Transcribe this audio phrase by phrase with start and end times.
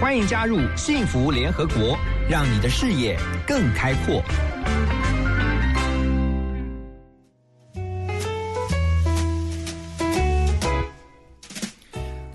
[0.00, 1.94] 欢迎加入幸福联合国，
[2.26, 4.22] 让你的视野更开阔。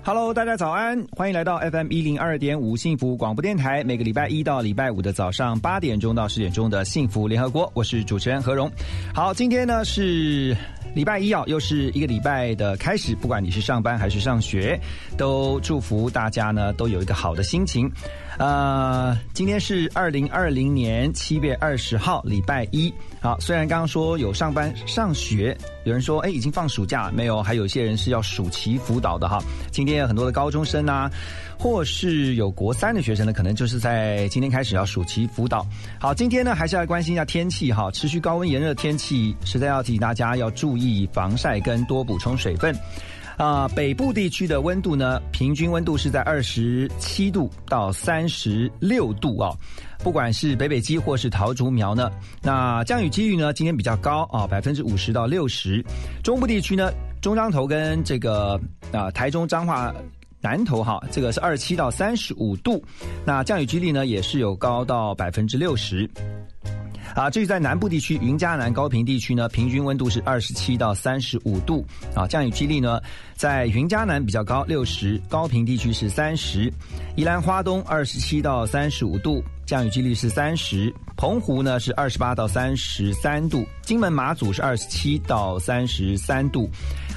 [0.04, 3.82] Hello，大家早安，欢迎来到 FM 一零二点五幸福广播电台。
[3.82, 8.70] 每个礼拜一到礼拜五的早上八点钟到十点钟的幸福联合国，我是主持人何荣。
[9.12, 10.56] 好，今天呢是
[10.96, 13.14] 礼拜一啊，又是一个礼拜的开始。
[13.16, 14.80] 不管你是上班还是上学，
[15.18, 17.92] 都祝福大家呢都有一个好的心情。
[18.38, 22.90] 呃，今天是二零二零年七月二十号，礼拜一。
[23.20, 25.54] 好，虽然刚刚说有上班上学，
[25.84, 29.38] 有人说哎已经放暑假没有，还有些人是要暑期辅导的哈。
[29.70, 31.10] 今天有很多的高中生啊，
[31.58, 35.66] 或是有国三的学生呢，可能就是在今天开始要暑期辅导。
[35.98, 42.74] 好，今天呢还是要关心一下天气哈，持续高温炎热的天气，实在要提醒大家要注意防晒跟多补充水分。
[43.36, 49.52] 啊、北部地区的温度呢，平均温度是在二十七度到三十六度啊。
[50.02, 55.84] 不管是北北基或是桃竹苗呢，那降雨几率呢，今天比较高啊，百分之五十到六十。
[56.22, 56.90] 中部地区呢，
[57.20, 58.58] 中彰投跟这个
[58.90, 59.94] 啊、台中彰化。
[60.46, 62.80] 南投哈，这个是二十七到三十五度，
[63.24, 66.08] 那降雨几率呢也是有高到百分之六十。
[67.16, 73.00] 啊，至于在南部地区，云嘉南高平地区呢，平均温度是二十七到三十五度啊，降雨几率呢，
[73.34, 76.72] 在云嘉南比较高，六十；高平地区是三十。
[77.16, 80.94] 宜兰花东二十七到三十五度，降雨几率是三十。
[81.16, 86.70] 澎湖呢是二十八到三十三度，金门马祖是二十七到三十三度。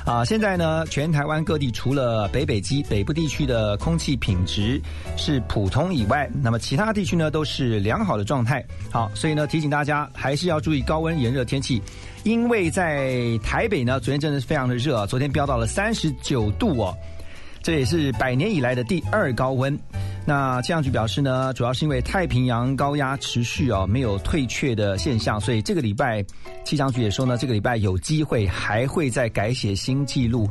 [0.06, 4.82] 啊，现在呢，全台湾各地除了北北基北部地区的空气品质
[5.18, 8.64] 是普通以外，那么其他地区呢都是良好的状态。
[8.92, 11.82] 好，所以呢提醒大家还是要注意高温炎热天气，
[12.24, 16.96] 因为在台北呢，昨天真的是非常的热啊，昨天飙到了三十九度哦。
[17.62, 19.78] 这也是百年以来的第二高温。
[20.30, 26.24] 那气象局表示呢，主要是因为太平洋高压持续啊、没有退却的现象，所以这个礼拜
[26.64, 30.48] 气象局也说呢，这个礼拜有机会还会再改写新纪录。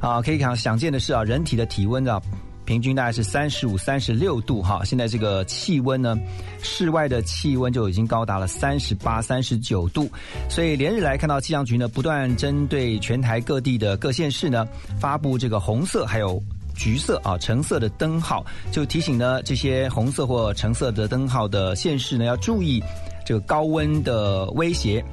[0.00, 2.22] 啊，可以看想见的是啊，人体的体温啊，
[2.64, 4.84] 平均大概是三十五、三十六度哈。
[4.84, 6.16] 现在这个气温呢，
[6.62, 10.08] 室外的气温就已经高达了三十八、三十九度，
[10.48, 14.64] 所以连日来看到气象局呢，不断针对全台各地的各县市呢，
[15.00, 16.40] 发布这个红色还有。
[16.76, 22.82] 橘色啊，橙色的灯号，就提醒呢这些红色或橙色的灯号的县市呢，要注意
[23.24, 25.04] 这个高温的威胁。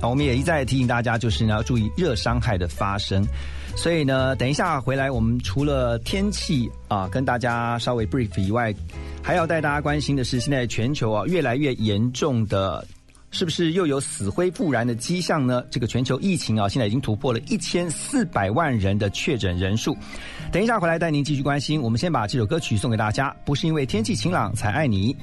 [0.00, 3.24] 啊，我们也一再提醒大家，就是呢要注意热伤害的发生。
[3.76, 8.74] 所以呢，等一下回来，我们除了天气啊跟大家稍微 brief 以外，
[9.22, 12.86] 还要带大家关心的是，现在全球啊越来越严重的。
[13.30, 15.62] 是不是又有死灰复燃的迹象呢？
[15.70, 19.96] 这个全球疫情啊，现在已经突破了一千四百万人的确诊人数。
[20.50, 21.80] 等一下回来带您继续关心。
[21.80, 25.16] 我们先把这首歌曲送给大家，不是因为天气晴朗才爱你。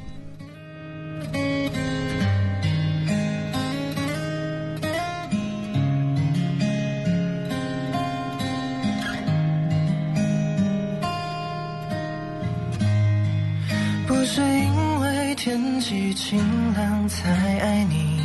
[16.35, 18.19] 晴朗才爱你，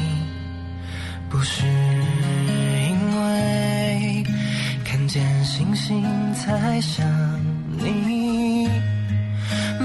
[1.28, 4.24] 不是因为
[4.84, 6.02] 看见星星
[6.34, 7.06] 才想
[7.78, 8.68] 你，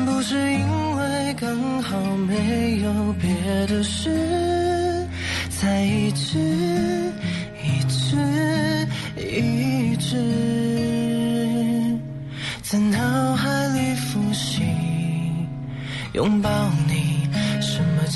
[0.08, 3.30] 不是因为刚好没有别
[3.68, 5.08] 的事，
[5.52, 6.40] 才一直
[7.64, 8.18] 一直
[9.16, 10.18] 一直。
[12.64, 14.64] 在脑海里复习。
[16.14, 16.50] 拥抱，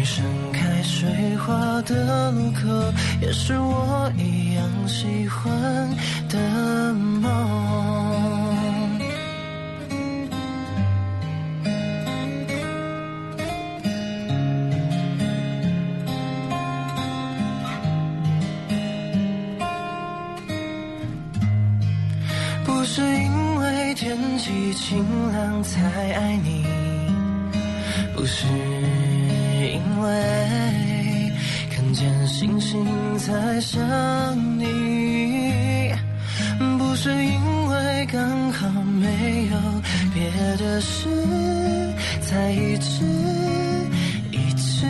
[0.00, 1.52] 大雨盛开水花
[1.82, 2.60] 的路口，
[3.20, 5.52] 也是我一样喜欢
[6.26, 7.30] 的梦。
[22.64, 26.29] 不是因为天气晴朗才爱
[32.70, 32.86] 心
[33.18, 33.80] 在想
[34.56, 35.92] 你，
[36.78, 39.56] 不是因为刚好没有
[40.14, 41.08] 别的事，
[42.20, 43.04] 才一直
[44.30, 44.86] 一直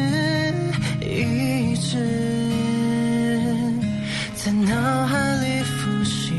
[1.00, 1.96] 一直
[4.34, 6.34] 在脑海里复习，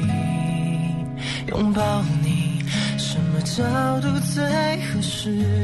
[1.48, 2.64] 拥抱你
[3.00, 3.64] 什么角
[4.00, 4.44] 度最
[4.94, 5.61] 合适？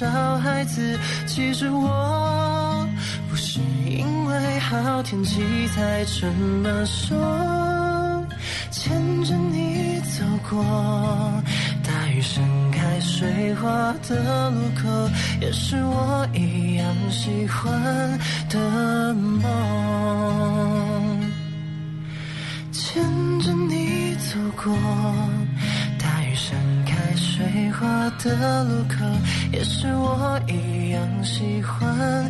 [0.00, 0.08] 小
[0.38, 0.98] 孩子。
[1.26, 2.88] 其实我
[3.28, 5.42] 不是因为好天气
[5.74, 8.26] 才这么说，
[8.70, 8.90] 牵
[9.24, 10.64] 着你走过
[11.84, 14.88] 大雨盛开水花的路口，
[15.38, 18.18] 也是我一样喜欢
[18.48, 19.44] 的梦。
[22.72, 23.04] 牵
[23.40, 24.74] 着你走过
[27.70, 28.96] 水花的路口，
[29.52, 32.28] 也是我一样喜欢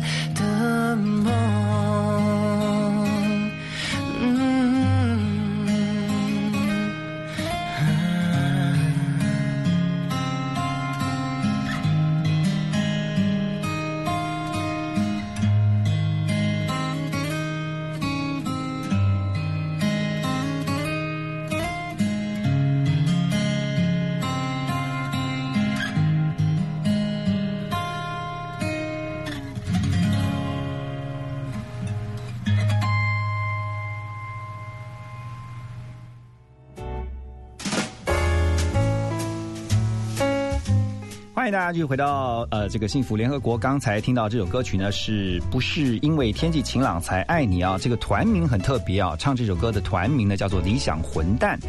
[41.51, 43.57] 迎大家继续回到呃这个幸福联合国。
[43.57, 47.77] 刚才听到这首歌曲呢，是不是因为天气晴朗才爱你啊？
[47.77, 51.59] 这个团名很特别啊，唱这首歌的团名呢叫做理想混蛋。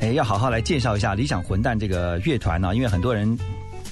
[0.00, 3.36] 哎，要好好来介绍一下理想混蛋这个乐团呢、因为很多人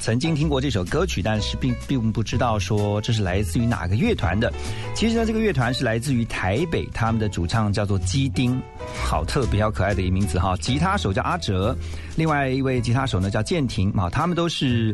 [0.02, 4.52] 曾经听过这首歌曲，但是并并不知道说这是来自于哪个乐团的。
[4.96, 8.60] 其实呢，这个乐团是来自于台北，他们的主唱叫做基丁，
[9.04, 10.56] 好特别、好可爱的一个名字哈。
[10.56, 11.76] 吉他手叫阿哲，
[12.16, 14.92] 另外一位吉他手呢叫建廷啊，他们都是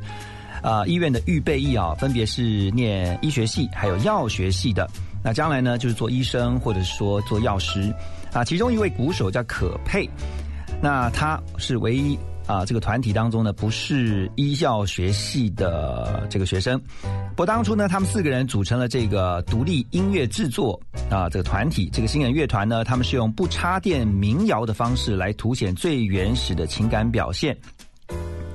[0.63, 4.87] 呃医院的预备役啊，分别是念医学系还有药学系的。
[5.25, 7.91] 那将来呢，就是做医生或者说做药师
[8.31, 8.45] 啊。
[8.45, 10.07] 其中一位鼓手叫可佩，
[10.83, 16.81] 那他是唯一啊，这个团体当中呢，不是医校学系的这个学生。
[17.03, 20.81] 不过当初呢，他们四个人组成了这个独立音乐制作
[21.11, 21.91] 啊这个团体。
[21.93, 27.55] 这个新人乐团呢，他们是用不插电民谣的方式来凸显最原始的情感表现。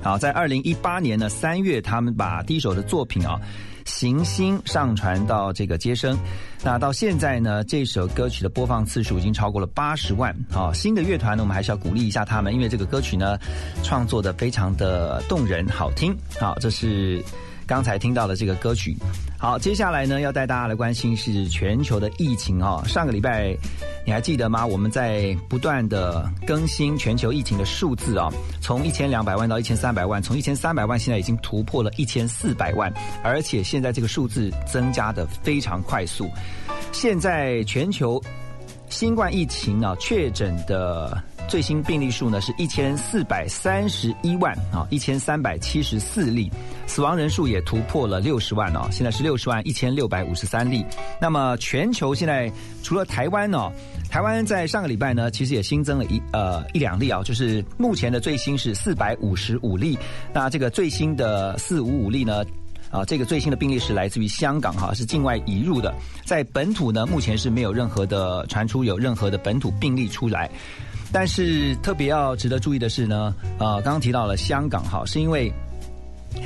[0.02, 3.40] 好，在二零一八年呢三月，他们把第一首的作品啊
[3.84, 6.18] 《行星》上传到这个接生。
[6.62, 10.34] 那到现在呢，这首歌曲的播放次数已经超过了八十万。
[10.50, 13.38] 好，新的乐团呢，我们还是要鼓励一下他们，因为这个歌曲呢
[13.82, 16.16] 创作的非常的动人好听。
[16.40, 17.22] 好，这是
[17.66, 18.96] 刚才听到的这个歌曲。
[19.38, 23.54] 好，接下来呢，要带大家来关心是全球的疫情啊、上个礼拜
[24.06, 24.64] 你还记得吗？
[24.64, 28.30] 我们在不断的更新全球疫情的数字啊，
[28.60, 32.92] 从一千两百万到一千三百万，从一千三百万现在已经突破了一千四百万，
[33.22, 36.30] 而且现在这个数字增加的非常快速。
[36.92, 38.22] 现在全球
[38.88, 46.50] 新冠疫情啊确诊的最新病例数呢是一千四百三十一万啊，一千三百七十四例，
[46.86, 50.84] 死亡人数也突破了六十万哦，现在是六十万一千六百五十三例。
[51.20, 52.50] 那么全球现在
[52.82, 53.70] 除了台湾哦，
[54.10, 59.98] 台湾在上个礼拜呢，其实也新增了一呃一两例啊，就是目前的最新是四百五十五例，
[60.32, 62.42] 那这个最新的四五五例呢？
[62.90, 65.92] 啊，这个最新的病例是来自于香港哈，是境外移入的，
[66.24, 70.48] 在本土呢，目前是没有任何的传出有任何的本土病例出来。
[71.14, 75.48] 但是特别要值得注意的是呢，呃，刚刚提到了香港哈，是因为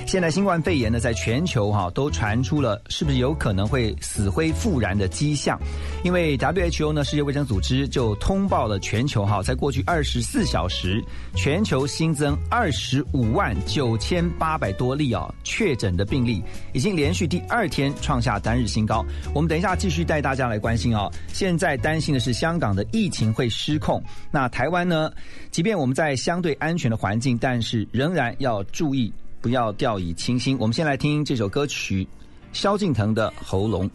[0.07, 5.61] 现在新冠肺炎呢，在全球哈都传出了是不是有可能会死灰复燃的迹象？
[6.03, 11.05] 因为 WHO 呢，世界卫生组织就通报了全球哈，在过去二十四小时，
[11.35, 16.43] 全球新增二十五万九千八百多例啊确诊的病例，
[16.73, 19.05] 已经连续第二天创下单日新高。
[19.35, 21.11] 我们等一下继续带大家来关心啊。
[21.29, 25.11] 现在担心的是香港的疫情会失控，那台湾呢？
[25.51, 29.13] 即便我们在相对安全的环境，但是仍然要注意。
[29.41, 30.57] 不要掉以轻心。
[30.59, 32.07] 我们先来听这首歌曲，
[32.53, 33.89] 萧敬腾的《喉咙》。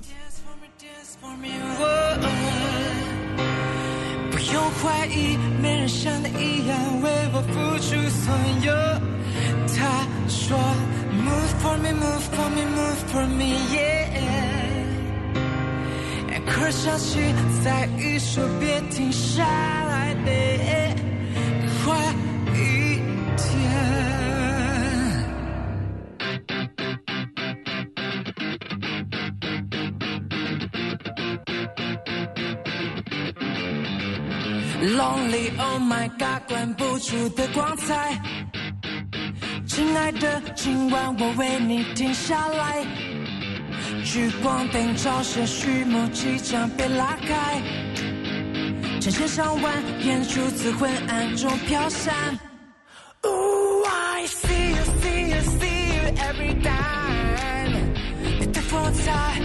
[4.32, 8.34] 不用怀疑，没人像你一样为我付出所
[8.66, 8.74] 有。
[9.76, 10.58] 他说
[11.12, 14.04] ，Move for me, move for me, move for me, yeah.
[16.46, 17.20] 可想起
[17.64, 20.32] 再一说别停下来的
[21.84, 22.14] 快
[22.54, 23.00] 一
[23.38, 24.13] 点。
[34.84, 38.22] Lonely, oh my god，关不住的光彩。
[39.66, 42.86] 亲爱的，今晚我为你停下来。
[44.04, 47.62] 聚光灯照射序幕即将被拉开，
[49.00, 49.74] 成千上万
[50.04, 52.38] 眼珠子昏暗中飘散。
[53.22, 57.80] Ooh, I see you, see you, see you every time。
[58.38, 59.40] 你的风采，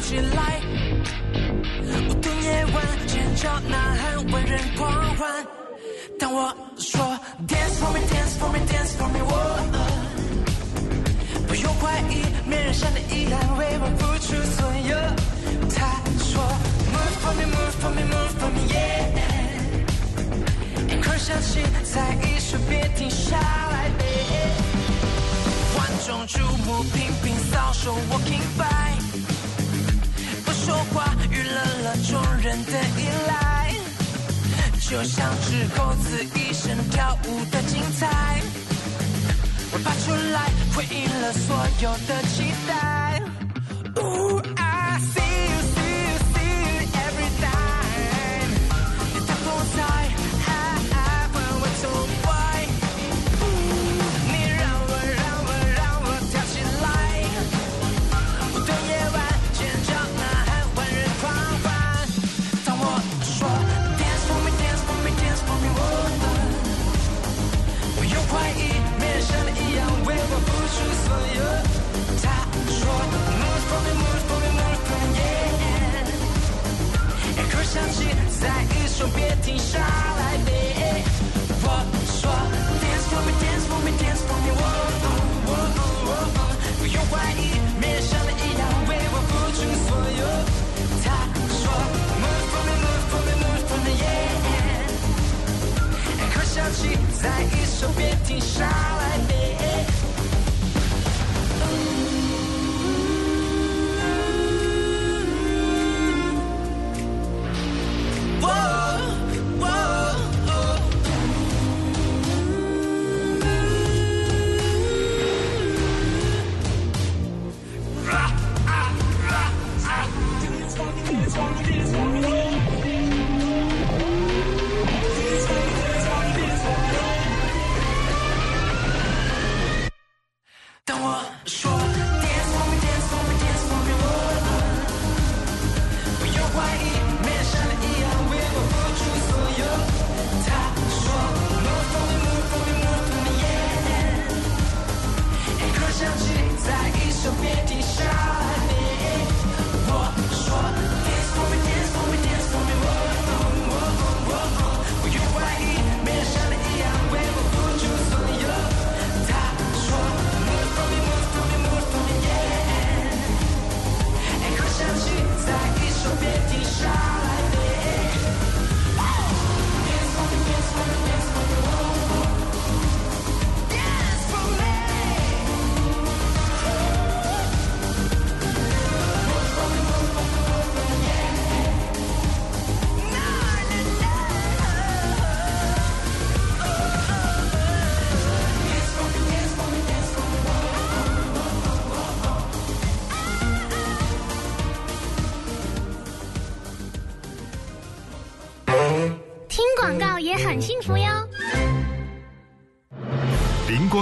[0.00, 0.60] 起来。
[2.08, 2.76] 舞动夜晚，
[3.06, 5.46] 尖叫呐喊，万人狂欢。
[6.18, 7.00] 当我说
[7.46, 9.32] Dance for me, dance for me, dance for me，我
[11.46, 14.96] 不用怀疑，没人像你一样为我付出所有。
[15.74, 15.78] 他
[16.18, 16.42] 说
[16.92, 19.08] Move for me, move for me, move for me, yeah。
[20.88, 23.90] 一刻响起，在一说别停下来。
[25.76, 28.92] 万众瞩目，频频扫手，walking by，
[30.70, 33.74] 说话，娱乐了众人的依赖。
[34.80, 38.40] 就像只猴子一身跳舞的精彩，
[39.72, 42.99] 我爬出来回应了所有的期待。
[97.20, 99.29] 再一说别停下来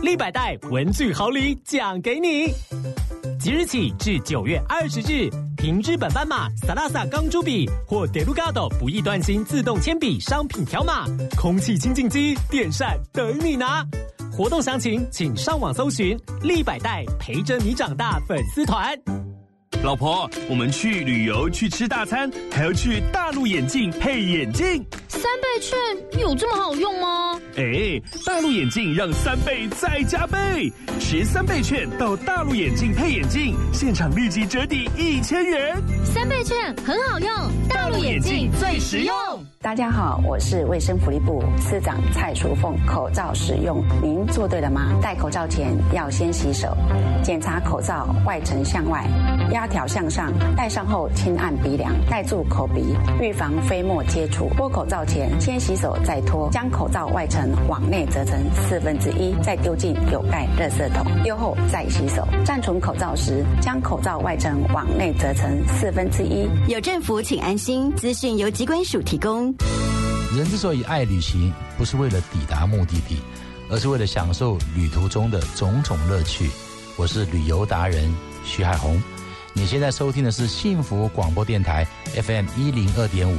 [0.00, 2.52] 立百代文具好礼奖给你！
[3.40, 11.04] 即日起至九月二十日，凭日本斑马、Salsa 钢珠笔或 Delugado 不易断芯自动铅笔商品条码，
[11.36, 13.84] 空气清净机、电扇等你拿！
[14.32, 18.96] 活动详情请上网搜寻“立百代陪着你长大”粉丝团。
[19.84, 24.84] 老婆，我们去旅游，去吃大餐，还要去大陆眼镜配眼镜。
[25.06, 27.40] 三倍券有这么好用吗？
[27.56, 35.76] 哎，大陆眼镜让三倍再加倍，持三倍券到大陆眼镜配眼镜，现场立即折抵一千元。
[36.04, 37.30] 三倍券很好用，
[37.68, 39.14] 大陆眼镜最实用。
[39.60, 42.76] 大家好，我是卫生福利部司长蔡淑凤。
[42.86, 44.92] 口罩使用，您做对了吗？
[45.00, 46.76] 戴口罩前要先洗手，
[47.22, 49.04] 检查口罩外层向外，
[49.52, 54.50] 压条向上，戴上后轻按鼻梁，戴住口鼻，预防飞沫接触。
[54.56, 62.26] 脱口罩前先洗手再脱，将口罩外层往内折成四分之一，再丢进有盖热圾桶，丢后再洗手。
[62.44, 66.48] 暂存口罩时，将口罩外层往内折成四分之一。
[66.68, 67.94] 有政府，请安心。
[67.96, 69.54] 资讯由机关署提供。
[70.36, 73.18] 人之所以爱旅行，不是为了抵达目的地，
[73.70, 76.50] 而是为了享受旅途中的种种乐趣。
[76.96, 78.12] 我是旅游达人
[78.44, 79.00] 徐海红，
[79.58, 81.84] 你现在收听的是幸福广播电台
[82.14, 83.36] FM 一零二点五。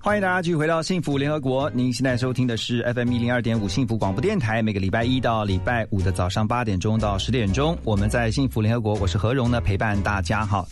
[0.00, 1.70] 欢迎大家继续回到幸福联合国。
[1.70, 4.60] 您现在收听的是 FM 一零二点五幸福广播电台。
[4.60, 10.66] 每个礼拜一到礼拜五的早上八点钟到十点钟，我们在幸福联合国，我是何荣呢，陪伴大家哈，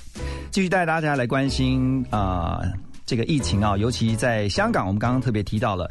[0.50, 2.61] 继续带大家来关心啊。
[3.07, 5.89] 这个疫情啊，尤其在香港，我们刚刚特别提到了，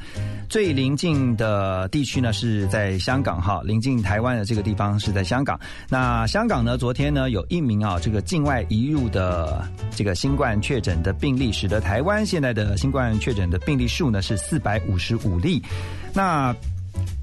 [0.49, 5.57] 最临近的地区呢是在香港哈，临近台湾的这个地方是在香港。
[5.89, 15.63] 那香港呢，昨天呢有一名啊这个境外移入的这个新冠确诊的病例，使得台湾现在的新冠确诊的病例数呢是四百五十五例。
[16.13, 16.53] 那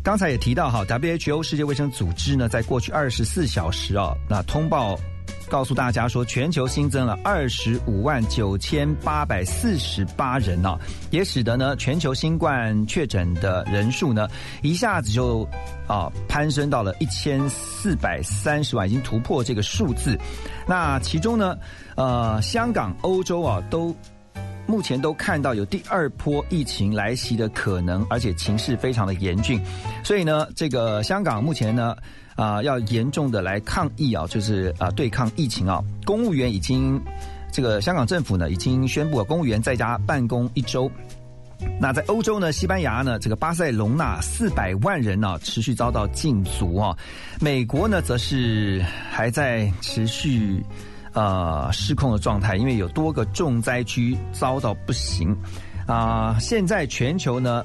[0.02, 4.98] 刚才也提到哈，WHO 世界卫生组织呢，在过去二十四小时啊，那通报。
[5.52, 10.78] 告诉大家说，全球新增了二十五万九千八百四十八人呢，
[11.10, 14.26] 也使得呢全球新冠确诊的人数呢
[14.62, 15.46] 一下子就
[15.86, 20.18] 啊攀升到了一千四百三十万，已经突破这个数字。
[20.66, 21.54] 那其中呢，
[21.96, 23.94] 呃，香港、欧洲啊，都
[24.66, 29.60] 目前都看到有第二波疫情来袭的可能，而且情势非常的严峻。
[30.02, 31.94] 所以呢，这个香港目前呢。
[32.34, 35.82] 啊，要严重的来抗疫啊，就是啊对抗疫情啊。
[36.04, 37.00] 公务员已经，
[37.52, 40.90] 这个香港政府呢已经宣布了，公务员在家办公一周。
[41.78, 46.96] 那在欧洲呢，西班牙呢，这个巴塞隆纳四百万人呢持续遭到禁足啊。
[47.40, 50.64] 美国呢，则是还在持续
[51.12, 55.36] 呃失控的状态，因为有多个重灾区遭到不行
[55.86, 56.36] 啊。
[56.40, 57.62] 现在全球呢。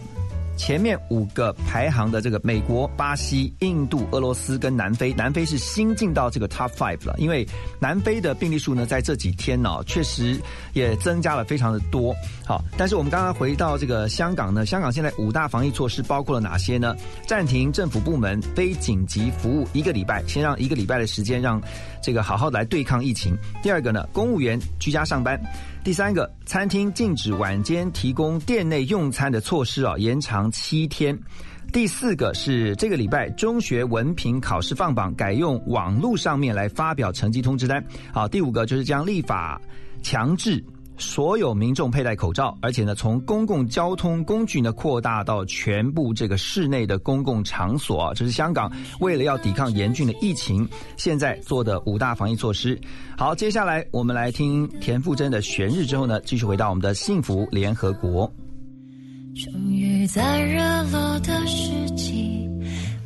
[0.58, 7.16] 前面五个排行的这个美国、巴西、印度、俄罗斯跟南非，南非是新进到这个 top five 了。
[7.18, 7.48] 因为
[7.80, 10.38] 南非的病例数呢，在这几天呢，确实
[10.74, 12.14] 也增加了非常的多。
[12.48, 16.96] 好，但是我们刚刚回到这个香港呢，香港现在五大防疫措施包括了哪些呢？
[17.28, 21.62] 暂停政府部门非紧急服务一个礼拜，先让一个礼拜的时间让
[22.02, 23.36] 这个好好来对抗疫情。
[23.62, 25.38] 第二个呢，公务员居家上班。
[25.84, 31.20] 第三个，餐厅禁止晚间提供店内用餐的措施啊，延长七天。
[31.74, 37.84] 第四个是这个礼拜中学文凭考试放榜，改用网络上面来发表成绩通知单。
[38.14, 39.62] 好，第五个就是将立法
[40.02, 40.64] 强制。
[40.98, 52.80] 所有民众佩戴口罩，而且呢，从公共交通工具呢扩大到全部这个室内的公共场所，这是香港为了要抵抗严峻的疫情，现在做的五大防疫措施。
[53.18, 58.32] 好，接下来我们来听田馥甄的《悬日》之后呢，继续回到我们的幸福联合国。
[59.36, 62.50] 终于在热络的时机，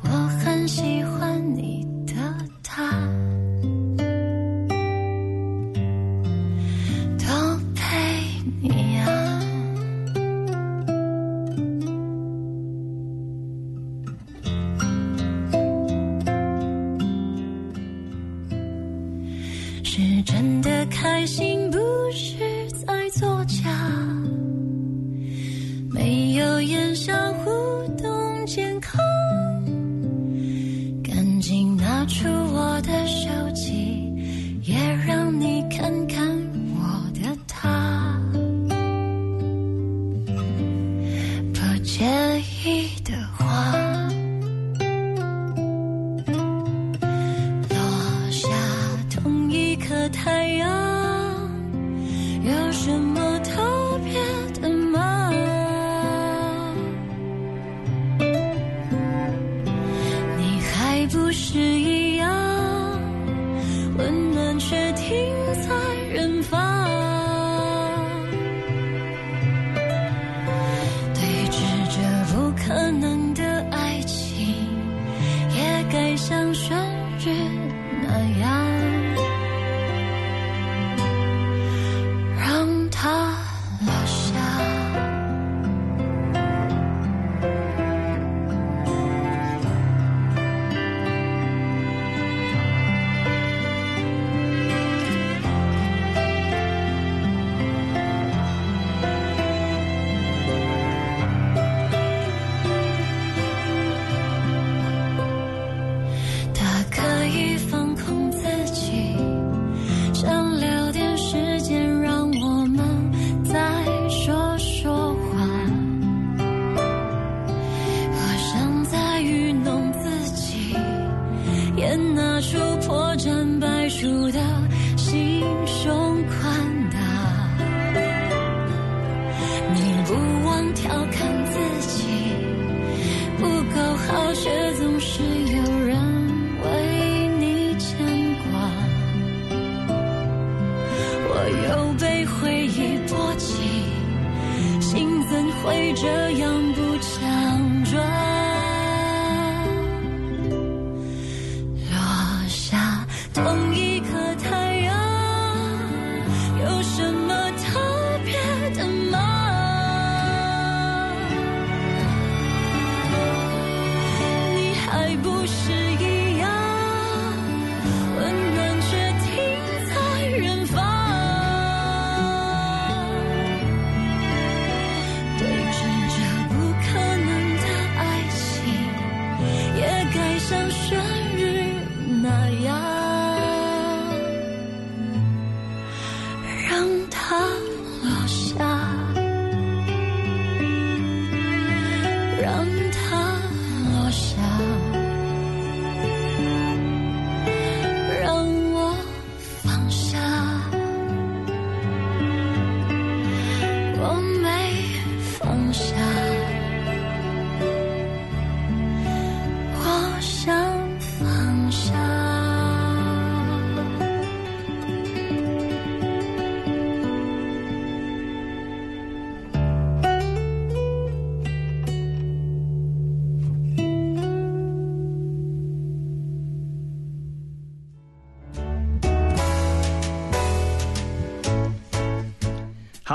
[0.03, 0.09] 我
[0.43, 2.13] 很喜欢你的
[2.63, 3.30] 他。
[21.21, 21.77] 决心不
[22.11, 22.39] 是
[22.71, 23.69] 在作假，
[25.91, 27.51] 没有言笑互
[27.95, 28.99] 动健康，
[31.03, 33.29] 赶紧拿出我的手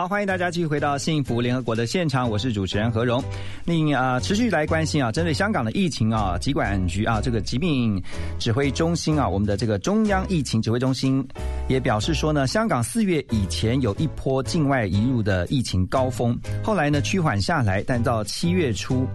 [0.08, 3.22] 欢迎大家继续回到幸福联合国的现场，我是主持人何荣。
[3.64, 8.00] 另啊、持续来关心啊，针对香港的疫情啊，疾管局啊，这个疾病
[8.38, 11.26] 指挥中心啊，我们的这个中央疫情指挥中心
[11.68, 19.08] 也表示说呢，香港四月以前有一波境外移入的疫情高峰，后来呢趋缓下来，但到七月初。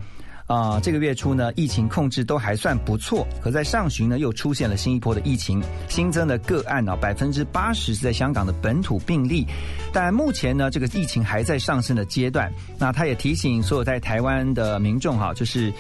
[0.52, 9.48] 啊、这个月初呢，疫情控制都还算不错，可在上旬呢，又出现了新一波的疫情，新增的个案呢、百分之八十是在香港的本土病例，
[9.94, 12.52] 但目前呢，这个疫情还在上升的阶段。
[12.78, 15.74] 那他也提醒所有在台湾的民众哈、就是。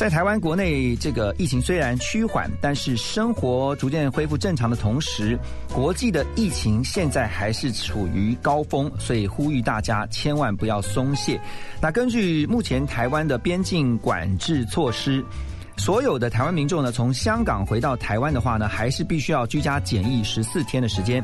[0.00, 5.38] 在台湾国内，这个疫情虽然趋缓，但是生活逐渐恢复正常的同时，
[5.74, 11.38] 国际的疫情现在还是处于高峰，所以呼吁大家千万不要松懈。
[11.82, 15.22] 那根据目前台湾的边境管制措施，
[15.76, 21.22] 所有的台湾民众呢，从香港回到台湾的话呢，还是必须要居家检疫十四天的时间。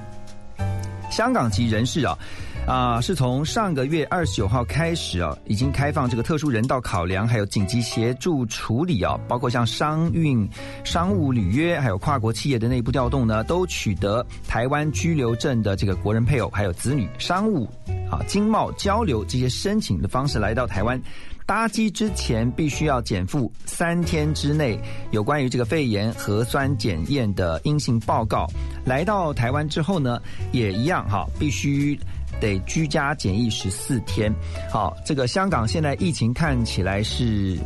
[1.09, 2.19] 香港籍人士啊，
[2.67, 10.49] 啊、是从上个月二十九号开始啊，已经开放这个特殊人道考量，还有紧急协助处理啊，包括像商运、
[10.85, 17.69] 商务履约，还有跨国企业的内部调动呢，都取得台湾居留证的这个国人配偶，还有子女，商务
[18.11, 21.01] 啊、经贸交流这些申请的方式来到台湾。
[21.47, 24.77] 搭机之前必须要减负三天之内
[25.13, 28.49] 有关于这个肺炎核酸检验的阴性报告。
[28.85, 31.97] 来到台湾之后呢，也一样哈，必须
[32.41, 34.33] 得居家检疫十四天。
[34.71, 37.59] 好，这个香港现在疫情看起来是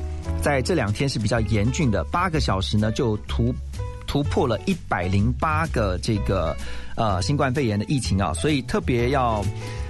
[0.42, 3.54] 在这两天是比较严峻的，八个小时呢就突
[4.06, 6.56] 突破了一百零八个这个
[6.96, 9.44] 呃新冠肺炎的疫情啊，所以特别要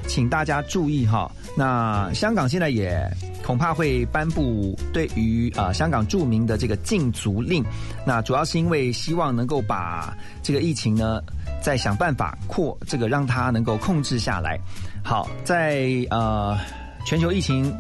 [0.07, 1.31] 请大家注意哈。
[1.57, 3.03] 那香港现在也
[3.43, 7.65] 恐怕会颁布对于呃香港著名的这个禁足令，
[8.07, 11.21] 那主要是因为希望能够把这个疫情呢
[11.61, 14.59] 再想办法扩这个让它能够控制下来。
[15.05, 16.57] 好，在呃
[17.05, 17.73] 全球疫情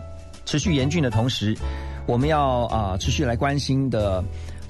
[0.45, 1.57] 持续严峻的同时，
[2.07, 4.23] 我们要啊、持续来关心的。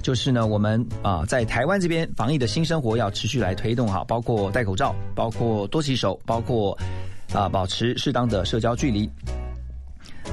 [0.03, 6.75] 就是呢，我们啊、在台湾这边防疫的新生活要持续来推动哈，包括戴口罩，包括多洗手，包括
[7.35, 9.07] 啊、保持适当的社交距离。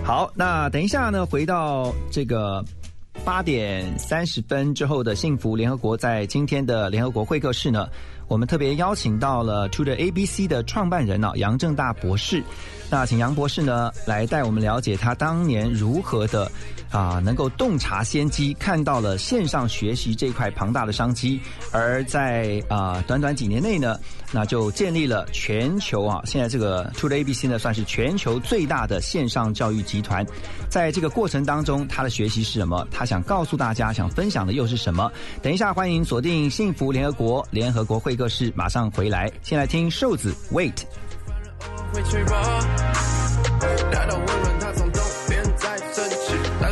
[0.03, 2.65] 好，那等一下呢，回到这个
[3.27, 7.87] 八点三十分之后的幸福联合国，在今天的联合国会客室呢，
[8.29, 12.45] 我们特别邀请到了 To the ABC 的创办人啊杨正大博士。
[12.91, 16.51] 那请杨博士呢来带我们了解他当年如何的
[16.91, 23.99] 啊能够洞察先机，看到了线上学习这块庞大的商机，而在啊短短几年内呢，
[24.33, 30.25] 那就建立了全球啊现在这个 To the ABC 呢算是全球最大的线上教育集团。
[30.71, 32.87] 在这个过程当中，他的学习是什么？
[32.91, 35.11] 他想告诉大家，想分享的又是什么？
[35.43, 39.31] 等一下，欢迎锁定幸福联合国联合国会客室，马上回来。
[39.43, 40.73] 先来听瘦子 Wait。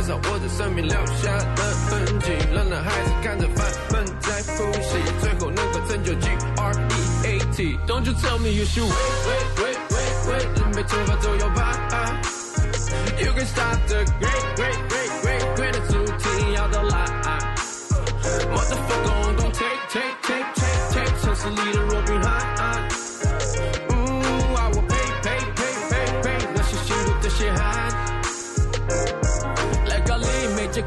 [0.07, 2.31] 起，燃烧我的生命留下的痕迹。
[2.53, 6.95] 冷冷孩子看着烦闷在呼吸，最后能够拯救 G R E
[7.27, 7.77] AT。
[7.85, 8.93] Don't you tell me you should wait,
[9.27, 11.61] wait, wait, wait, wait，人被头发都要拔。
[13.19, 16.95] You can stop the great, great, great, great, great 的主题要到来。
[18.53, 21.79] Motherfucker, I'm gon' take, take, take, take, take 城市里的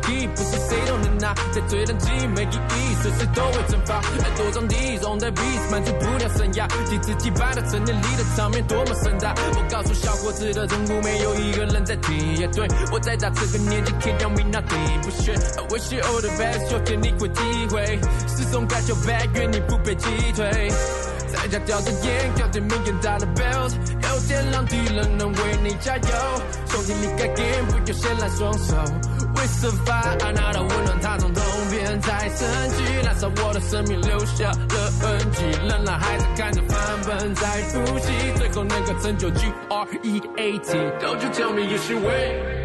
[0.01, 3.97] 没阶级，不是谁都能拿，在最冷寂没意义，随时都会蒸发。
[3.97, 9.35] 爱多张地，容在 beat，满足不了生涯，几次击败的成年里的场面多么盛大。
[9.37, 15.33] 我告诉小伙子的任务，没有一个人在听，也对我在他这个年纪，can't tell me nothing 不学。
[15.33, 20.71] I wish you all the best，有天你会体会，始终 got your back，愿你不被击退。
[21.33, 26.09] 在家叼着烟，叼着名言大的 belt，有点让敌人能为你加油。
[26.67, 28.75] 兄弟，你该 game，不要先来双手。
[29.40, 35.44] 为什么爱那的温暖，它从东边再升级，燃烧我的生命，留下了痕迹。
[35.66, 40.76] 仍然还在看着范本在复习，最后那个成就 G R E A T。
[41.00, 42.60] Don't you tell me you should wait。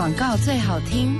[0.00, 1.14] 广告最好听。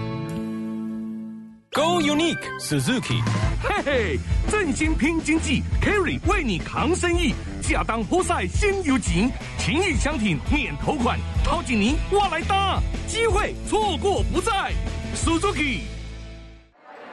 [1.70, 3.22] Go Unique Suzuki，
[3.62, 4.18] 嘿嘿，
[4.50, 7.34] 振兴拼经济，Carry 为你扛生意，
[7.72, 14.72] 亚当活塞新有情，情谊相挺免头款，掏紧您我来搭，机会错过不再
[15.14, 15.80] ，Suzuki。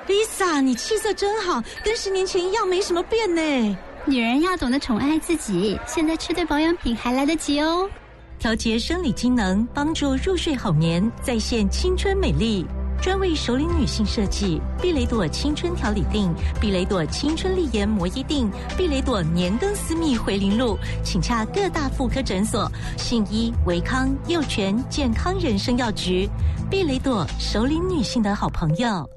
[0.07, 3.77] Lisa，你气色真好，跟十年前一样，没什么变呢。
[4.05, 7.89] 女人要懂得宠爱自己，现在吃对保养品还来得及哦。
[8.39, 12.65] 调节生理机能，帮助入睡好眠，再现青春美丽。
[13.01, 26.29] 专为熟龄女性设计，碧雷朵青春调理定、碧雷朵青春丽颜摩衣定、碧雷朵年更私密回零露，请洽各大妇科诊所、信医、维康、幼泉健康人生药局。
[26.69, 29.07] 碧雷朵熟龄女性的好朋友。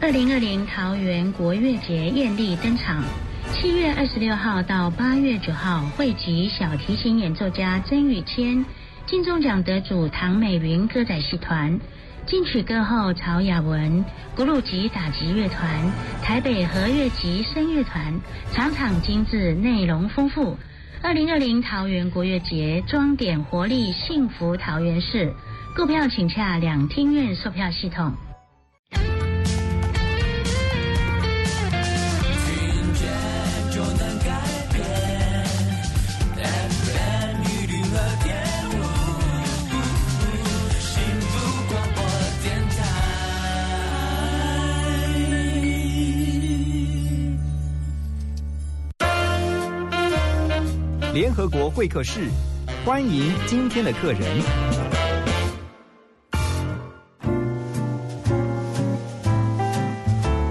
[0.00, 3.02] 二零二零桃园国乐节艳丽登场，
[3.62, 8.66] 七月二十六号到八月九号汇集小提琴演奏家曾宇谦、
[9.06, 11.78] 金钟奖得主唐美云歌仔戏团、
[12.26, 15.92] 金曲歌后曹雅文、古鲁吉打击乐团、
[16.24, 18.20] 台北和乐集声乐团，
[18.50, 20.58] 场场精致，内容丰富。
[21.00, 25.32] 二零二零桃园国乐节装点活力，幸福桃园市。
[25.76, 28.12] 购票请洽两厅院售票系统。
[51.32, 52.28] 联合国会客室，
[52.84, 54.20] 欢迎今天的客人。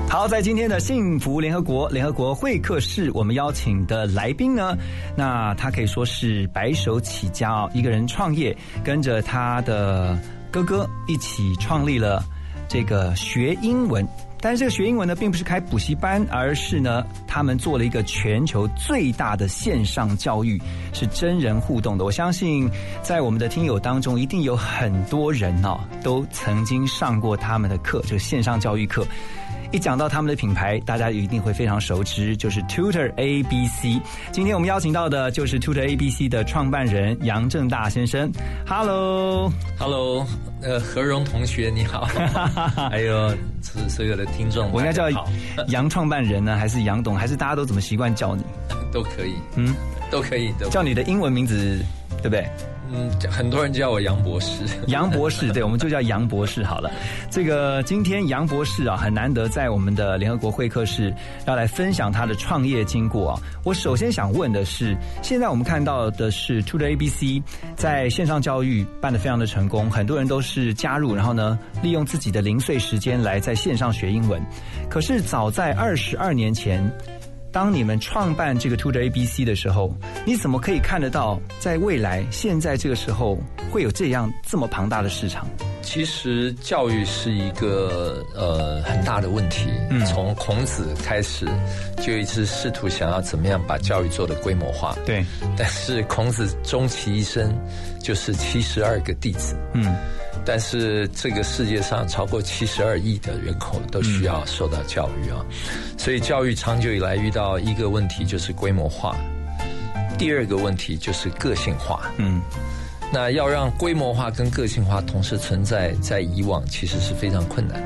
[0.10, 4.76] 好，在今天的幸福联合国联合国会客室，我们邀请的来宾呢，
[5.16, 10.18] 那他可以说是白手起家哦，一个人创业，跟着他的
[10.50, 12.24] 哥哥一起创立了
[12.68, 14.04] 这个学英文。
[14.42, 20.60] 但是这个学英文呢，并不是开补习班，而是呢，他们做了一个全球最大的线上教育，
[20.92, 22.04] 是真人互动的。
[22.04, 22.70] 我相信，
[23.04, 29.06] 在我们的听友当中，一定有很多人哦，都曾经上过他们的课，就线上教育课。
[29.72, 34.02] 一讲到他们的品牌，大家一定会非常熟知，就是 Tutor ABC。
[34.32, 38.30] 今天我们邀请到的就是 Tutor ABC 的创办人杨正大先生。
[38.68, 40.28] Hello，Hello，
[40.62, 42.02] 呃，何荣同学你好，
[42.92, 43.30] 还有
[43.62, 45.06] 所所有的听众，我应该叫
[45.70, 48.44] 杨创办人呢，还是杨董，还是大家都怎么习惯叫你？
[48.92, 49.74] 都可以，嗯，
[50.12, 50.68] 都可以都。
[50.70, 51.80] 叫你的英文名字
[52.22, 52.46] 对不对？
[52.94, 54.64] 嗯，很多人叫我杨博士。
[54.88, 56.92] 杨博士，对，我们就叫杨博士好了。
[57.30, 61.14] 这个今天杨博士啊，很难得在我们的联合国会客室
[61.46, 63.40] 要来分享他的创业经过啊。
[63.64, 67.42] 我首先想问的是，现在我们看到的是 To the ABC
[67.76, 74.42] 在线上教育办得非常的成功，很多人都是加入，然后呢，利用自己的零碎时间来在线上学英文。
[74.90, 76.92] 可是早在二十二年前。
[77.52, 79.94] 当你们创办这个 To the ABC 的时候，
[80.26, 83.38] 你怎么可以看得到，在未来现在这个时候
[83.70, 85.46] 会有这样这么庞大的市场？
[85.82, 89.68] 其实教育是一个呃很大的问题。
[89.90, 91.46] 嗯，从孔子开始
[92.02, 94.96] 就一直试图想要怎么样把教育做的规模化。
[95.06, 95.26] 对，
[95.58, 97.54] 但是孔子终其一生
[98.02, 99.56] 就是七十二个弟子。
[99.74, 99.94] 嗯。
[100.44, 105.46] 但是这个世界上超过七十二亿的人口都需要受到教育啊，
[105.98, 109.16] 所以教育长久以来遇到一个问题就是规模化，
[110.18, 112.10] 第二个问题就是个性化。
[112.18, 112.42] 嗯，
[113.14, 117.82] 那要让规模化跟个性化同时存在，在以往其实是非常困难。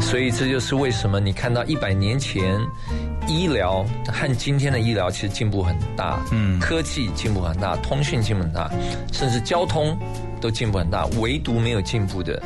[0.00, 2.60] 所以这就是为什么你看到一百年前
[3.26, 8.70] 医疗和今天的医疗其实进步很大，嗯，科技进步很大，通讯进步很大，
[9.12, 9.96] 甚至交通。
[10.38, 12.40] 都进步很大，唯独没有进步的，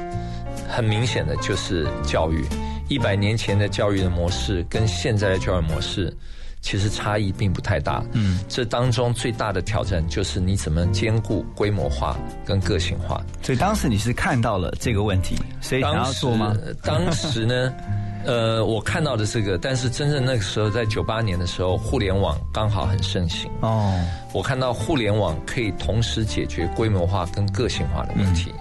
[0.68, 2.46] 很明显的就是教育。
[2.88, 6.16] 一百年前的教育的模式跟现在的教育模式，
[6.60, 8.00] 其实差异并不太大。
[8.12, 13.20] 嗯，这当中最大的挑战就是你怎么兼顾规模化跟个性化。
[13.42, 16.56] 所以当时你是看到了这个问题，所以想要做吗？
[16.84, 17.74] 当时呢？
[18.24, 23.50] 呃，我看到的这个，但是真正那个时候，在九八年的时候，互联网刚好很盛行。
[23.60, 23.98] 哦，
[24.32, 28.52] 我看到互联网可以同时解决规模化跟个性化的问题。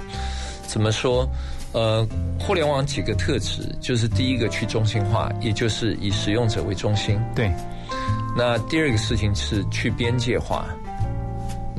[0.67, 1.27] 怎么说？
[1.71, 2.07] 呃，
[2.39, 7.19] 互联网几个特质，就是第一个去中心化，也就是以使用者为中心。
[7.35, 7.51] 对。
[8.35, 10.65] 那第二个事情是去边界化。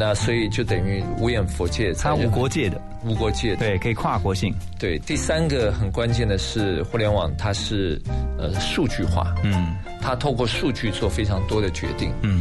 [0.00, 4.50] 那所以就等于无眼佛界，它无国界的，无国界的，对，可以跨国性。
[4.78, 8.00] 对，第三个很关键的是，互联网它是
[8.38, 12.40] 呃数据化，嗯，它透过数据做非常多的决定，嗯，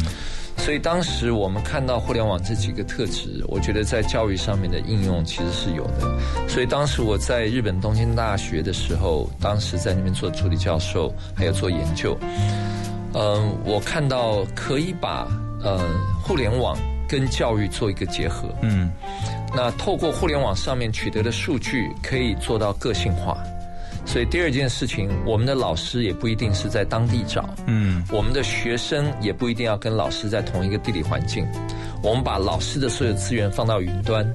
[0.55, 6.47] 所以当时我们看到互联网这几个特质，我觉得在教育上面的应用其实是有的。
[6.47, 12.17] 所以当时我在日本东京大学的时候，当时在那边做助理教授，还有做研究，
[13.13, 15.27] 嗯，我看到可以把
[15.61, 15.77] 呃
[16.23, 16.73] 互联网。
[17.09, 18.91] 跟教育做一个结合，嗯，
[19.55, 23.35] 那透过互联网上面取得的数据，可以做到个性化。
[24.05, 31.45] 所以第二件事情，我们的老师也不一定是在当地找，嗯，我们的学生也不一定要跟老师在同一个地理环境。
[32.01, 34.25] 我们把老师的所有资源放到云端，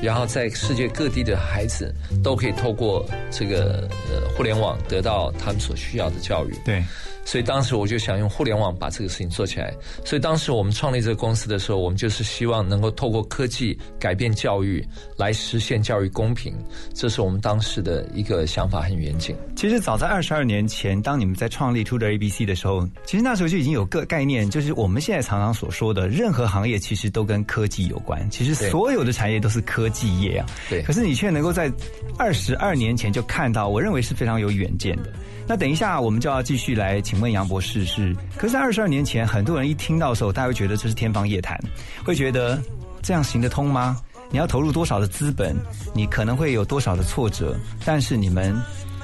[0.00, 6.54] 然后在世界各地的孩子都可以透过这个呃互联网得到他们所需要的教育。
[6.64, 6.82] 对。
[7.30, 9.72] 所以当时我就想用互联网把这个事情做起来。
[10.04, 14.84] 所以当时我们创立这个公司的时候，我们就是希望能够透过科技改变教育，
[15.16, 16.52] 来实现教育公平。
[16.92, 19.36] 这是我们当时的一个想法和远景。
[19.54, 28.28] 其实早在二十二年前，当你们在创立 Tutor ABC 的时候，其实那时候就已经有个概念，就是我们现在常常所说的，任何行业其实都跟科技有关。
[28.28, 30.46] 其实所有的产业都是科技业啊。
[30.68, 30.82] 对。
[30.82, 31.70] 可是你却能够在
[32.18, 35.12] 二十二年前就看到，我认为是非常有远见的。
[35.46, 38.16] 那等一下，我们就要继续来请问杨博士是。
[38.36, 41.58] 可是，在二十二年前，很多人一听到的时候，大家会觉得这是天方夜谭，
[42.04, 42.60] 会觉得
[43.02, 44.00] 这样行得通吗？
[44.30, 45.56] 你要投入多少的资本？
[45.94, 47.56] 你可能会有多少的挫折？
[47.84, 48.56] 但是你们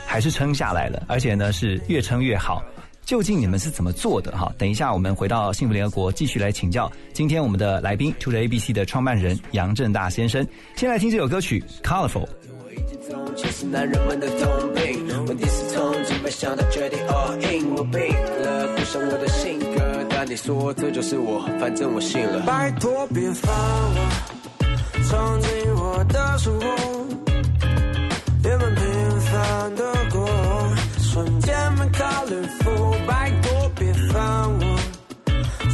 [0.07, 2.63] 还是撑下来了，而且呢是越撑越好。
[3.05, 4.37] 究竟你们是怎么做的？
[4.37, 10.47] 哈，等一下我们回到幸福联合国，继续来请教今天我们的来宾，To the ABC 的创办人杨正大先生。
[10.75, 12.27] 先来听这首歌曲《Colorful》。
[13.37, 18.01] 其实男人们的通病，问题是从几百想到决定 all in，我病
[18.43, 22.41] 了，不像我的性格，但你说这就是我，反正我信了。
[22.47, 23.55] 拜托别烦
[23.95, 23.97] 我，
[25.09, 26.67] 闯进我的生活，
[28.43, 28.85] 原本平
[29.21, 30.29] 凡的过，
[30.99, 33.07] 瞬间变 colorful。
[33.07, 34.23] 拜托别烦
[34.59, 34.79] 我，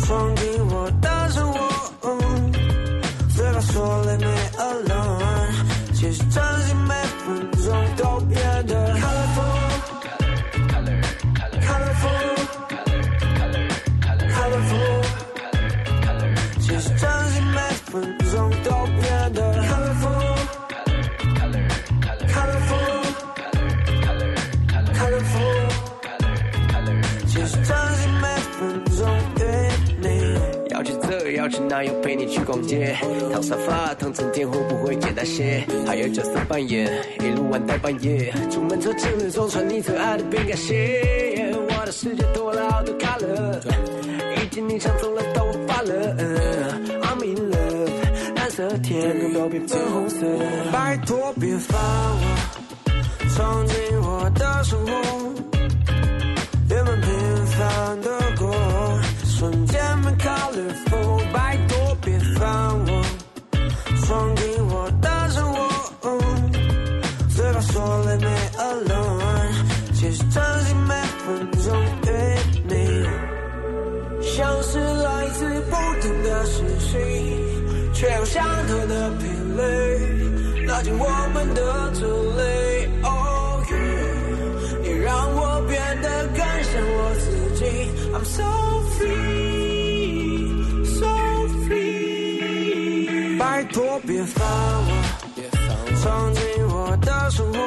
[0.05, 1.59] 闯进我的生活，
[3.35, 4.27] 嘴巴说了没
[4.59, 6.77] alone，其实真心
[31.43, 32.97] 要去那，又陪你去逛街，
[33.33, 35.67] 躺沙发躺成天会不会简单些？
[35.85, 36.89] 还有角色扮演，
[37.19, 41.53] 一路玩到半夜，出门走进日中穿你最爱的饼干鞋。
[41.53, 43.59] 我的世界多了好多 color，
[44.41, 46.15] 已经你抢走了头发了。
[47.03, 47.91] I'm in love，
[48.37, 50.19] 蓝色，天空都变粉红色。
[50.71, 51.77] 拜托别烦
[52.21, 52.23] 我，
[53.35, 54.93] 闯进我的生活，
[56.71, 57.11] 原本平
[57.47, 58.55] 凡的过，
[59.43, 61.33] 瞬间变 colorful。
[61.33, 62.47] 拜托别烦
[62.87, 63.03] 我，
[64.05, 65.59] 闯进我的生活，
[67.35, 69.51] 嘴巴说 let me alone
[69.95, 70.95] 其实珍惜每
[71.27, 71.75] 分钟
[72.07, 72.09] 与
[72.69, 72.73] 你，
[74.23, 82.43] 像是来自不同的事情，却有相同的频率，拉近我们的距离。
[83.03, 87.27] Oh yeah，你让我变得更像我自
[87.57, 87.61] 己。
[88.15, 88.72] I'm so
[94.01, 94.91] 别烦我，
[96.03, 97.59] 闯进我的生活，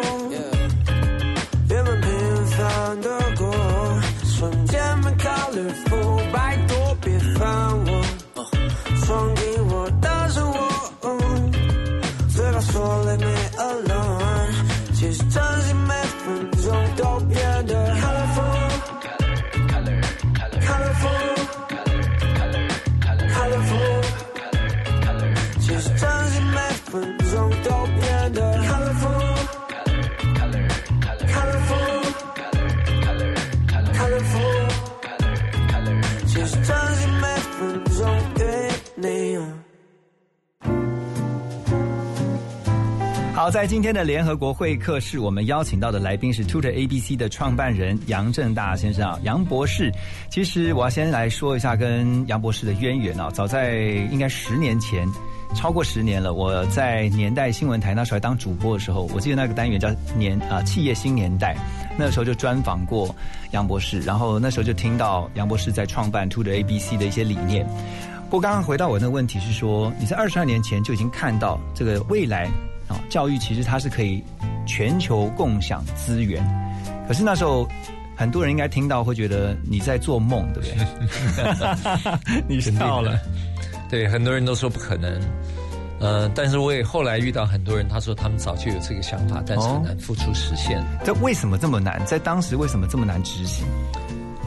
[1.69, 2.09] 原本平
[2.47, 3.53] 凡的过，
[4.23, 6.31] 瞬间变 colorful。
[6.31, 7.45] 拜托别烦
[7.85, 7.89] 我，
[9.05, 10.59] 闯进我的生活，
[12.35, 13.25] 嘴巴说 Leave me
[13.57, 14.53] alone，
[14.93, 15.41] 其实真
[43.55, 49.89] 在今天的联合国会客室，我们邀请到的来宾是 Tutor ABC 的创办人杨正大先生啊，杨博士。
[50.29, 53.77] 其实我要先来说一下跟杨博士的渊源啊，早在
[54.11, 55.07] 应该十年前，
[55.55, 56.33] 超过十年了。
[56.33, 61.55] 我在年代新闻台那时候当主播的时候，我记得那个单元叫年啊企业新年代，
[61.97, 63.15] 那时候就专访过
[63.51, 67.65] 杨博士，然后那时候就听到杨博士在创办 Tutor ABC 的一些理念。
[68.25, 72.51] 不过刚刚回到我那个问题是说，你在二十二年前就已经看到这个未来。
[72.95, 74.23] 啊，教育其实它是可以
[74.65, 76.43] 全球共享资源，
[77.07, 77.67] 可是那时候
[78.15, 82.41] 很多人应该听到会觉得你在做梦，对不对？
[82.47, 83.19] 你笑了，
[83.89, 85.21] 对，很多人都说不可能。
[85.97, 90.83] 呃，但是我也后来遇到很多人，他说他们早就有这个想法，但是很难付出实现。
[91.05, 92.05] 这为什么这么难？
[92.05, 93.65] 在当时为什么这么难执行？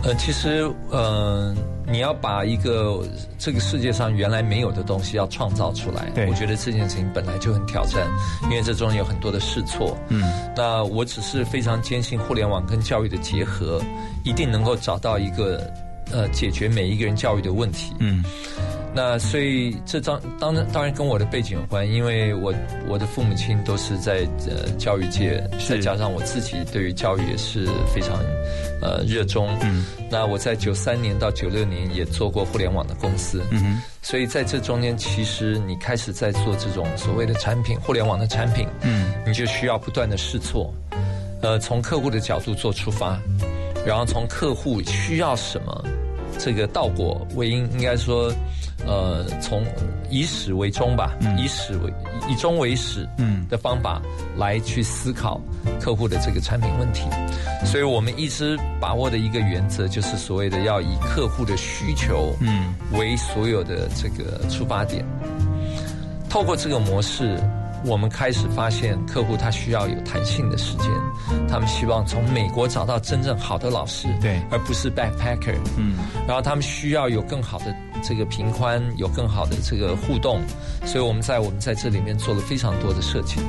[0.04, 1.54] 呃，其实，呃，
[1.86, 3.02] 你要把一个
[3.36, 8.08] 这个世界上原来没有的东西要创造出来，我觉得这件事情本来就很挑战，
[8.44, 9.96] 因为这中有很多的试错。
[10.08, 10.22] 嗯，
[10.56, 13.82] 那我只是非常坚信互联网跟教育的结合，
[14.24, 15.68] 一定能够找到一个
[16.12, 17.92] 呃解决每一个人教育的问题。
[17.98, 18.24] 嗯。
[18.94, 22.52] 那所以这张当然当然跟我的背景有关，因为我
[22.88, 28.18] 我的父母亲都是在呃教育界，再加上我自己对于教育也是非常
[28.80, 29.46] 呃热衷。
[29.60, 33.42] 嗯，那我在九三年到九六年也做过互联网的公司。
[33.50, 40.74] 嗯哼，所以在这中间，其实你开始在做这种所谓的产品，互联网的产品，嗯，你就需要不断的试错，
[41.42, 43.20] 呃，从客户的角度做出发，
[43.88, 45.82] 然后从客户需要什么，
[46.38, 48.30] 这个倒果为因，应该说。
[48.86, 49.64] 呃，从
[50.08, 51.92] 以始为终吧，以始为
[52.30, 54.00] 以终为始，嗯，的方法
[54.36, 55.38] 来去思考
[55.80, 57.02] 客户的这个产品问题，
[57.66, 65.04] 所以我们一直把握的一个原则就是所谓的要以客户的需求，嗯，为所有的这个出发点。
[66.30, 67.36] 透过这个模式，
[67.84, 70.90] 我们开始发现客户他需要有弹性的时间，
[71.48, 77.74] 他们希望从美国找到真正好的老师，对，而不是 backpacker，嗯，然后他们需要有更好的。
[78.00, 80.40] 这个平宽有更好的这个互动，
[80.86, 83.40] 所以我们在我们在这里面做了非常多的设计。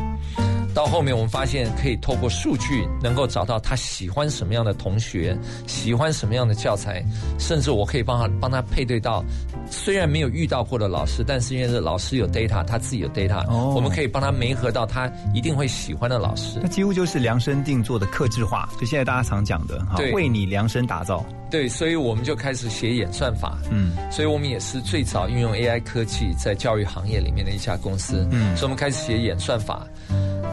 [0.74, 7.04] 到后面我们发现可以透过数据能够找到他喜欢什么样的同学，喜欢什么样的教材，
[7.38, 9.24] 甚至我可以帮他帮他配对到
[9.70, 16.60] 虽然没有遇到过的老师，但是因为是老师有 data，他自己有 data，我们可以帮他媒合到他一定会喜欢的老师。
[16.62, 21.26] 那几乎就是量身定做的克制化，就现在大家常讲的，哈，为你量身打造。
[21.52, 23.58] 对，所以我们就开始写演算法。
[23.72, 28.28] 嗯，所以我们也是最早运用 AI 科技在教育行业里面的一家公司。
[28.30, 29.84] 嗯，所以我们开始写演算法，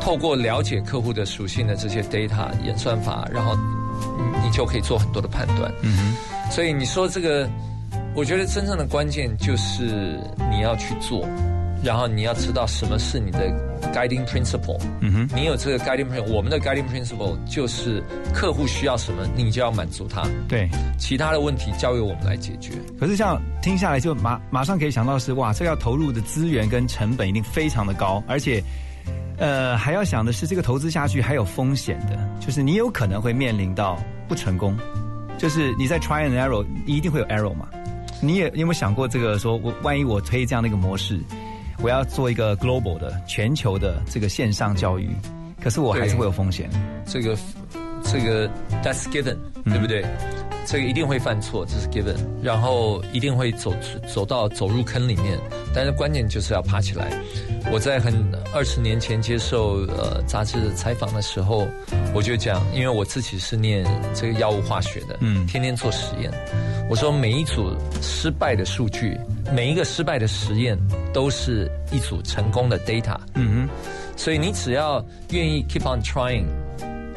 [0.07, 3.57] 透过了解客户的属性的这些 data 演算法，然后
[4.41, 5.69] 你就可以做很多的判断。
[5.83, 7.51] 嗯哼，所以你说这个，
[8.15, 10.17] 我觉得真正的关键就是
[10.49, 11.29] 你要去做。
[11.83, 13.51] 然后你要知道什么是你的
[13.93, 14.81] guiding principle。
[15.01, 18.01] 嗯哼，你有这个 guiding principle，我们的 guiding principle 就是
[18.33, 20.23] 客户需要什么，你就要满足他。
[20.47, 22.75] 对，其他的问题交由我们来解决。
[22.99, 28.63] 可是像听下来，就马马上可以想到是哇，这要投入的资源跟成本一定非常的高，而且，
[29.39, 34.77] 呃，还要想的是这个投资下去还有风险的，就是你有可能会面临到不成功，
[35.39, 37.69] 就是你在 try and error，你一定会有 error 嘛。
[38.23, 39.39] 你也有没有想过这个？
[39.39, 41.21] 说我万一我推这样的一个模式？
[41.83, 45.11] 我要做一个 global 的全球的这个线上教育，
[45.63, 46.71] 可是我还是会有风险。
[47.05, 47.37] 这个
[48.03, 48.49] 这个
[48.83, 50.03] that's given，对不对？
[50.67, 53.73] 这个一定会犯错，这是 given，然后一定会走
[54.13, 55.39] 走到走入坑里面，
[55.73, 57.11] 但是关键就是要爬起来。
[57.73, 58.15] 我在很
[58.53, 61.67] 二十年前接受呃杂志采访的时候，
[62.13, 66.31] 我就讲，因为我自己是念这个药物化学的，嗯，天天做实验。
[66.89, 69.19] 我说每一组失败的数据，
[69.53, 70.79] 每一个失败的实验，
[71.13, 73.17] 都是一组成功的 data。
[73.35, 73.69] 嗯哼，
[74.17, 76.45] 所以你只要愿意 keep on trying，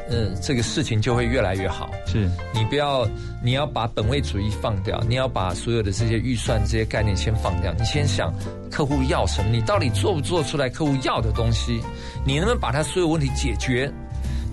[0.09, 1.89] 嗯，这个事情就会越来越好。
[2.05, 3.07] 是你不要，
[3.43, 7.73] 你要把本位主义放掉，你要把所有的这些预算、这些概念先放掉。
[7.77, 8.33] 你先想
[8.71, 11.81] 客户要什么，你到底做不做出来客户要的东西？
[12.25, 13.91] 你能不能把他所有问题解决？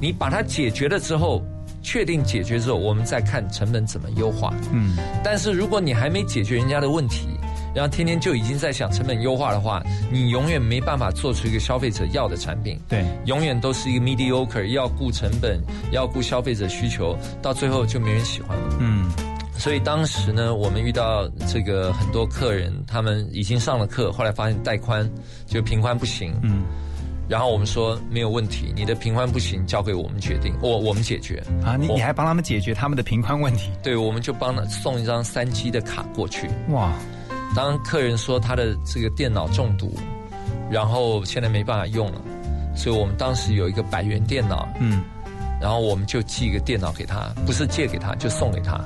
[0.01, 1.43] 你把它解决了之后。
[1.83, 4.53] 确定解决之后，我们再看成本怎么优化。
[4.73, 7.29] 嗯，但是如果你还没解决人家的问题，
[7.77, 12.81] 然后天天就已经在想成本优化的话，你永远没办法做出一个消费者要的产品。
[12.89, 15.61] 对，永远都是一个 mediocre，要顾成本，
[15.93, 18.79] 要顾消费者需求，到最后就没人喜欢了。
[18.81, 19.11] 嗯，
[19.59, 25.07] 所以当时呢，我们遇到这个很多客人，他们已经上了课，后来发现带宽
[25.45, 26.35] 就平宽不行。
[26.43, 26.63] 嗯。
[27.29, 31.77] 然后我们说没有问题，你的平宽不行，交给我们决定，我我们解决啊。
[31.77, 33.71] 你你还帮他们解决他们的平宽问题？
[33.83, 36.49] 对，我们就帮他送一张三 G 的卡过去。
[36.71, 36.93] 哇！
[37.55, 39.95] 当客人说他的这个电脑中毒，
[40.71, 42.21] 然后现在没办法用了，
[42.75, 45.03] 所以我们当时有一个百元电脑，嗯，
[45.61, 48.79] 然后我们就寄一个电脑给他，不是借给他，就送给他，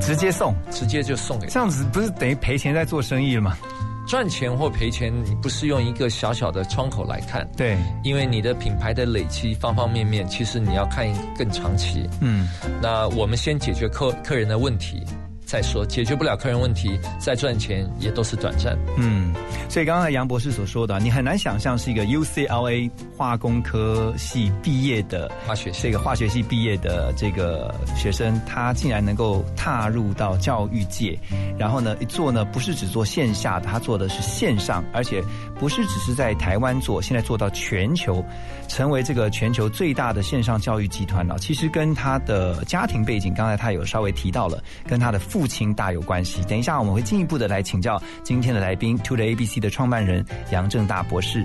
[0.00, 1.52] 直接送，直接就送给他。
[1.52, 3.56] 这样子不是等于赔钱在做生意了吗？
[4.04, 11.06] 赚钱或赔钱，你不是用一个小小的窗口来看，对，因为你的品牌的累积方方面面，其实你要看
[11.38, 12.10] 更长期。
[12.20, 12.48] 嗯，
[12.82, 15.04] 那我们先解决客客人的问题。
[15.52, 18.74] 再说解决不了客人问题，再赚钱也都是短暂。
[18.96, 19.34] 嗯，
[19.68, 31.18] 所以刚才杨博士所说的，你很难想象是一个 UCLA 化工科系毕业的化学系这个化学系毕业的这个学生，他竟然能够踏入到教育界，
[31.58, 35.22] 然后呢，一做呢不是只做线下的，他做的是线上，而且
[35.60, 38.24] 不是只是在台湾做，现在做到全球，
[38.68, 41.36] 成为这个全球最大的线上教育集团了。
[41.38, 45.41] 其实跟他的家庭背景，刚才他有稍微提到了，跟他的父。
[45.42, 46.40] 父亲大有关系。
[46.44, 51.42] 等一下，我们会进一步的来请教今天的来宾，To the ABC 的创办人杨正大博士。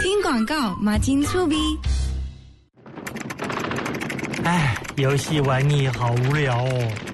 [0.00, 1.56] 听广告，马金粗逼。
[4.44, 7.09] 哎，游戏玩腻，好无聊哦。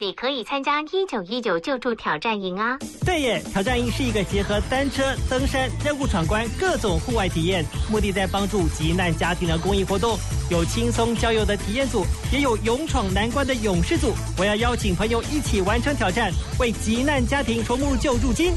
[0.00, 2.78] 你可以参加一九一九救助挑战营啊！
[3.04, 10.16] 对耶，挑战营是一个结合单车、登山、任务闯关各种户外体验，目的在帮助急难家庭的公益活动。
[10.52, 14.12] 有轻松郊游的体验组，也有勇闯难关的勇士组。
[14.38, 16.30] 我要邀请朋友一起完成挑战，
[16.60, 18.52] 为急难家庭筹募救助金。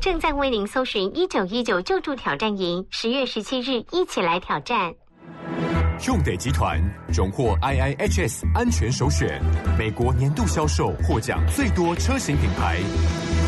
[0.00, 4.94] 正在为您搜寻一九一九救助挑战营，十月十七日一起来挑战。
[6.06, 6.80] 用得集团
[7.12, 9.42] 荣获 IIHS 安全首选，
[9.76, 12.78] 美国年度销售获奖最多车型品牌，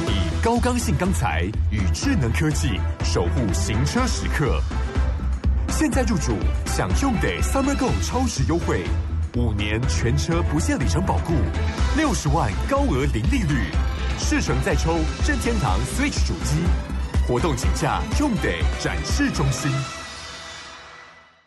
[0.08, 4.60] 以高刚性钢材与智能科技守护行车时刻。
[5.68, 6.36] 现在入主
[6.66, 8.84] 享用得 Summer Go 超值优惠，
[9.36, 11.32] 五年全车不限里程保固，
[11.96, 13.70] 六十万高额零利率，
[14.18, 16.56] 试乘再抽任天堂 Switch 主机。
[17.28, 19.70] 活动请假用得展示中心。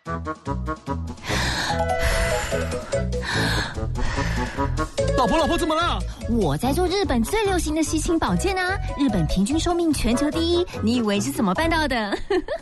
[5.18, 5.98] 老婆，老婆怎么了？
[6.30, 8.78] 我在做日本最流行的吸氢保健啊！
[9.00, 12.18] 日本平均寿命全球第一，你以为是怎么办到的？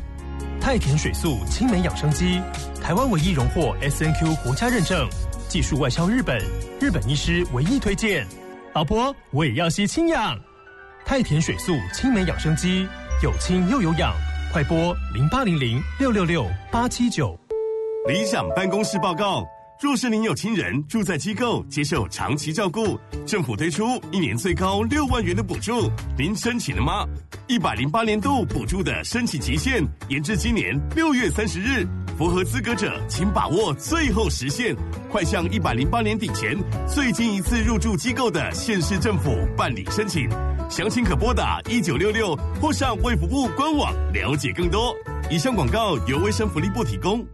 [0.62, 2.40] 太田水素青梅养生机，
[2.80, 5.10] 台湾唯一荣获 S N Q 国家认证，
[5.50, 6.40] 技术外销日本，
[6.80, 8.24] 日本医师唯一推荐。
[8.74, 10.40] 老婆，我也要吸氢氧。
[11.04, 12.88] 太田水素青梅养生机，
[13.24, 14.14] 有氢又有氧。
[14.52, 17.40] 快播零八零零六六六八七九。
[18.06, 19.46] 理想办公室报告：
[19.82, 27.06] 若是您有亲人住在机构接受长期照顾，政府推出一年最高六万元的补助，您申请了吗？
[27.48, 31.88] 一百零八年度补助的申请期限延至今年六月三十日，
[32.18, 34.76] 符合资格者请把握最后时限，
[35.10, 40.30] 快向一百零八年底前最近一次入住机构的县市政府办理申请。
[40.72, 44.96] 详情可拨打一九六六或上卫福部官网了解更多。
[45.30, 47.28] 以上广告由卫生福利部提供。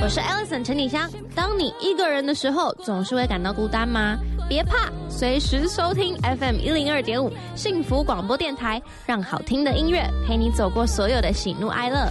[0.00, 1.10] 我是 Alison 陈丽香。
[1.34, 4.16] 当你一个人的时候，总是会感到孤单吗？
[4.48, 12.10] 别怕，随时收听 FM 一零二点五幸福广播电台，让好听的音乐陪你走过所有的喜怒哀乐。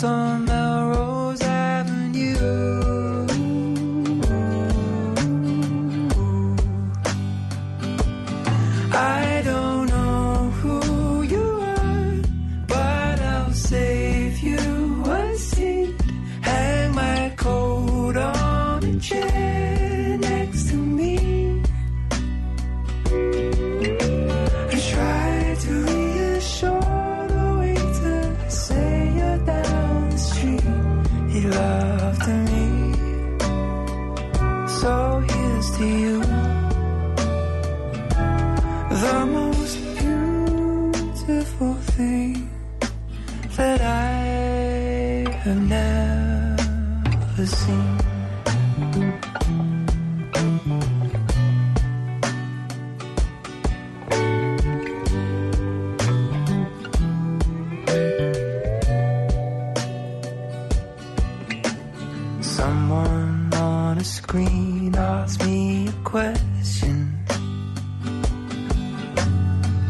[0.00, 0.29] sommes
[64.30, 66.96] screen, asks me a question.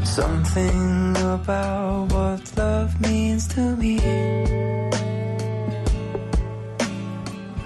[0.03, 3.97] Something about what love means to me.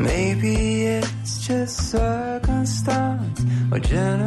[0.01, 4.24] Maybe it's just circumstance or general.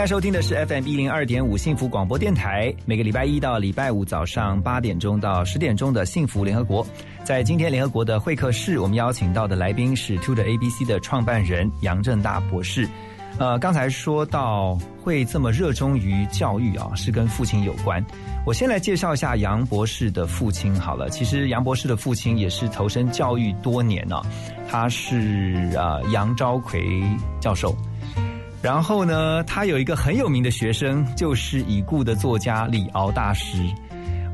[0.00, 6.86] 在收听的是 FM 一零二点五幸福广播电台，每个礼拜一到礼拜五早上八点钟到十点钟的幸福联合国。
[7.22, 12.88] 在今天联合国的会客室，我们邀请到的来宾是 To 的 ABC 的创办人杨正大博士。
[13.38, 18.02] 呃，刚才说到会这么热衷于教育啊，是跟父亲有关。
[18.46, 21.10] 我先来介绍一下杨博士的父亲好了。
[21.10, 24.22] 其实杨博士的父亲也是投身教育多年呢，
[24.66, 27.02] 他是啊杨昭奎
[27.38, 27.76] 教授。
[28.62, 33.56] 然后呢，他有一个很有名的学生，就是已故的作家李敖大师。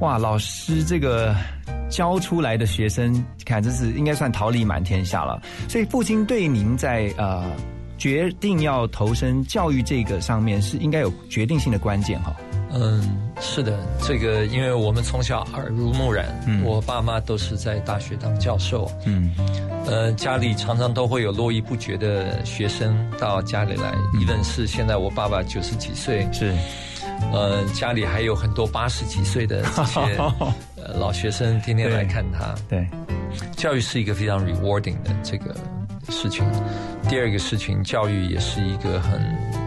[0.00, 1.34] 哇，老师这个
[1.88, 5.40] 教出来的学生，看这是应该算桃李满天下了。
[5.68, 7.44] 所以父亲对您在呃
[7.96, 12.34] 决定要投身教育这个上面，是应该有决定性的关键哈。
[12.78, 13.02] 嗯，
[13.40, 16.26] 是的，这个因为我们从小耳濡目染，
[16.64, 19.34] 我爸妈都是在大学当教授，嗯，
[19.86, 26.54] 呃，家里常常都会有络绎不绝的学生到家里来，一问是现在我爸爸九十几岁，是，
[27.32, 30.00] 呃，家里还有很多八十几岁的这些
[30.76, 32.86] 呃老学生天天来看他，对，
[33.56, 35.54] 教育是一个非常 rewarding 的这个
[36.10, 36.44] 事情。
[37.08, 39.20] 第二个事情，教育也是一个很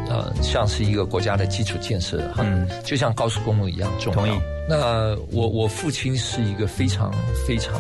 [0.10, 4.20] 呃，像是一个国家的基础建设，嗯，就像高速公路一样重要。
[4.20, 4.42] 同意。
[4.68, 7.14] 那我我父亲是一个非常
[7.48, 7.76] 非常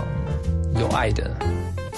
[0.79, 1.29] 有爱的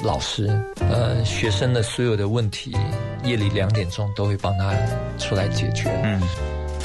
[0.03, 0.47] 老师，
[0.79, 2.75] 呃，学生的所有的问题，
[3.23, 4.73] 夜里两点钟都会帮他
[5.17, 5.89] 出来解决。
[6.03, 6.21] 嗯，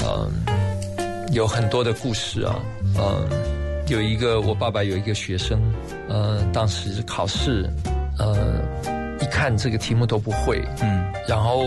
[0.05, 2.55] 嗯，有很多的故事啊，
[2.97, 3.27] 嗯，
[3.87, 5.59] 有一个我爸爸有一个学生，
[6.09, 7.69] 呃，当时考试，
[8.19, 8.61] 呃。
[9.19, 11.65] 一看这个题目都不会，嗯，然后，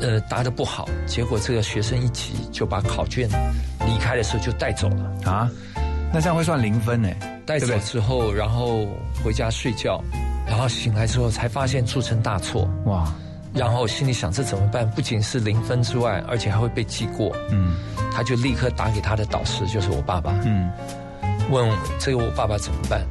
[0.00, 3.28] 呃，答的不好，结果这个学生一急就把考卷
[3.86, 5.50] 离开的时候就带走了啊，
[6.12, 7.08] 那这样会算零分呢？
[7.46, 8.86] 带走之后，然后
[9.24, 10.02] 回家睡觉，
[10.46, 13.12] 然后醒来之后才发现铸成大错，哇！
[13.52, 14.88] 然后心里想这怎么办？
[14.90, 17.74] 不仅是零分之外，而且还会被记过，嗯，
[18.12, 20.70] 他就立刻打给他的导师，就是我爸爸，嗯，
[21.50, 23.04] 问这个我爸爸怎么办？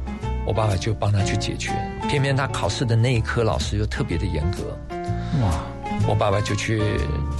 [0.46, 1.70] 我爸爸就帮他去解决，
[2.08, 4.96] 偏偏他考试的那一科老师又特别的严格，
[5.42, 5.60] 哇！
[6.08, 6.80] 我爸爸就去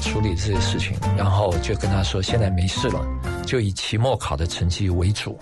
[0.00, 3.04] 处理这些事情，然后就跟他说：“现在没事了，
[3.46, 5.38] 就以期末考的成绩为主。”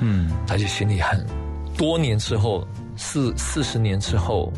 [0.00, 1.24] 嗯，他就心里很。
[1.76, 4.52] 多年之后，四四十年之后，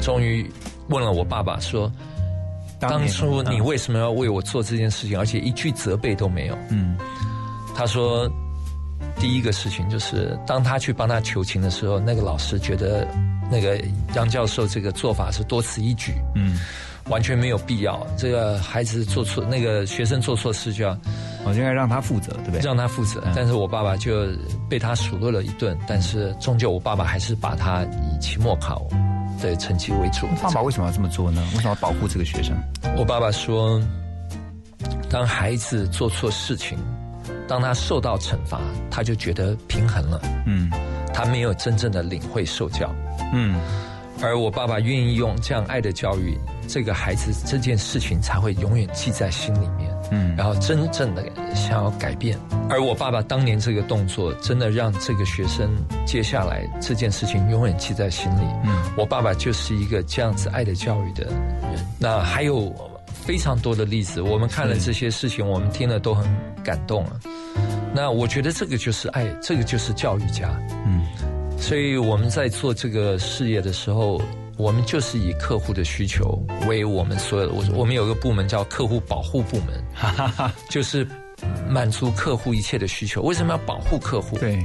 [0.00, 0.50] 终于
[0.88, 1.90] 问了我爸爸说
[2.78, 6.96] ：“当初你为什么要为我做这件事情，而且一句责备都没有？”嗯，
[7.74, 8.30] 他说。
[9.18, 13.06] 第一个事情就是，当他去帮他求情的时候，那个老师觉得
[13.50, 13.78] 那个
[14.14, 16.58] 杨教授这个做法是多此一举，嗯，
[17.08, 18.06] 完全没有必要。
[18.16, 20.96] 这个孩子做错，那个学生做错事就要，
[21.44, 22.60] 我应该让他负责，对不对？
[22.60, 23.22] 让他负责。
[23.34, 24.26] 但是我爸爸就
[24.68, 28.86] 被他数落了一顿，但是终究我爸爸还是把他以期末考
[29.40, 30.26] 的成绩为主。
[30.42, 31.42] 爸爸为什么要这么做呢？
[31.54, 32.56] 为什么要保护这个学生？
[32.96, 33.80] 我爸爸说，
[35.08, 36.78] 当孩子做错事情。
[37.46, 38.60] 当他受到惩罚，
[38.92, 40.20] 他就觉得平衡了。
[40.46, 40.70] 嗯，
[41.12, 42.88] 他没有真正的领会受教。
[43.32, 43.60] 嗯，
[44.22, 46.38] 而我爸爸愿意用这样爱的教育，
[46.70, 49.90] 这个孩子这件事情才会永远记在心里面。
[50.12, 52.38] 嗯，然后真正的想要改变。
[52.68, 55.68] 而我爸爸当年这个动作，真的让这个学生
[56.06, 58.44] 接下来这件事情永远记在心里。
[58.64, 61.34] 嗯，我爸爸就是一个这样子爱的教育的人。
[61.98, 62.72] 那还有。
[63.22, 66.26] 非常多的例子，我们看了这些事情，我们听了都很
[66.64, 67.20] 感动啊。
[67.94, 70.48] 那我觉得这个就是爱，这个就是教育家。
[70.86, 71.04] 嗯，
[71.58, 74.20] 所以我们在做这个事业的时候，
[74.60, 76.38] 我们就是以客户的需求
[76.68, 77.52] 为我们所有的。
[77.54, 79.82] 我我们有个部门叫客户保护部门，
[80.68, 81.06] 就是
[81.66, 83.22] 满足客户一切的需求。
[83.22, 84.36] 为什么要保护客户？
[84.36, 84.62] 对，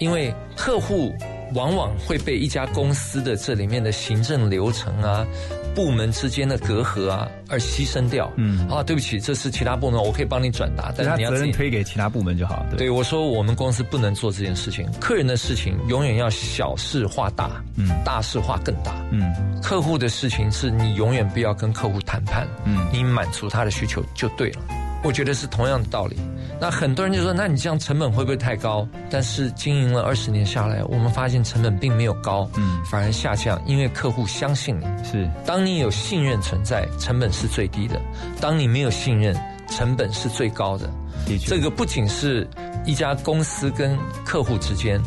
[0.00, 1.12] 因为客户
[1.52, 5.26] 往往会被一家公司的这里面的行政流程啊。
[5.74, 8.30] 部门之间的隔阂啊，而牺牲掉。
[8.36, 12.64] 嗯，啊，对不起，这是其他部门，我可以帮你转达，但是你要责任推给其他部门就好。
[12.76, 18.94] 对，我说我们公司不能做这件事情，客人的事情永远要小事化大，嗯，大事化更大。
[19.10, 24.60] 嗯，客户的事情是你永远不要跟客户谈判，嗯，你满足他的需求就对了。
[25.04, 26.16] 我觉得是同样的道理。
[26.60, 34.86] 那很多人就说：“那你这样成本会不会太高？”但是经营了二十年下来，我们发现成本并没有高，嗯，反而下降，因为客户相信你。
[35.04, 37.96] 是，当你有信任存在，成本是最低的；
[38.40, 39.36] 当你没有信任，
[39.68, 40.88] 成本是最高的。
[41.26, 42.48] 的确，这个不仅是
[42.86, 44.98] 一家公司跟客户之间，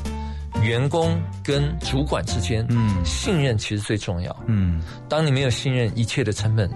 [0.62, 4.36] 员工跟主管之间，嗯，信任其实最重要。
[4.46, 6.70] 嗯，当你没有信任，一切的成本。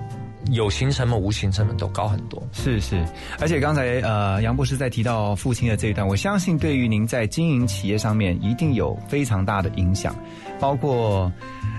[0.49, 2.41] 有形成本、无形成本都高很多。
[2.51, 3.05] 是是，
[3.39, 10.15] 而且刚才呃杨博士在提到父亲的这一段，我相信对于您在经营企业上面一定有非常大的影响。
[10.59, 11.31] 包括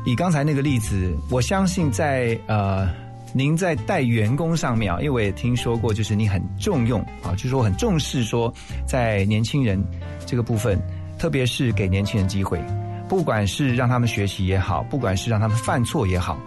[0.06, 2.88] 以刚才那个例子，我相信在呃
[3.32, 8.52] 您在带员工上面啊，因为我也听说过，就是你很重用啊，就是说很重视说
[8.86, 9.82] 在年轻人
[10.24, 10.80] 这个部分，
[11.18, 12.60] 特别是给年轻人机会，
[13.08, 16.38] 不管是让他们学习也好，不管是让他们犯错也好，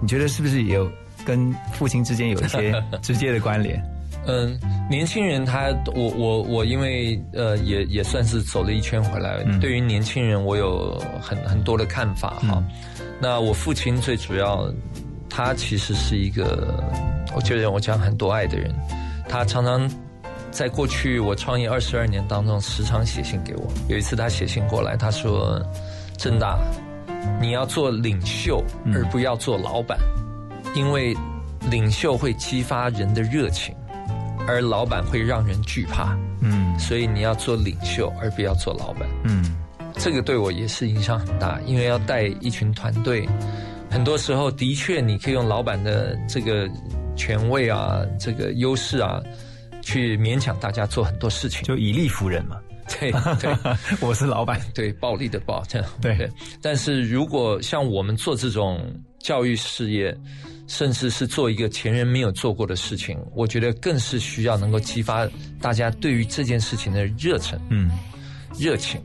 [0.00, 0.90] 你觉得是不是有？
[1.30, 3.80] 跟父亲之间有一些 直接的关联。
[4.26, 4.58] 嗯，
[4.90, 9.42] 年轻人他，我我我，因为呃，也也算是走了一圈回来。
[9.60, 12.62] 对于年轻人，我有很很多的看法哈。
[13.20, 14.68] 那我父亲最主要，
[15.28, 16.84] 他其实是一个，
[17.34, 18.74] 我觉得我讲很多爱的人。
[19.28, 19.88] 他常常
[20.50, 23.72] 在过去我创业二十二年当中，时常写信给我。
[23.88, 25.64] 有一次他写信过来，他说
[26.18, 26.58] ：“郑大，
[27.40, 28.62] 你要做领袖，
[28.92, 29.96] 而不要做老板。”
[30.74, 31.16] 因为
[31.70, 33.74] 领袖会激发人的热情，
[34.46, 36.16] 而老板会让人惧怕。
[36.42, 39.08] 嗯，所以你要做领袖，而不要做老板。
[39.24, 39.56] 嗯，
[39.96, 43.28] 这个对我也是影响很大，因为要带一群团队，
[43.90, 46.66] 很多时候的确你可以用老板的这个
[47.14, 49.20] 权位啊，这个优势啊，
[49.82, 52.56] 去勉强大家做很多事情，就以力服人嘛。
[52.98, 53.54] 对对，
[54.00, 55.86] 我是老板，对暴力的暴这样。
[56.00, 56.28] 对，
[56.62, 58.82] 但是如果像我们做这种
[59.20, 60.16] 教育事业，
[60.70, 65.28] 甚至是做一个前人没有做过的事情，我觉得更是需要能够激发
[65.60, 67.90] 大家对于这件事情的热忱，嗯，
[68.56, 69.00] 热情。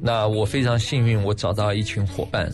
[0.00, 2.50] 那我非常幸运，我找到一群伙伴，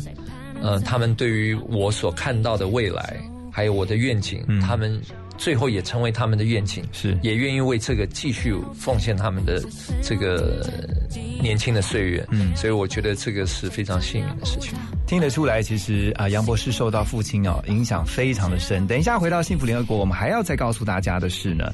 [0.61, 3.17] 嗯、他们对于我所看到的未来，
[3.53, 5.01] 还有我的愿景，他们
[5.37, 9.63] 最后也成为他们的愿景，是也愿意为这个继续奉献他们的
[10.03, 10.69] 这个
[11.41, 12.27] 年轻的岁月。
[12.31, 14.73] 嗯所以我觉得这个是非常幸运的事情。
[15.07, 18.87] 听得出来，其实啊，杨博士受到父亲哦影响非常的深。
[18.87, 21.71] 等一下回到幸福联合国，我们还要再告诉大家的是呢，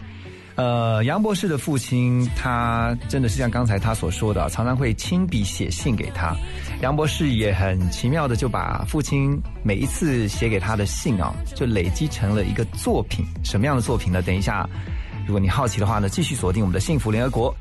[0.61, 6.37] 呃，杨博士的父亲他真的是像刚才他所说的，常常会亲笔写信给他。
[6.83, 13.25] 杨博士也很奇妙的就把父亲每一次写给他的信啊，就累积成了一个作品。
[13.43, 14.21] 什么样的作品呢？
[14.21, 14.69] 等一下，
[15.27, 17.57] 如果你好奇的话呢，继续锁定我们的幸福联合国。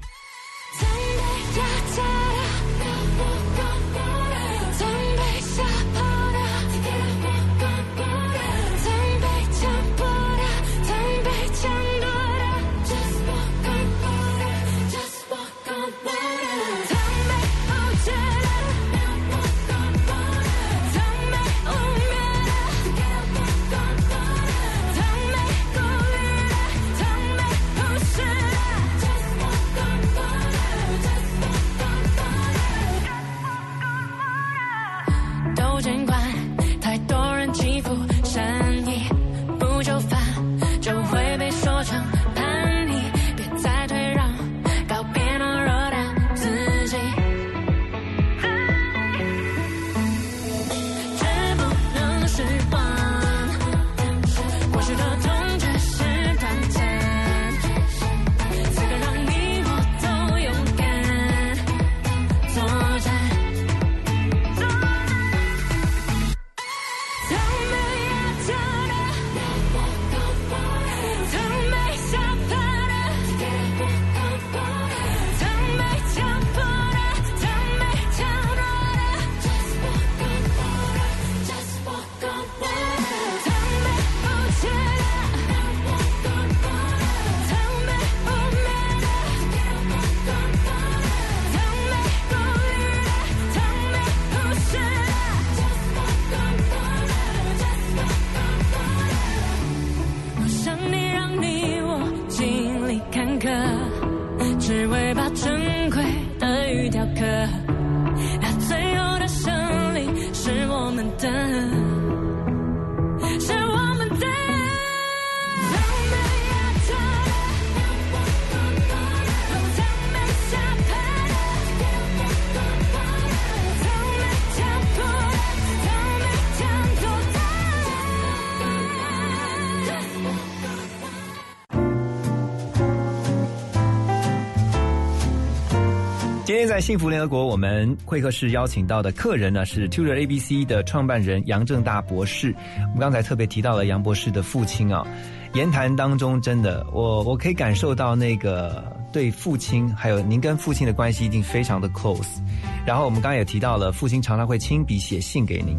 [136.50, 142.56] 今天在幸福联合国，我们会客室邀请到的客人呢是 Tutor ABC 的创办人杨正大博士。
[142.86, 145.06] 我们刚才特别提到了杨博士的父亲啊，
[145.54, 148.84] 言谈当中真的，我我可以感受到那个
[149.14, 152.40] 对父亲，还有您跟父亲的关系一定非常的 close。
[152.84, 155.78] 然后我们刚刚也提到了，父亲常常会亲笔写信给您，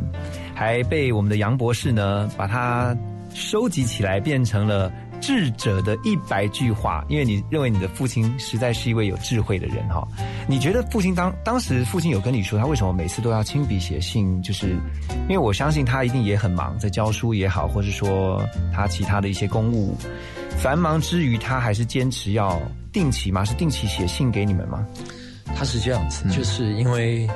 [0.54, 2.96] 还被我们的杨博士呢把它
[3.34, 7.04] 收集起来，变成了智者的一百句话。
[7.08, 10.06] 因为你认为你的父亲实在是一位有智慧的人哈，
[10.48, 14.42] 你觉得父亲当当时父亲有跟你说他为什么每次都要亲笔写信？
[14.42, 14.70] 就是
[15.28, 18.42] 因为我相信他一定也很忙，在教书也好，或是说
[18.74, 19.96] 他其他的一些公务
[20.56, 22.60] 繁忙之余，他还是坚持要
[22.92, 24.86] 定期吗，是定期写信给你们吗？
[25.56, 27.28] 他是这样子，就是因为，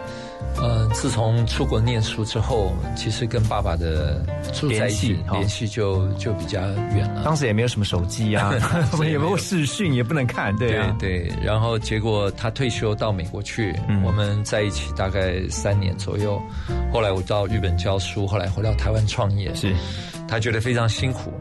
[0.57, 6.61] 呃，自从出国念书之后，其实跟爸爸的住在一起联系联系就就比较
[6.95, 7.23] 远了。
[7.25, 8.55] 当时也没有什么手机啊，
[9.05, 13.75] 也没有视讯，也不能看，对啊，对对，然后结果他退休到美国去，
[14.05, 16.41] 我们在一起大概三年左右。
[16.93, 19.75] 后来我到日本教书，后来回到台湾创业，是
[20.29, 21.33] 他觉得非常辛苦。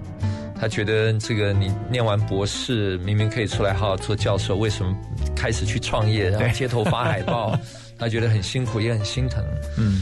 [0.59, 4.95] 他觉得这个你念完博士，明明可以出来好好做教授，为什么
[5.35, 7.55] 开始去创业，然后街头发海报？
[8.03, 9.43] 他觉得很辛苦，也很心疼。
[9.77, 10.01] 嗯，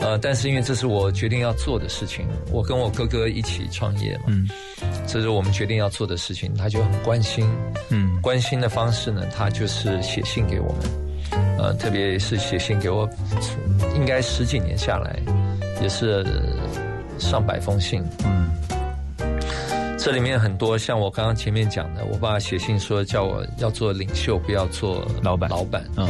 [0.00, 4.48] 呃，但是因为这是我决定要做的事情，我跟我哥哥一起创业嘛，嗯，
[5.06, 7.46] 这是我们决定要做的事情，他就很关心，
[7.90, 13.08] 嗯，关心的方式呢，他就是写信给我们，呃，特别是写信给我，
[13.94, 15.20] 应该十几年下来，
[15.82, 16.24] 也是
[17.18, 18.50] 上百封信，嗯，
[19.98, 26.08] 这里面很多像我刚刚前面讲的，我爸写信说叫我要做领袖，不要做老板，老板，嗯，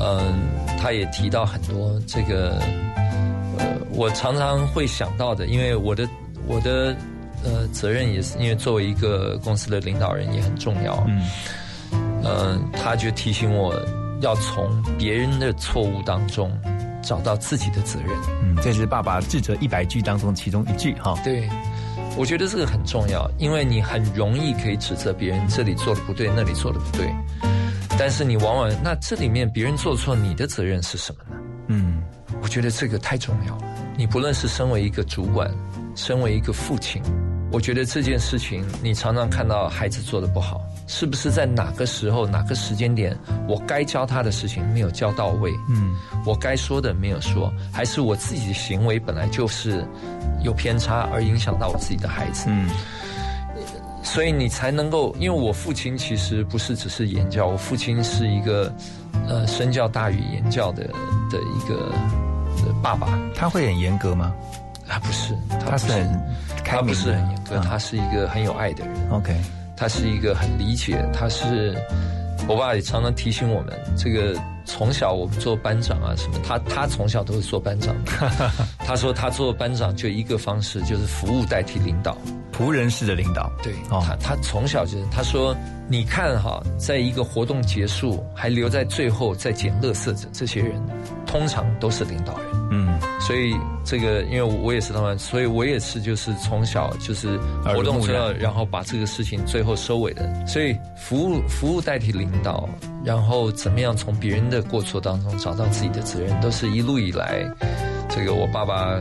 [0.00, 0.34] 嗯，
[0.78, 2.58] 他也提到很多这个，
[3.58, 6.08] 呃，我常常会想到的，因为我的
[6.46, 6.96] 我的
[7.44, 11.22] 呃责任也是因为作为一个公司的领导人也很重要，嗯，
[12.22, 13.74] 呃，他就提醒我
[14.20, 16.50] 要从别人的错误当中
[17.02, 18.10] 找到自己的责任，
[18.42, 21.48] 嗯，这是爸爸智者一百句当中其中一句哈，对。
[22.16, 27.06] 我觉得这个很重要，因为你很容易可以指责别人这里做的不对，那里做的不对，
[28.00, 31.36] 但是你往往那这里面别人做错，你的责任是什么呢？
[31.68, 32.02] 嗯，
[32.40, 33.64] 我觉得这个太重要了。
[33.94, 35.54] 你不论是身为一个主管，
[35.94, 37.02] 身为一个父亲，
[37.52, 43.14] 我觉得这件事情你常常看到孩子做的不好，是不是在哪个时候、哪个时间点，
[43.46, 45.52] 我该教他的事情没有教到位？
[45.68, 45.94] 嗯，
[46.24, 49.86] 我该说的没有说，还是我自己的行为本来就是
[50.42, 52.46] 有偏差，而影响到我自己的孩子？
[52.48, 52.66] 嗯。
[54.12, 58.72] 所以你才能够，因为我父亲其实不是只是言教，我父亲是一个
[59.28, 60.82] 呃身教大于言教的
[61.30, 61.92] 的一个
[62.82, 63.16] 爸爸。
[63.36, 64.34] 他会很严格吗？
[64.84, 65.32] 他不是，
[65.64, 66.22] 他是很
[66.64, 69.10] 他不是很严格，他是一个很有爱的人。
[69.12, 69.32] OK，
[69.76, 71.76] 他是一个很理解，他是
[72.48, 78.10] 我爸也常常提醒我们，这个从小我们做班长啊什么，他他从小都是做班长的。
[78.84, 82.18] 他说他做班长就一个方式，就是服务代替领导。
[82.60, 85.56] 仆人式的领导，对，他他从小就是他说，
[85.88, 90.78] 你看哈，在一个活动结束还留在最后再捡垃圾的这些人，
[91.26, 92.50] 通常都是领导人。
[92.70, 100.46] 嗯，所以这个因为我也是他们，所以我也是就是从小就是活动之后，然后把这个事情最后收尾的。
[100.46, 102.68] 所以服务服务代替领导，
[103.02, 107.42] 然后怎么样从别人的过错当中找到自己的责任，都是一路以来
[108.10, 109.00] 这个我爸爸。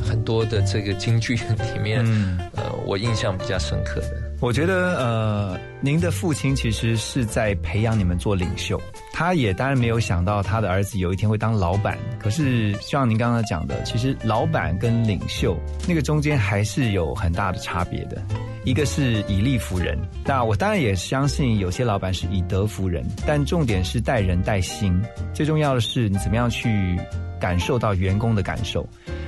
[0.00, 4.30] 很多的这个京剧里面，嗯、呃，我印象比较深刻的。
[4.40, 8.80] 我觉得，呃，您的父亲其实是在培养你们做领袖，
[9.12, 11.98] 他也当然没有想到他的儿子有一天会当老板。
[12.18, 15.54] 可是，像您刚刚讲的，其实老板跟领袖
[15.86, 18.22] 那个中间还是有很大的差别的。
[18.64, 25.02] 一个是以力服人，那我当然也相信有些老板是以德服人，但重点是待人待心。
[25.34, 26.98] 最重要的是你怎么样去
[27.38, 28.86] 感受到员工的感受。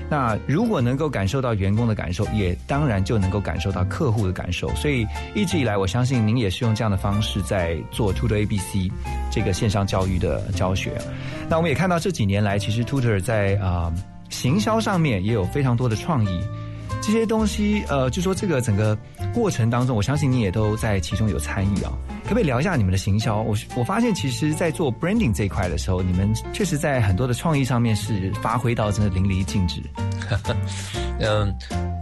[0.09, 4.69] 那如果能够感受到员工的感受，也当然就能够感受到客户的感受。
[4.75, 8.93] 所以一直以来，我相信您也是用这样的方式在做 Tutor ABC
[9.31, 10.93] 这个线上教育的教学。
[11.49, 13.93] 那我们也看到这几年来，其实 Tutor 在啊、
[14.29, 16.41] 行销上面也有非常多的创意。
[17.01, 18.97] 这些东西，呃，就说这个整个
[19.33, 21.93] 过程当中，我相信你也都在其中有参与啊。
[22.25, 23.43] 可不可以聊一下你们的行销？
[23.43, 29.83] 我我发现，其实，在做 branding 这一块的时候，你们确实在很多的创意上面是发挥到真的淋漓尽致。
[31.21, 31.55] 嗯，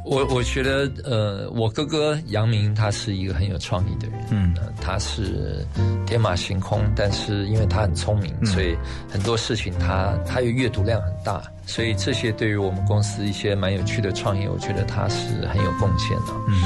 [0.04, 5.66] 我我觉得，呃，我哥哥杨明他是一个很有创意的人，嗯，呃、他是
[6.06, 8.76] 天马行空，但是因为他很聪明，嗯、所以
[9.10, 16.32] 很多事情他他有阅读量很大，所以这些对于我们公司一些蛮有趣的创意，我觉得他是很有贡献的。
[16.48, 16.60] 嗯。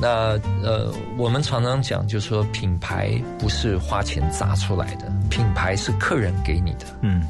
[0.00, 6.86] 那呃，我们常常讲，就是说品牌不是花钱砸出来的，品牌是客人给你的。
[7.02, 7.22] 嗯，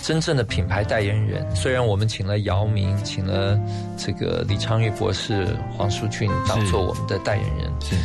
[0.00, 3.58] 真正的品牌代言人，虽然我们请了姚明，请了
[3.96, 5.46] 这个李昌钰博士、
[5.76, 7.96] 黄舒骏当做我们的代言人，是，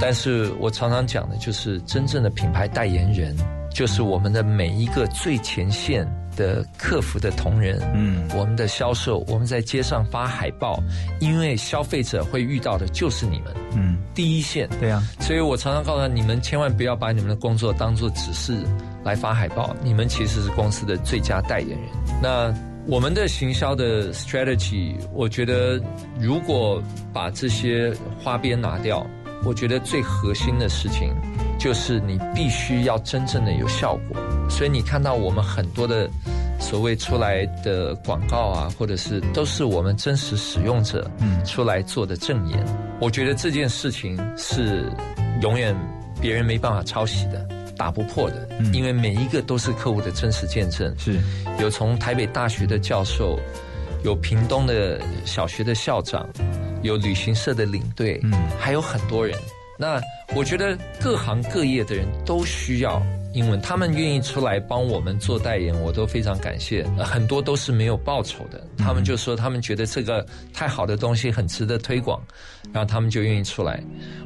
[0.00, 3.36] 但是我常常讲的就是，真正的品牌代言人，
[3.78, 6.04] 就是我们的每一个最前线。
[6.36, 10.80] 的客服的同仁，嗯，我们的销售，我们在街上发海报，
[11.18, 18.56] 因为消费者会遇到的就是你们，嗯，第一线，对呀、啊，所以我常常告诉他，你们千万不要把你们的工作当做只是
[19.02, 21.88] 来发海报，你们其实是公司的最佳代言人。
[22.22, 22.54] 那
[22.86, 25.82] 我们的行销的 strategy，我觉得
[26.20, 26.80] 如果
[27.12, 29.04] 把这些花边拿掉，
[29.44, 31.14] 我觉得最核心的事情
[31.58, 34.16] 就是你必须要真正的有效果。
[34.50, 36.08] 所以你看到我们很多的
[36.58, 41.08] 所谓出来的广告啊，或者是都是我们真实使用者
[41.44, 42.64] 出来做的证言。
[43.00, 44.90] 我觉得这件事情是
[45.40, 45.76] 永远
[46.20, 50.92] 别人没办法抄袭的，打不破的，因为每一个都是客户的真实见证。
[50.98, 51.20] 是
[51.60, 53.38] 有从台北大学的教授，
[54.02, 56.28] 有屏东的小学的校长，
[56.82, 59.38] 有旅行社的领队，嗯，还有很多人。
[59.78, 60.00] 那
[60.34, 63.00] 我觉得各行各业的人都需要
[63.32, 66.82] 英文，他们愿意出来帮我们做代言，我都非常感谢。
[66.96, 72.20] 呃很多都是没有报酬的，他们就说他们觉得这个太好的东西很值得推广，
[72.72, 73.80] 然后他们就愿意出来。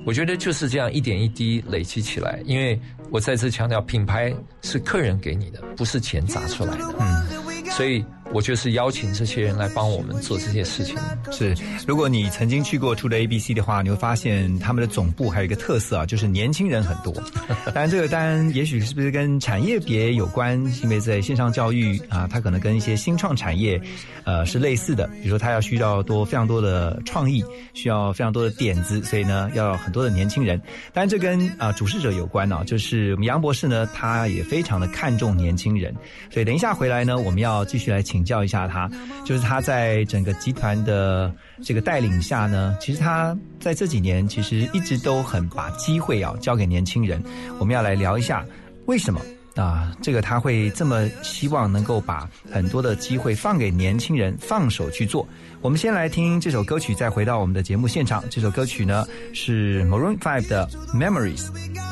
[0.07, 2.81] 我觉得就是这样一点一滴累积起来，因为
[3.11, 4.33] 我再次强调，品牌
[4.63, 6.95] 是客人给你的，不是钱砸出来的。
[6.99, 8.03] 嗯，所以
[8.33, 10.97] 我就是邀请这些人来帮我们做这些事情。
[11.31, 11.55] 是，
[11.87, 17.13] 如果你曾经去过 Today ABC 的话，你会发现他们的总部还有一个特色啊，就是年轻人很多。
[17.67, 23.81] 当然，这个当然也许是不是跟产业别有关，因为在线上教育啊，它可能跟一些新创产业
[24.25, 25.07] 呃是类似的。
[25.23, 30.61] 比如说，它要需要多非常多的创意，需要非常多的点子，所以呢，要很多的年轻人。
[30.93, 35.95] 当然，这跟啊、主事者有关啊，就是我们杨博士呢，他也非常的看重年轻人，
[36.31, 38.91] 所以等一下回来呢，我们要继续来请教一下他，
[39.25, 47.23] 就是他在整个集团的这个带领下呢，其实他在这几年其实一直都很把机会啊交给年轻人。
[47.59, 48.45] 我们要来聊一下
[48.87, 49.21] 为什么
[49.55, 55.29] 啊，这个他会这么希望能够把很多的机会放给年轻人，放手去做。
[55.61, 58.25] 我们先来听这首歌曲，再回到我们的节目现场。
[58.31, 61.92] 这首歌曲呢是 Maroon Five 的 Memories。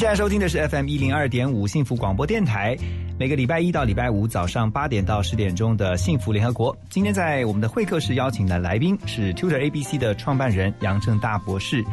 [0.00, 2.74] 现在收听的是 FM 一零二点五幸福广播电台，
[3.18, 6.74] 每个礼拜一到礼拜五早上八点到十点钟的幸福联合国。
[6.88, 11.84] 今天在我们的会客室邀请的来宾是 Tutor ABC 的创办人杨正大博士。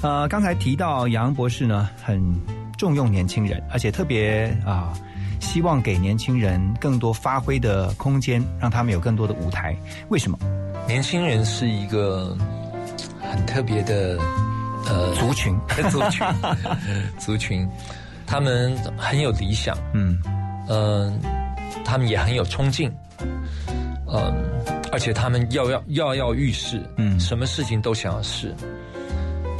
[0.00, 2.22] 呃，刚才提到杨博士呢，很
[2.78, 4.94] 重用年轻人，而且特别啊、
[5.38, 9.76] 希望给年轻人更多发挥的空间，让他们有更多的舞台。
[10.08, 10.38] 为什么？
[10.88, 12.34] 年轻人是一个
[13.20, 14.18] 很特别的
[14.86, 15.58] 呃族群，
[15.90, 16.26] 族群，
[17.18, 17.68] 族群，
[18.26, 20.18] 他们很有理想，嗯。
[20.68, 21.20] 嗯、
[21.84, 22.90] 他们也很有冲劲，
[24.06, 24.32] 嗯、
[24.92, 27.18] 而且他们跃跃跃跃欲试，嗯。
[27.18, 28.54] 什么事情都想要试，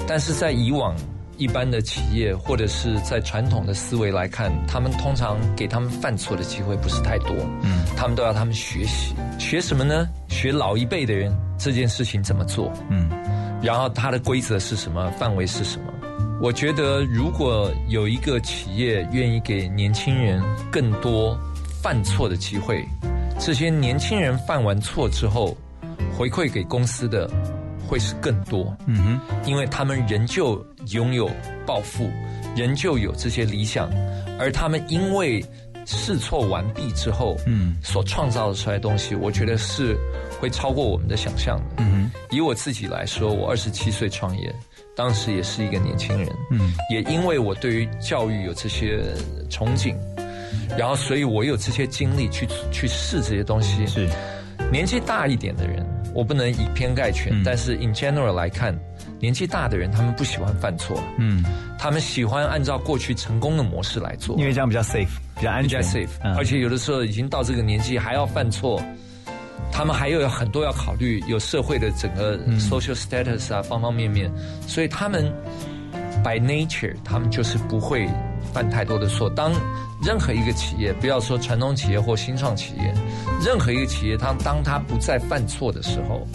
[0.06, 0.94] 但是在以往
[1.36, 7.84] 一般的企业或者是在传统的思维来看，他们通常给他们犯错的机会不是太多，嗯。
[7.96, 10.06] 他们都要他们学习，学什么呢？
[10.28, 13.10] 学老一辈的人这件事情怎么做，嗯
[13.62, 15.84] 然后它的规则是什么，范围是什么。
[16.40, 21.38] 我觉得，如果有一个企业愿意给年轻人更多
[21.80, 22.84] 犯错的机会，
[23.38, 25.56] 这些年轻人犯完错之后，
[26.18, 27.30] 回馈给公司的
[27.86, 28.76] 会是更多。
[28.86, 31.30] 嗯哼，因为他们仍旧拥有
[31.64, 32.10] 抱负，
[32.56, 33.88] 仍旧有这些理想，
[34.36, 35.44] 而他们因为
[35.86, 39.96] 试错完毕之后，嗯所创造出来的东西，我觉得是
[40.42, 41.84] 会超过我们的想象的。
[41.84, 44.52] 嗯以我自己来说，我二十七岁创业，
[44.96, 46.74] 当时也是一个年轻人，嗯。
[46.90, 49.04] 也因为我对于教育有这些
[49.48, 49.94] 憧憬，
[50.76, 53.86] 然后所以我有这些精力去去试这些东西。
[53.86, 54.08] 是。
[54.70, 58.74] 年纪大一点的人，我不能以偏概全，但是 in general 来看，
[59.20, 61.44] 年纪大的人他们不喜欢犯错，嗯，
[61.78, 65.80] 他们喜欢按照过去成功的模式来做，因为这样比较 safe，比较安全。
[65.80, 66.34] 比较 safe，、嗯。
[66.34, 68.82] 而且有的时候已经到这个年纪还要犯错，
[69.72, 74.30] 他们还有很多要考虑，有社会的整个嗯 social status 啊，方方面面，
[74.68, 75.32] 所以他们
[76.22, 78.06] by nature 他们就是不会
[78.52, 79.30] 犯太多的错。
[79.30, 79.50] 当
[80.04, 82.94] 任何一个企业，不要说传统企业或新创企业，
[83.44, 86.26] 任何一个企业，它当它不再犯错的时候，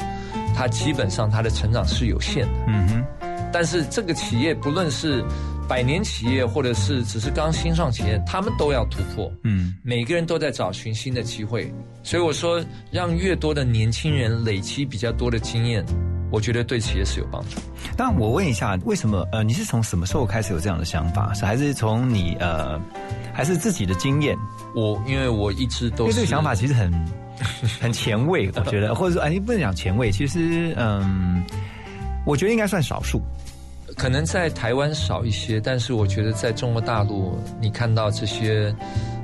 [0.56, 2.66] 它基本上它的成长是有限的。
[2.68, 3.06] 嗯哼。
[3.54, 5.24] 但是这个企业不论是
[5.68, 9.32] 百年企业，或者是只是刚新上企业，他们都要突破。
[9.44, 11.72] 嗯，每个人都在找寻新的机会，
[12.04, 15.86] 所以我说，让越多的年轻人累积比较多的经验，
[16.32, 17.58] 我觉得对企业是有帮助。
[17.98, 21.34] 那我问一下，为什么呃，你是从什么时候开始有这样的想法？
[21.34, 22.80] 是还是从你呃，
[23.34, 24.38] 还是自己的经验？
[24.76, 26.92] 我因为我一直都是因为这个想法其实很
[27.82, 31.44] 很前卫，我觉得， 或者说哎，你不能讲前卫，其实嗯，
[32.26, 33.22] 我觉得应该算少数。
[33.98, 38.74] 可能在台湾少一些，但是我觉得在中国大陆，你看到这些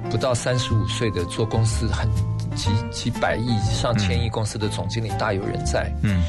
[0.10, 2.10] 不到三十五岁的做公司很
[2.56, 5.92] 几几百亿、上千亿公司的总经理大有人在。
[6.02, 6.24] 嗯，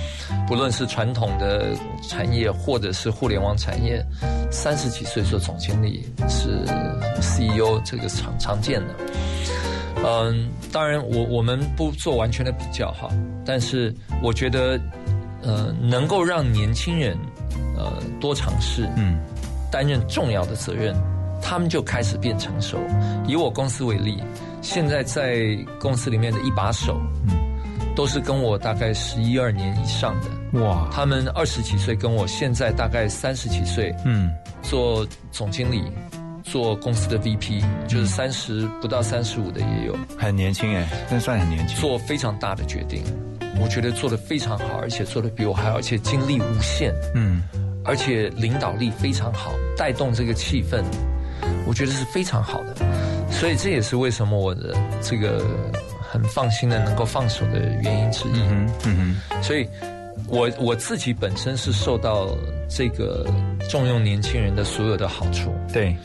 [0.46, 1.74] 不论是传统的
[2.06, 4.04] 产业或者是互联网产业，
[4.50, 6.64] 三十几岁做总经理是
[7.20, 8.94] CEO，这个常常见的。
[10.06, 13.08] 嗯，当然我我们不做完全的比较哈，
[13.42, 14.78] 但是我觉得，
[15.42, 17.16] 呃，能够让年轻人
[17.76, 19.18] 呃多尝试，嗯，
[19.70, 20.94] 担任重要的责任，
[21.42, 22.78] 他们就开始变成熟。
[23.26, 24.22] 以我公司为例，
[24.62, 27.34] 现在在公司里面的一把手，嗯，
[27.94, 34.30] 都是跟我大概十一二年以上的，哇，他们二十几岁跟我现在大概三十几岁，嗯，
[34.62, 35.84] 做总经理。
[36.46, 43.02] 做公司的 VP，就是三十不到三十五的也有，很年轻哎，那算很年轻，做非常大的决定，
[43.60, 47.42] 我觉得做得非常好，而且做得比我还好，而且精力无限，嗯，
[47.84, 50.82] 而且领导力非常好，带动这个气氛，
[51.66, 52.74] 我觉得是非常好的，
[53.30, 55.44] 所以这也是为什么我的这个
[56.00, 58.40] 很放心的能够放手的原因之一。
[58.50, 59.66] 嗯嗯所以
[60.28, 62.28] 我我自己本身是受到
[62.68, 63.26] 这个
[63.68, 65.54] 重用年轻人的所有的好处。
[65.72, 65.96] 对。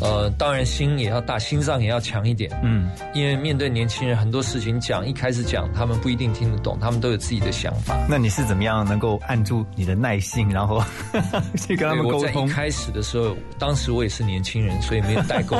[0.00, 2.50] 呃，当然心也要大，心脏也要强一点。
[2.62, 7.96] 嗯，因为面对年轻人，很多事情讲一开始讲，他们不一定听得懂，他们都有自己的想法。
[8.08, 10.82] 那你是怎么样能够按住你的耐性，然后
[11.56, 12.20] 去跟他们沟通？
[12.20, 15.56] 我在一开始的时候，当时我也是年轻人，所以没有代沟。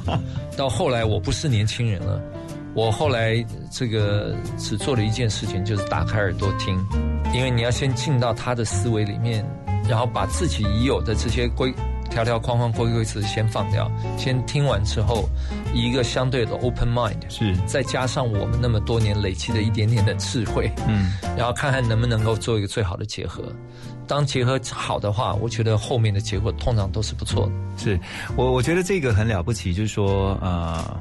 [0.56, 2.20] 到后来我不是年轻人了，
[2.74, 6.78] 我后来这个只做了一件事情，就是打开耳朵听，
[7.32, 9.44] 因为你要先进到他的思维里面，
[9.88, 11.72] 然后把自己已有的这些规。
[12.10, 15.28] 条条框框、规规则先放掉，先听完之后，
[15.72, 23.42] 一个相对的 open mind，是再加上我们那么多年累积的一点点的智慧，嗯，然后看看能不能够做一个最好的结合。
[24.06, 27.52] 当结合好的话，我觉得后面的结果通常都是不错的。
[27.76, 28.00] 是
[28.36, 31.00] 我我觉得这个很了不起，就是说呃。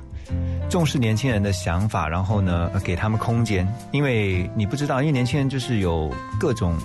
[0.70, 6.76] 重视年轻人的想法，然后呢，给他们空间，因为你不知道，因为年轻人就是有各种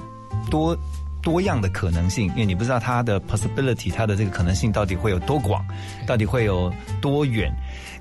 [0.49, 0.77] 多。
[1.23, 5.65] 多样的可能性，因为你不知道它的 possibility，它的这个可能性到底会有多广，
[6.07, 7.51] 到底会有多远。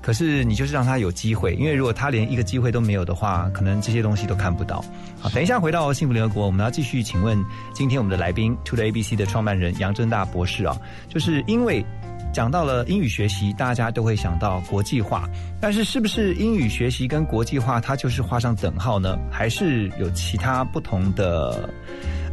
[0.02, 4.84] 可是你就是让他有机会，因为如果他连一个机会都没有的话，可能这些东西都看不到。
[5.20, 7.40] 好，等一下回到幸福联合国，我们要继续请问
[7.72, 10.76] 今天我们的来宾 To the ABC 的创办人杨正大博士啊，
[11.08, 11.86] 就是因为
[12.34, 15.28] 讲到了英语学习，大家都会想到国际化，
[15.60, 19.16] 但是是不是英语学习跟国际化它就是画上等号呢？
[19.30, 21.72] 还是有其他不同的？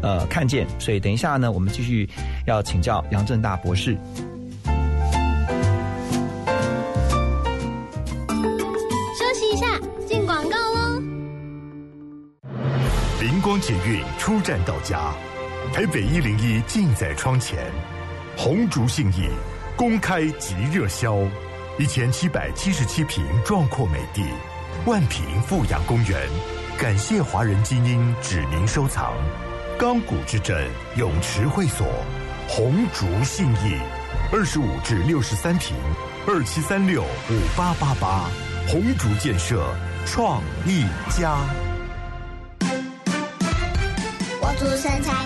[0.01, 2.09] 呃，看见，所以等一下呢，我们继续
[2.45, 3.97] 要请教杨正大博士。
[9.17, 9.67] 休息一下，
[10.07, 11.01] 进广告喽。
[13.21, 15.13] 灵光捷运出站到家，
[15.73, 17.57] 台北一零一近在窗前，
[18.37, 19.27] 红竹信义
[19.75, 21.17] 公开即热销，
[21.77, 24.23] 一千七百七十七平壮阔美地，
[24.85, 26.17] 万平富阳公园，
[26.77, 29.13] 感谢华人精英指名收藏。
[29.79, 31.87] 钢骨之镇泳池会所，
[32.49, 33.79] 红竹信义，
[34.29, 35.73] 二十五至六十三平，
[36.27, 38.29] 二七三六五八八八，
[38.67, 39.73] 红竹建设
[40.05, 41.37] 创意家。
[44.41, 45.25] 我祝身材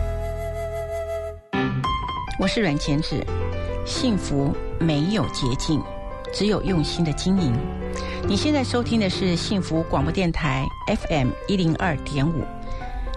[2.39, 3.23] 我是阮前子，
[3.85, 5.81] 幸福没有捷径，
[6.33, 7.53] 只有用心的经营。
[8.27, 12.43] 你现在收听的是幸福广播电台 FM 一零二点五，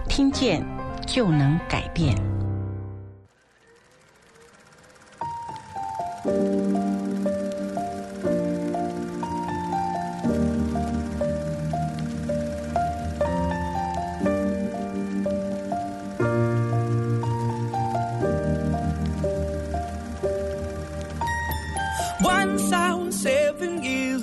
[0.07, 0.63] 听见
[1.07, 2.15] 就能改变。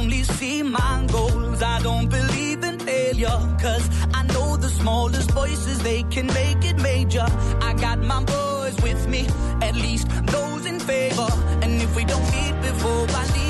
[0.00, 1.62] Only see my goals.
[1.62, 3.38] I don't believe in failure.
[3.64, 3.86] Cause
[4.18, 7.26] I know the smallest voices, they can make it major.
[7.68, 9.22] I got my boys with me,
[9.68, 11.30] at least those in favor.
[11.62, 13.49] And if we don't meet before I leave,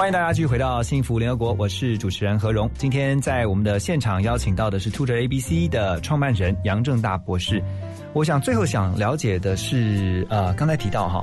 [0.00, 2.70] 欢迎大家继续回到幸福联合国，我是主持人何荣。
[2.78, 7.62] 今天在我们的现场邀请到的是 Tutor ABC 的创办人杨正大博士。
[8.14, 11.22] 我想最后想了解的是，呃，刚才提到哈，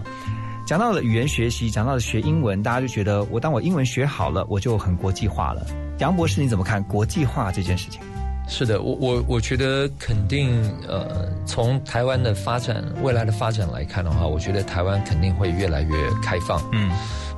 [0.63, 5.65] 讲到了语言学习，讲到了学英文，大家就觉得我当我英文学好了，我就很国际化了。
[5.97, 7.99] 杨博士，你怎么看国际化这件事情？
[8.47, 10.51] 是的，我我我觉得肯定，
[10.87, 15.91] 呃，从台湾的发展未来的发展来看的话，我觉得台湾肯定会越来越
[16.23, 16.61] 开放。
[16.71, 16.91] 嗯，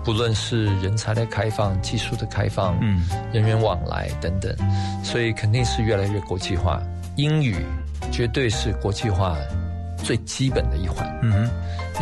[0.09, 4.51] 不论是人才的开放、技术的开放、嗯，人员往来等等，
[5.03, 6.81] 所以肯定是越来越国际化。
[7.15, 7.57] 英语
[8.11, 9.37] 绝对是国际化
[9.97, 11.07] 最基本的一环。
[11.21, 11.49] 嗯哼。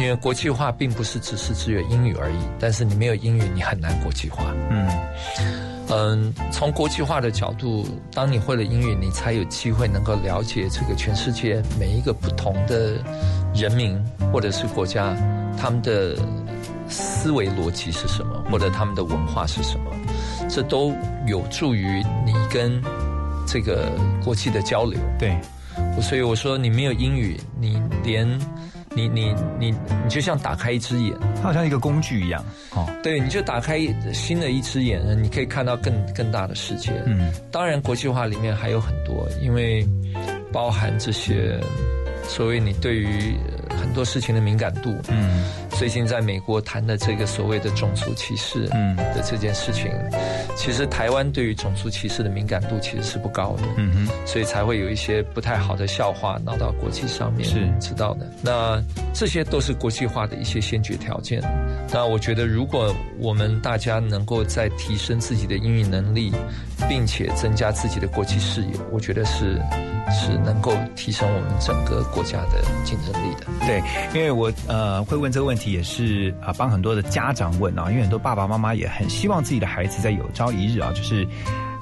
[0.01, 4.45] 因为国际化并不是只是只有英语而已，但是你没有英语，你很难国际化。
[4.69, 4.89] 嗯
[5.89, 12.93] 嗯，从国际化的角度，当你会了英语，你才有机会能够了解这个全世界每一个不同的
[13.53, 14.01] 人民
[14.31, 15.13] 或者是国家，
[15.59, 16.15] 他们的
[16.89, 19.91] 思维逻辑是什么，或者他们的文化是什么，
[20.49, 20.93] 这都
[21.27, 22.81] 有助于你跟
[23.45, 23.91] 这个
[24.23, 24.99] 国际的交流。
[25.19, 25.37] 对，
[26.01, 28.27] 所以我说你没有英语，你连。
[28.95, 29.69] 你你你
[30.03, 33.77] 你就像打开一只眼，它好像一个工具一样，哦，对，你就打开
[34.11, 36.91] 新的一只眼，你可以看到更更大的世界。
[37.05, 39.87] 嗯，当然国际化里面还有很多，因为
[40.51, 41.59] 包含这些
[42.23, 43.35] 所谓你对于
[43.77, 44.95] 很多事情的敏感度。
[45.09, 49.91] 嗯，最近在美国谈的这个所谓的种族歧视，嗯的这件事情，
[50.55, 53.63] 其实台湾对于种族歧视的敏感度其实是不高的。
[53.77, 58.27] 嗯哼，所以才会有一些不太好的笑话闹到国际上面，是知道的。
[58.41, 58.81] 那
[59.13, 61.41] 这些都是国际化的一些先决条件。
[61.93, 66.33] 那我觉得，如果我们大家能够在提升自己的英语能力，
[66.89, 69.61] 并且增加自己的国际视野，我觉得是
[70.11, 73.47] 是能够提升我们整个国家的竞争力的。
[73.67, 73.83] 对，
[74.15, 81.27] 因为我呃会问这个问题，也是啊帮很多的家长问啊，因为很多爸爸妈妈也很希望自己的孩子在有朝一日啊，就是。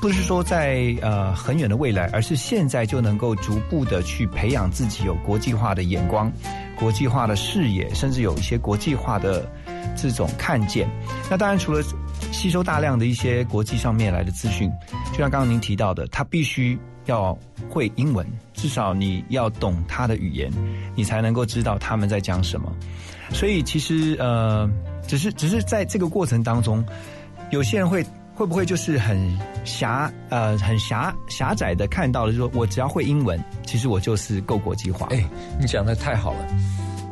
[0.01, 6.31] 不是说在呃很远的未来，而是现在就能够逐步的去培养自己有国际化的眼光、
[6.77, 9.49] 国际化的视野，甚至有一些国际化的
[9.95, 10.87] 这种看见。
[11.31, 11.81] 那当然，除了
[12.31, 14.69] 吸收大量的一些国际上面来的资讯，
[15.11, 17.35] 就像刚刚您提到的，他必须要
[17.67, 20.51] 会英文，至少你要懂他的语言，
[20.95, 22.71] 你才能够知道他们在讲什么。
[23.31, 24.69] 所以其实呃，
[25.07, 26.83] 只是只是在这个过程当中，
[27.51, 28.05] 有些人会。
[28.37, 35.07] 会不会就是很狭呃很狭狭窄的看到了，就说我只要会英文，其实我就是够国际化。
[35.09, 35.23] 哎，
[35.57, 36.45] 你讲的太好了。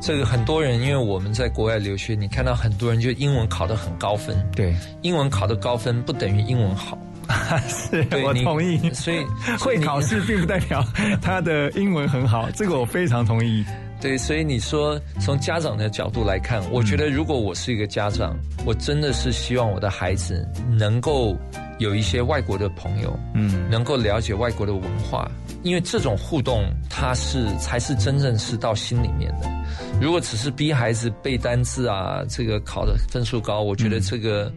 [0.02, 4.36] 这个很多人，因为我们在国外留学，你看到很多人就英文考得很高分。
[4.54, 6.98] 对，英文考得高分不等于英文好。
[7.68, 8.78] 是我同意。
[8.94, 9.26] 所以
[9.60, 10.84] 会考试并不代表
[11.22, 13.66] 他的英文很好， 这个我非常同意。
[14.02, 20.46] 对，所以你说从家长的角度来看，我觉得如果我是一个家长，我真的是希望我的孩子
[20.78, 21.38] 能够
[21.80, 25.32] 有一些外国的朋友，嗯，能够了解外国的文化，
[25.64, 29.50] 因为这种互动，它是才是真正是到心里面的。
[30.02, 34.52] 如果只是逼孩子背单字啊，这个考的分数高，我觉得这个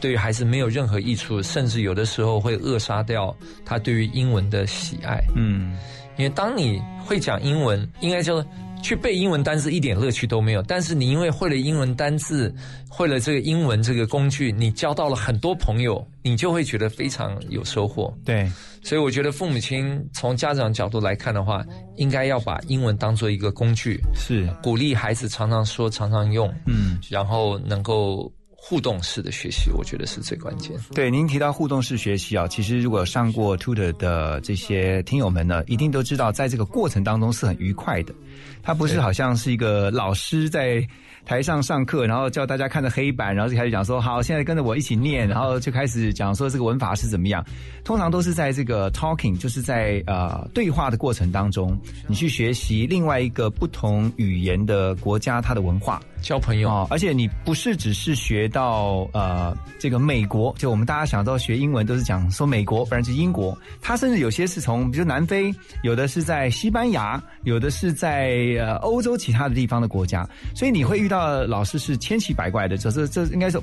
[0.00, 5.20] 对于孩子没有任何益处，甚至有的时候会扼杀掉他对于英文的喜爱。
[5.36, 5.76] 嗯，
[6.16, 8.44] 因为当你会讲英文，应该就。
[8.82, 12.50] 去背英文单词一点乐趣都没有，但是你因为会了英文单字，
[12.88, 18.10] 会了这个英文这个工具，你交到了很多朋友，你就会觉得非常有收获。
[18.24, 18.50] 对，
[18.82, 21.62] 所以我觉得父母亲从家长角度来看的话，
[21.96, 28.32] 应该要把英文当做一个工具，是鼓励孩子常常说、常常用，嗯，然后能够。
[28.62, 30.76] 互动式的学习，我觉得是最关键。
[30.94, 38.14] 对，您提到互动式学习啊，其实如果上过 Tutor 的这些听友们呢，一定都知道，在这个过程当中是很愉快的。
[38.62, 40.86] 它不是好像是一个老师在
[41.24, 47.44] 台上上课，然后叫大家看着黑板，然后就开始讲说：“好，现在跟着我一起念。”然后就开始讲说这个文法是怎么样。
[47.82, 51.76] 通常都是在这个 talking，就是在呃对话的过程当中，
[52.06, 56.00] 你去学习另外一个不同语言的国家它的文化。
[56.20, 63.56] 交朋友啊，而且你不是只是学到呃这个美国，就我们大家想到学英文都是讲说美国，不然就英国。
[63.80, 65.52] 他甚至有些是从比如南非，
[65.82, 70.28] 有的是在西班牙，有的是在呃欧洲其他的地方的国家。
[70.54, 73.58] 所以你会遇到老师是千奇百怪的，这这这应该是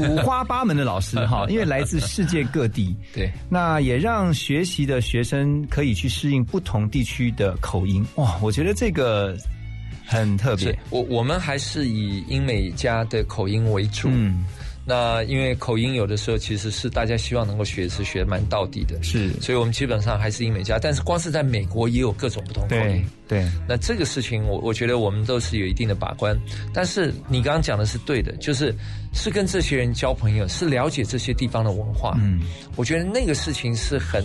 [0.00, 2.96] 五花八门的老师哈， 因为来自世界各地。
[3.14, 8.04] 对，那也让学习的学生可以去适应不同地区的口音。
[8.16, 9.36] 哇，我觉得这个。
[10.08, 14.08] 很特别，我我们还是以英美加的口音为主。
[14.10, 14.42] 嗯，
[14.86, 20.78] 那因为口音有的时候其实是大家希望能够学是学蛮到底的，是，所以我们基本上还是英美加。
[20.78, 23.46] 但是光是在美国也有各种不同口音，对。
[23.68, 26.34] 那这个事情，我我觉得我们都是有一定的把关。
[26.72, 28.74] 但是你刚刚讲的是对的，就是
[29.12, 32.16] 是跟这些人交朋友，是了解这些地方的文化。
[32.18, 32.40] 嗯，
[32.76, 34.24] 我觉得那个事情是很。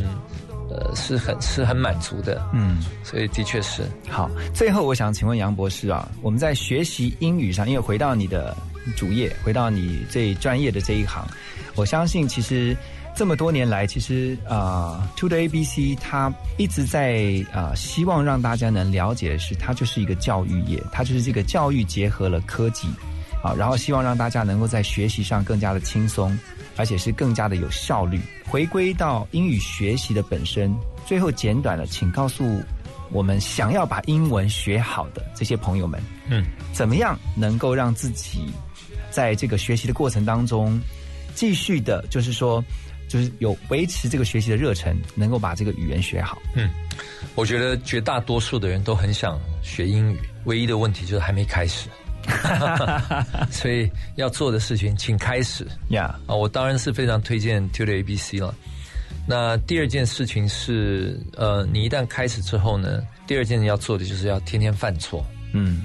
[0.70, 3.84] 呃，是很是很满足的，嗯，所以的确是。
[4.10, 4.30] 好。
[4.54, 8.56] 最后，我想请问杨博士啊，我们在学习英语上，因为回到你的
[8.96, 11.28] 主业，回到你最专业的这一行，
[11.76, 12.76] 我相信其实
[13.16, 22.88] 这么多年来，其实啊，To the ABC 它一直在啊，希望让大家能了解的是，它就是一个教育业，它就是这个教育结合了科技，
[23.44, 26.36] 啊，然后希望让大家能够在学习上更加的轻松，
[26.76, 28.20] 而且是更加的有效率。
[28.48, 30.76] 回归到英语学习的本身，
[31.06, 32.62] 最后简短的，请告诉
[33.12, 38.52] 我们想要把英文学好的这些朋友们，嗯，怎么样能够让自己
[39.10, 40.80] 在这个学习的过程当中，
[41.36, 42.64] 继续的，就是说，
[43.08, 46.38] 就是有维持这个学习的热忱，能够把这个语言学好。
[46.56, 46.70] 嗯，
[47.36, 51.88] 我觉得绝大多数的人都很想学英语，唯一的问题就是还没开始。
[53.52, 56.16] 所以要做的事情，请开始呀！
[56.28, 58.54] 啊，我当然是非常推荐 Tutor ABC 了。
[59.26, 65.26] 那第二件事情是，呃，你一旦开始之后呢，第二件你要做的就是要天天犯错。
[65.54, 65.84] 嗯，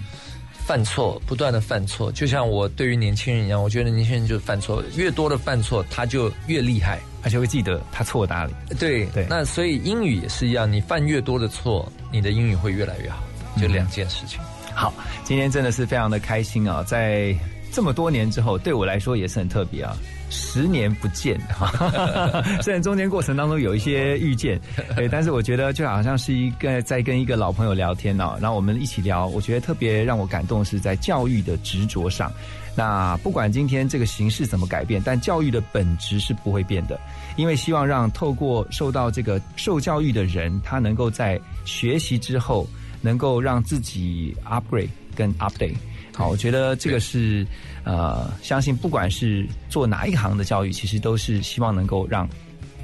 [0.67, 8.53] 犯错，不断的犯错，就像我对于年轻人一样，我觉得年轻人就是犯错，越多的犯错，他就越厉害，而且会记得他错哪里。
[8.79, 13.23] 对对，那所以英语也是一样，你犯越多的错，你的英语会越来越好，
[13.61, 14.41] 就两件事情。
[14.79, 14.95] 好，
[15.25, 16.85] 今天真的是非常的开心啊！
[16.85, 17.37] 在
[17.73, 19.97] 这么多年之后，对我来说也是很特别啊。
[20.31, 21.69] 十年不见哈，
[22.63, 24.61] 虽然中间过程当中有一些遇见，
[24.95, 32.31] 对，但是我觉得就好像是一个在跟一个老朋友聊天哦，然后我们一起聊，我觉得特别让我感动是在教育的执着上。
[32.77, 37.01] 那不管今天这个形式怎么改变，但教育的本质是不会变的，
[37.37, 42.65] 因为希望让透过受到这个受教育的人，他能够在学习之后。
[43.01, 45.75] 能够让自己 upgrade 跟 update，
[46.15, 47.47] 好，我觉得这个是
[47.85, 52.29] 呃，相信不管是做哪一行的教育，其实都是希望能够让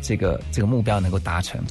[0.01, 1.63] 这个这个目标能够达成。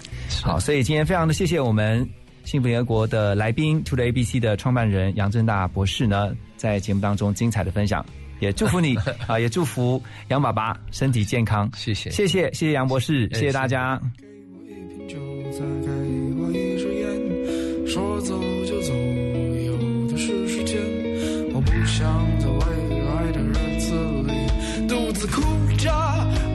[0.42, 2.08] 好，所以今天非常的谢谢我们
[2.44, 8.06] 幸福联合国的来宾，To the ABC 的创办人杨正大博士呢，在节目当中精彩的分享，
[8.40, 8.96] 也祝福你
[9.28, 11.70] 啊，也祝福杨爸爸身体健康。
[11.76, 14.02] 谢谢，谢谢，谢谢杨博士，谢谢大家。
[17.86, 19.78] 说走就走，有
[20.08, 20.78] 的是时间。
[21.54, 22.60] 我不想在未
[23.00, 23.94] 来的日子
[24.26, 25.42] 里独自哭
[25.78, 25.92] 着，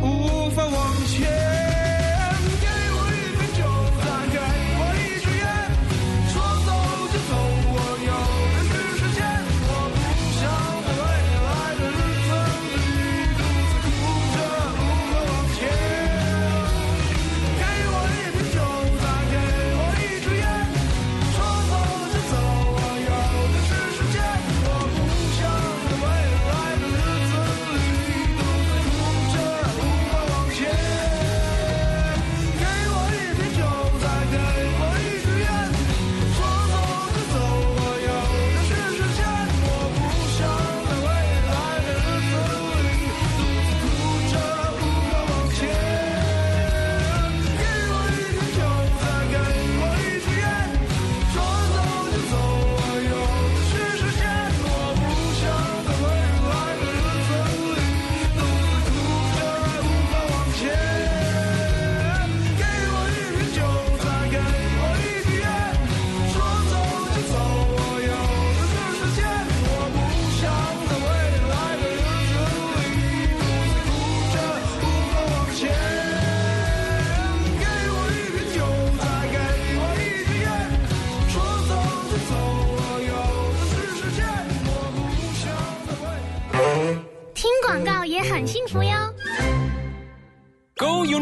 [0.03, 1.58] 无法往前。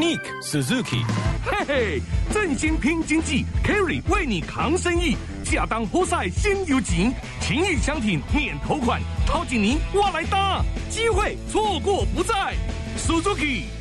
[0.07, 1.05] Nick Suzuki，
[1.45, 2.03] 嘿嘿，
[2.33, 5.16] 振兴拼经济，Kerry 为你扛生意，
[5.53, 12.55] 亚当活塞先有情，情谊相挺免头款，掏紧您我来搭，机会错过不再
[12.97, 13.76] ，Suzuki。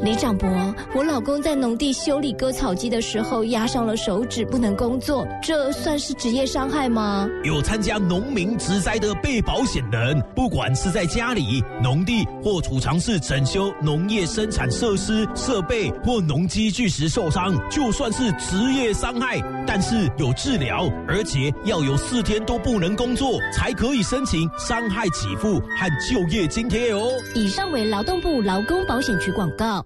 [0.00, 0.48] 李长伯，
[0.94, 7.28] 我老公在农地修理割草机的时候压伤了手指，不能工作，这算是职业伤害吗？
[7.44, 27.10] 有参加农民植灾的被保险人，不管是在家里、农地或储藏室整修农业生产设施、设备或农机具时受伤，就算是职业伤害，但是有治疗，而且要有四天都不能工作，才可以申请伤害给付和就业津贴哦。
[27.34, 29.84] 以上为劳动部劳工保险局广告。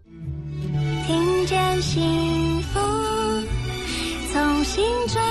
[1.06, 2.80] 听见幸福，
[4.32, 5.24] 从心转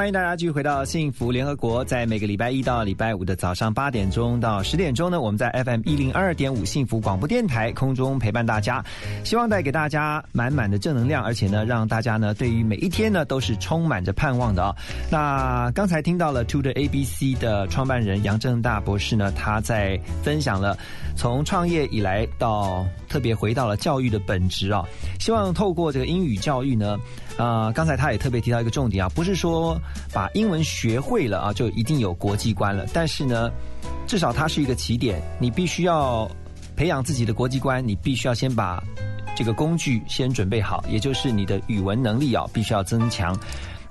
[0.00, 8.82] 欢迎大家继续回到幸福联合国，在每个礼拜一到礼拜五的早上八点钟到十点钟呢，我们在 FM 一零二点五幸福广播电台空中陪伴大家，
[9.24, 14.74] 希望带给大家满满的正能量，而且呢，让大家呢对于每一天呢都是充满着盼望的啊、
[15.10, 20.78] 那刚才听到了 To the ABC 的创办人杨正大博士呢，他在分享了
[21.14, 24.82] 从创业以来到特别回到了教育的本质啊，
[25.18, 26.98] 希望透过这个英语教育呢。
[27.40, 29.80] 啊，刚才他也特别提到一个重点啊，不是说
[30.12, 33.50] 把英文学会了啊就一定有国际观了，但是呢，
[34.06, 36.30] 至少它是一个起点，你必须要
[36.76, 38.82] 培养自己的国际观，你必须要先把
[39.34, 43.34] 这个工具先准备好，也就是你的语文能力啊必须要增强。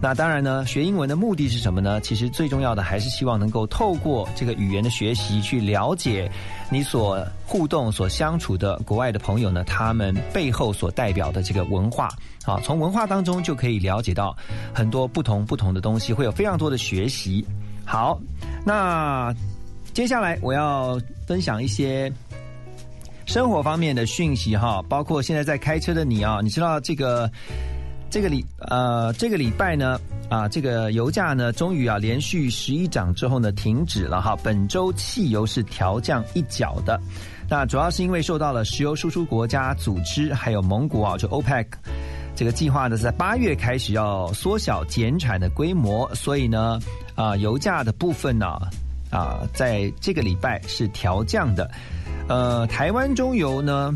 [0.01, 1.99] 那当然呢，学英文的目的是什么呢？
[1.99, 6.31] 其实最重要的还是希望能够透过这个语言的学习，去了解
[6.69, 12.09] 你所互动、所相处的国外的朋友呢，他们背后所代表的这个文化。
[12.45, 14.35] 啊，从文化当中就可以了解到
[14.73, 17.45] 很多不同不同的东西，会有非常多的学习。
[17.85, 18.19] 好，
[18.65, 19.35] 那
[19.93, 22.11] 接下来我要分享一些
[23.25, 27.29] 生活方面的讯息哈，包括现在在开车的你啊，你知道这个
[28.09, 29.99] 这个礼呃这个礼拜呢
[30.29, 36.99] 啊这个油价呢终于啊连续十一涨之后呢停止了哈，本周汽油是调降一角的。
[37.49, 41.65] 那主要是因为受到了石油输出国家组织还有盟国啊，就 OPEC
[42.35, 46.79] 这个计划呢，在八月开始要缩小减产的规模，所以呢，
[47.15, 48.45] 啊、油价的部分呢，
[49.11, 51.69] 啊、在这个礼拜是调降的。
[52.27, 53.91] 呃，台湾中油呢，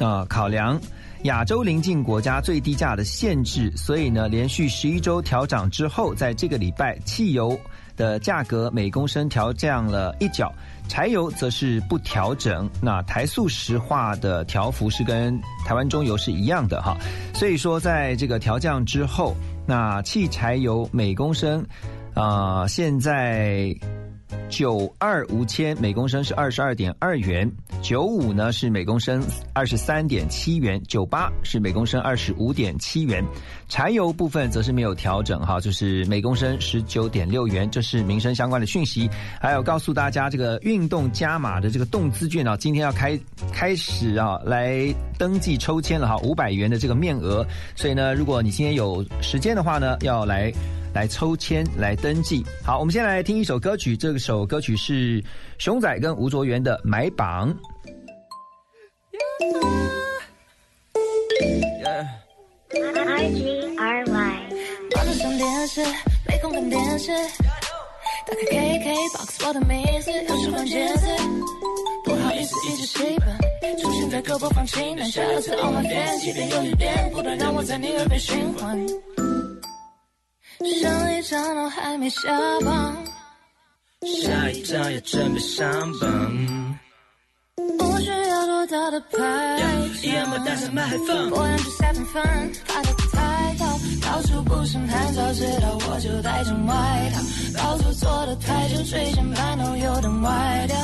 [0.00, 0.80] 啊、考量
[1.24, 7.58] 亚洲邻近国家最低价的限制，所以呢，连续十一周调涨之后，在这个礼拜，汽油
[7.96, 10.52] 的价格每公升调降了一角。
[10.86, 16.94] 柴油则是不调整，那台塑石化的调幅是跟台湾中油是一样的哈，
[17.32, 19.34] 所以说在这个调降之后，
[19.66, 21.64] 那汽柴油每公升，
[22.12, 23.74] 啊、现在
[24.48, 27.50] 九二无铅每公升是二十二点二元，
[27.82, 33.24] 九五呢是每公升二十三点七元，九八是每公升二十五点七元，
[33.68, 39.10] 柴油部分则是没有调整哈，就是每公升十九点六元，这是民生相关的讯息。
[39.40, 43.18] 还有告诉大家，这个运动加码的这个动资券啊，今天要开
[43.52, 47.44] 开始啊来登记抽签了哈，五百元的这个面额，
[47.74, 50.52] 所以呢，如果你今天有时间的话呢，要来。
[50.94, 52.44] 来抽签来登记。
[52.62, 55.22] 好，我们先来听一首歌曲，这首歌曲是
[55.58, 57.52] 熊仔跟吴卓源的《买榜》。
[63.06, 64.10] R G R Y。
[64.94, 65.82] 忙着上电视，
[66.28, 67.10] 没空看电视。
[68.26, 71.06] 打开 KKBOX，我的名字又是关键字。
[72.04, 75.10] 不好意思，一直兴奋，出现在各播放清单。
[75.10, 78.86] 下了次 On My Fan，即便有一遍，不断让我在你耳边循环。
[80.80, 82.20] 上一张都还没下
[82.64, 82.96] 榜，
[84.22, 85.68] 下一张也准备上
[86.00, 86.78] 榜。
[87.78, 89.18] 不需要多大的排
[90.02, 95.14] 一样我带上麦克风我养只三分饭，爬得太高，到处不胜寒。
[95.14, 97.20] 早知道我就带件外套，
[97.62, 100.76] 高处坐得太久，椎间盘都有点歪掉。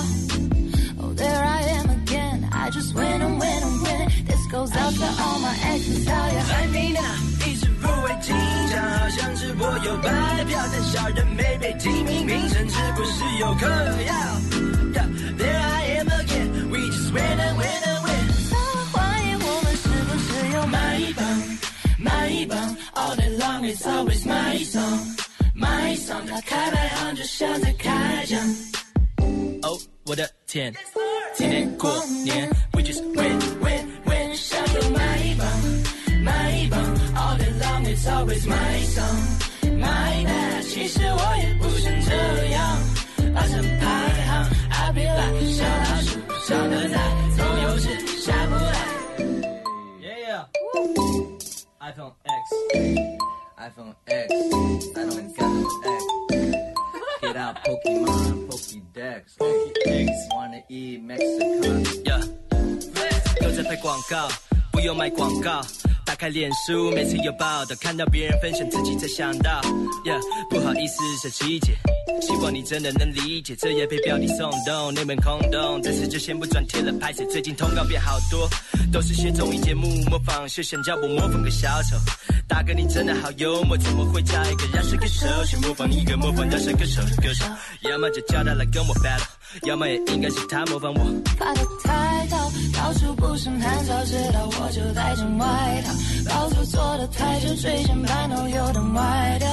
[1.03, 2.49] Oh, there I am again.
[2.53, 4.09] I just win and win and win.
[4.27, 6.09] This goes out to all my exes.
[6.09, 7.01] How you 还没呢，
[7.81, 8.35] 一直入围金
[8.69, 14.15] 奖，好像直播有白票，但小人没被提名，名声是不是有嗑药
[14.93, 15.09] ？Yeah,
[15.39, 18.29] There I am again, we just win and win and win。
[18.93, 21.25] 怀疑我们是不是有买一榜，
[21.99, 25.17] 买一榜，All day long it's always my song,
[25.55, 26.27] my song。
[26.29, 28.39] 打开排行就像在开奖。
[29.63, 30.73] 哦，我的天，
[31.35, 33.80] 今年过年，we just win win，
[38.01, 39.21] it's always my song,
[39.79, 40.63] my bad。
[40.65, 42.79] 其实我也不想这样，
[43.35, 43.85] 爬上排
[44.25, 46.19] 行，I be like 小老鼠
[46.49, 46.97] 小的菜，
[47.37, 47.89] 总有时
[48.23, 48.73] 下不来。
[50.01, 50.47] Yeah,
[51.81, 52.57] iPhone X,
[53.59, 54.33] iPhone X,
[54.97, 56.05] I don't got no X.
[57.21, 60.09] Get out Pokemon, Pokédex, Pokédex.
[60.35, 61.85] Wanna eat Mexican?
[62.05, 62.25] Yeah.
[63.43, 64.29] 都在拍广告，
[64.73, 65.61] 不用卖广告。
[66.11, 69.61] 打开脸书，每次有报道，看到别人分享，自己才想到。
[70.05, 70.19] Yeah，
[70.51, 71.77] 不好意思，小琪姐，
[72.21, 73.55] 希望你真的能理解。
[73.55, 78.51] 这也被标题耸动，内门空洞，这次就先不转贴了，拍摄最近通告变好多，
[78.93, 81.97] 都是些综艺节目模仿，秀想叫我模仿个小丑。
[82.49, 87.45] 大哥，你真的好幽默，怎么会叫一个饶舌歌手去模仿一个模仿饶舌歌手歌手？
[87.89, 89.29] 要么就叫他来跟我 battle，
[89.63, 91.05] 要么也应该是他模仿我。
[91.39, 92.37] 爬得太早，
[92.77, 93.87] 到处不胜寒。
[93.87, 95.47] 早知道我就带件外
[95.87, 95.93] 套，
[96.29, 99.49] 到处坐的太久，椎间盘都有点歪掉。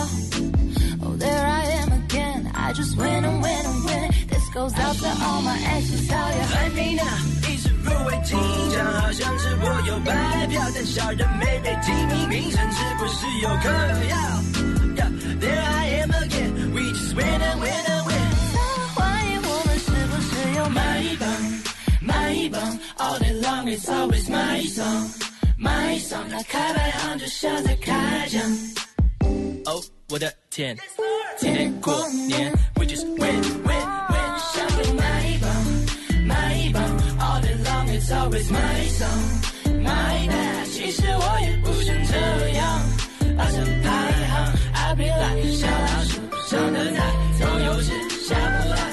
[1.03, 2.51] Oh, there I am again.
[2.53, 4.11] I just win and win and win.
[4.27, 6.09] This goes out to all my exes.
[6.11, 7.03] How you 还没呢，
[7.49, 8.37] 一直入围紧
[8.73, 13.69] 张，好像是我有白票，但小人没被提名，名声是不是有嗑
[14.09, 14.17] 药
[14.95, 18.31] ？Yeah, There I am again, we just win and win and win。
[18.95, 21.29] 怀疑我们是不是有买一帮，
[22.01, 22.59] 买一帮
[22.97, 25.09] ，All day long it's always my song,
[25.57, 26.25] my song。
[26.29, 28.41] 那开排行就像在开奖。
[29.65, 30.75] 哦，我的天，
[31.37, 31.93] 今天过
[32.27, 34.37] 年，we just win win win。
[34.53, 35.49] 想要买一棒，
[36.25, 36.81] 买一棒
[37.19, 40.65] ，All day long it's always my song, my bad。
[40.71, 42.89] 其实我也不想这样，
[43.37, 43.87] 爬上排
[44.27, 47.91] 行，I be like 小老鼠上的菜，总有时
[48.27, 48.86] 下不来。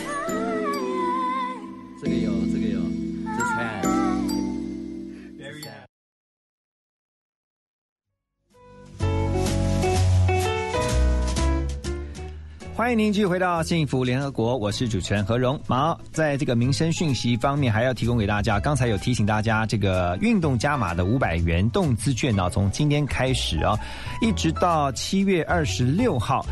[12.77, 15.57] 欢迎您继续回到幸福联合国，我是主持人何荣。
[15.69, 18.59] 好，在这个民生讯息方面，还要提供给大家。
[18.59, 23.79] 刚才有提醒大家，这个运动加码的五百元动资券呢，从今天开始啊，
[24.21, 26.45] 一直到七月二十六号。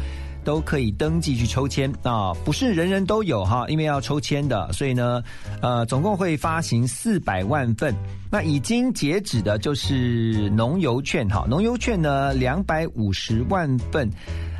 [0.44, 5.22] 都可以登记去抽签啊，不是人人都有哈，因为要抽签的，所以呢，
[5.60, 7.94] 呃，总共会发行四百万份。
[8.28, 14.10] 那已经截止的就是农油券哈，农油券呢两百五十万份，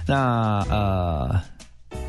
[0.06, 1.40] 那呃。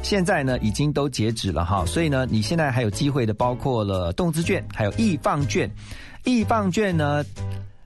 [0.03, 5.67] 现在呢，已经都截止了哈，所以呢，你现在还有机会的，包括了动资券，还有易放券。
[6.25, 7.23] 易放券呢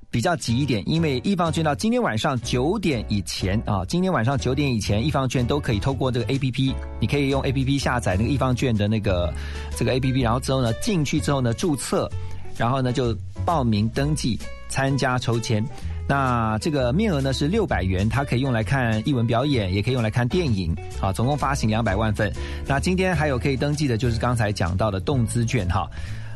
[0.09, 9.31] 比较急一点，因为易放券到今天晚上九点以前啊，今天晚上九点以前，易放券都可以透过这个 A P P，你可以用 A P P 下载那个易放券的那个
[9.75, 12.09] 这个 A P P，然后之后呢进去之后呢注册，
[12.57, 13.15] 然后呢就
[13.45, 14.39] 报名登记
[14.69, 15.63] 参加抽签。
[16.07, 22.31] 那这个面额呢是六百元，它可以用来看艺文表演，也可以用来看电影，啊，总共发行两百万份。
[22.65, 25.89] 那今天还有可以登记的，就是刚才讲到的动资券哈，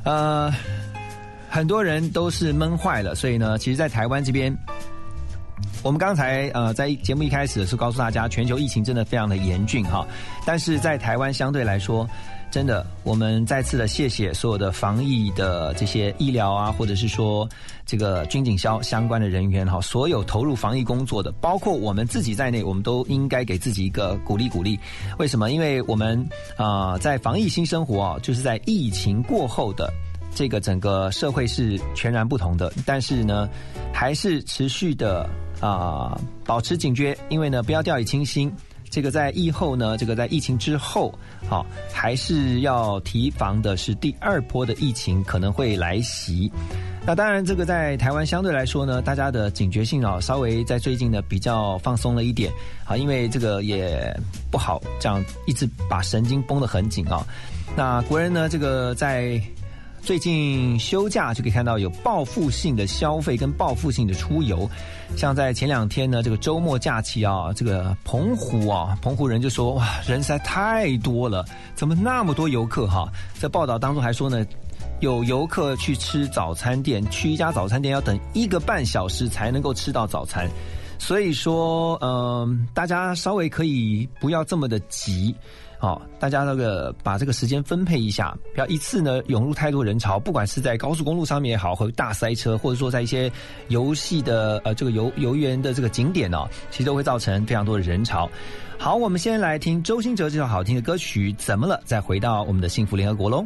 [0.04, 0.52] 呃，
[1.50, 4.54] 很多人都是闷坏了，所以呢，其实，在台湾这边，
[5.84, 10.06] 我们刚才呃在节目一开始是告诉大家，全球疫情真的非常的严峻哈，
[10.46, 12.06] 但是在台湾相对来说。
[12.52, 17.48] 真的，我们再次的谢谢所有的防疫的这些医疗啊，或者是说
[17.92, 24.80] 这个军警消相关的人员哈，所有投入防疫工作的，包括我们自己在内，我们都应该给自己一个鼓励鼓励。
[25.20, 25.52] 为什么？
[25.52, 29.92] 因为我们啊、在防疫新生活啊，就是在疫情过后的
[30.34, 33.50] 这个整个社会是全然不同的，但是呢，
[33.92, 38.50] 还是持续的啊、保持警觉，因为呢，不要掉以轻心。
[38.90, 41.14] 这个在疫后呢，这个在疫情之后，
[41.50, 46.50] 好、还是要提防的是第二波的疫情可能会来袭。
[47.04, 52.52] 那当然，这个在台湾相对来说呢，大家的警觉性啊，稍微在最近呢比较放松了一点
[52.86, 54.16] 啊，因为这个也
[54.52, 57.26] 不好这样一直把神经绷得很紧啊。
[57.76, 59.42] 那国人呢，这个在
[60.04, 64.70] 最近休假就可以看到有报复性的消费跟报复性的出游，
[65.18, 73.12] 像在前两天呢，这个周末假期啊，这个澎湖啊，澎湖人就说哇，人实在太多了，怎么那么多游客哈？
[73.40, 74.46] 在报道当中还说呢，
[75.02, 80.48] 有游客去吃早餐店，去一家早餐店要等一个半小时才能够吃到早餐。
[81.00, 85.36] 所以说，嗯、大家稍微可以不要这么的急，
[85.80, 93.32] 哦，大家那个把这个时间分配一下，不要一次呢涌入太多人潮，不管是在高速公路上面也好，或大塞车，或者说在一些
[93.70, 98.30] 游戏的呃这个游游园的这个景点哦，其实都会造成非常多的人潮。
[98.78, 103.44] 好，我们先来听周兴哲这首好听的歌曲《怎么了》，再回到我们的幸福联合国喽。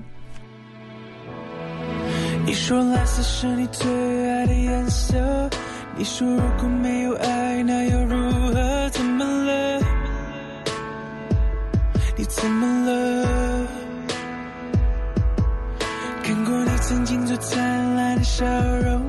[2.46, 3.90] 你说蓝色是你最
[4.30, 5.18] 爱的颜色，
[5.98, 8.90] 你说如果没有爱，那又如何？
[8.92, 9.82] 怎么了？
[12.16, 13.68] 你怎么了？
[16.24, 19.02] 看过你曾经最灿烂的笑容，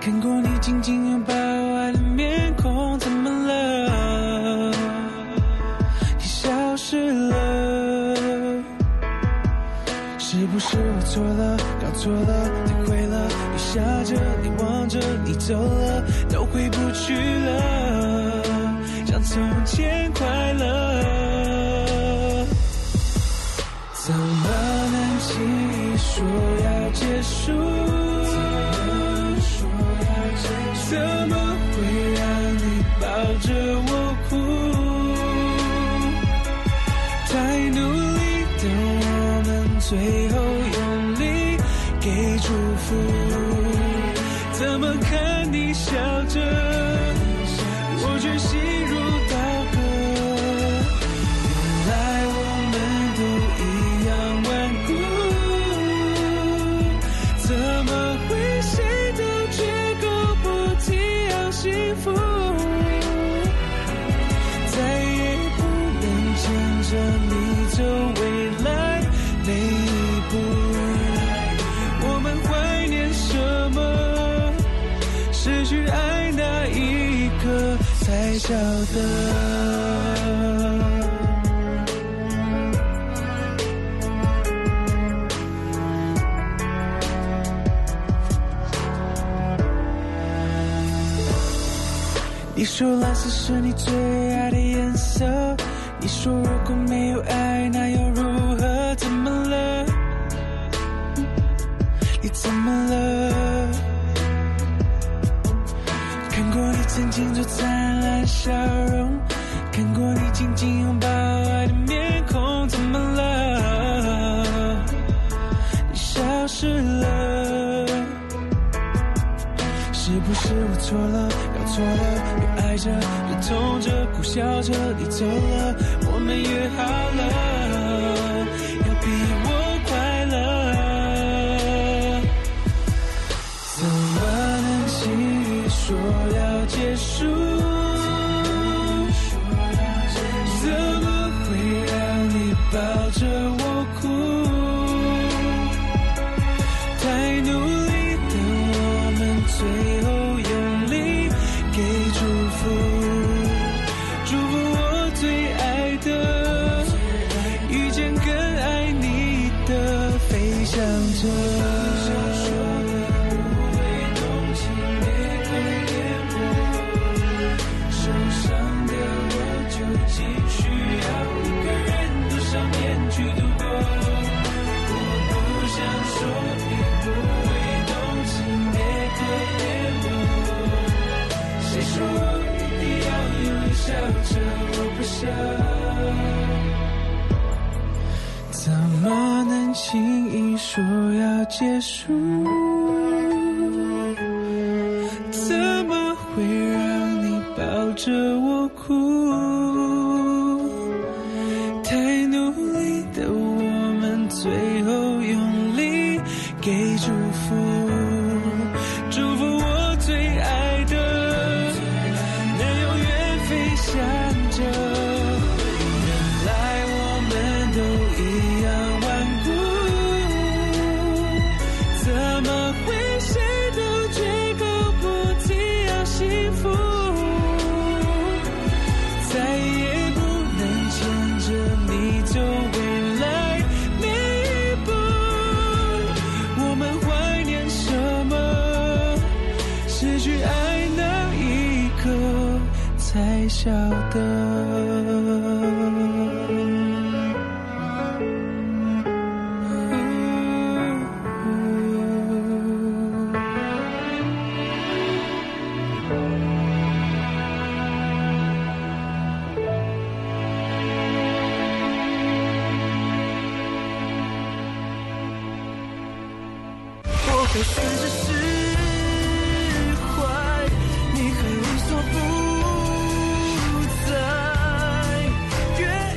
[0.00, 2.49] 看过你紧紧拥抱爱的面
[10.40, 13.28] 是不是我错了，搞错了，太亏了？
[13.52, 18.42] 你笑着，你望着，你走了，都回不去了，
[19.04, 20.66] 像从前快乐。
[23.92, 24.48] 怎么
[24.92, 25.44] 能轻
[25.74, 26.24] 易说
[26.64, 27.52] 要结束？
[30.88, 30.96] 怎
[31.28, 31.36] 么
[31.70, 31.76] 会
[32.14, 32.20] 让
[32.56, 32.64] 你
[32.98, 33.04] 抱
[33.40, 33.52] 着
[33.86, 33.92] 我
[34.30, 34.32] 哭？
[37.28, 37.36] 太
[37.68, 38.20] 努力
[38.58, 38.64] 的
[39.02, 39.04] 我
[39.46, 39.48] 们，
[39.78, 39.90] 最
[48.20, 48.69] 着，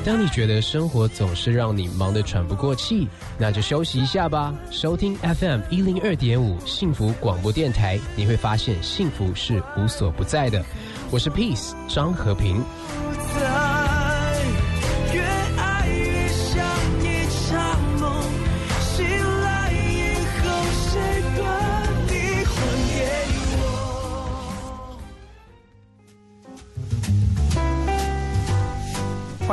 [0.06, 3.08] 当你觉得生活总是让你忙得喘不过气，
[3.38, 4.54] 那就休息一下吧。
[4.70, 10.62] 收听 FM 一零二点五幸福广播电台，你会发现幸福是无所不在的。
[11.10, 12.62] 我是 Peace 张和平。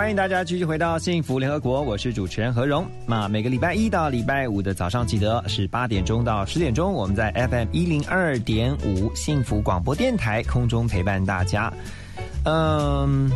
[0.00, 2.86] 欢迎大家继续回到幸福联合国，我是主持人何荣。
[3.04, 11.70] 那每个礼拜一到礼拜五的早上，记得是八点钟到十点钟，我们在 FM 一零二点五幸福广播电台空中陪伴大家。
[12.46, 13.30] 嗯，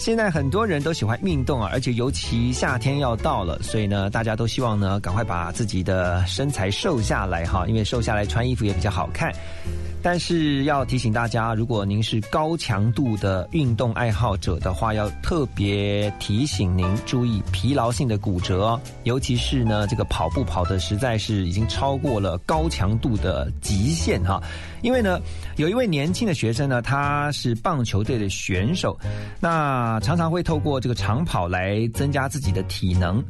[0.00, 9.32] 现在很多人都喜欢运动啊，而且尤其夏天要到了，所以呢，大家都希望呢赶快把自己的身材瘦下来哈，因为瘦下来穿衣服也比较好看。
[10.02, 24.42] 但是要提醒大家，如果您是高强度的运动爱好者的话，要特别提醒您注意疲劳性的骨折，尤其是呢这个跑步跑的实在是已经超过了高强度的极限哈。
[24.82, 25.20] 因为呢，
[25.56, 28.98] 有一位年轻的学生呢，他是棒球队的选手，
[29.38, 33.22] 那常常会透过这个长跑来增加自己的体能。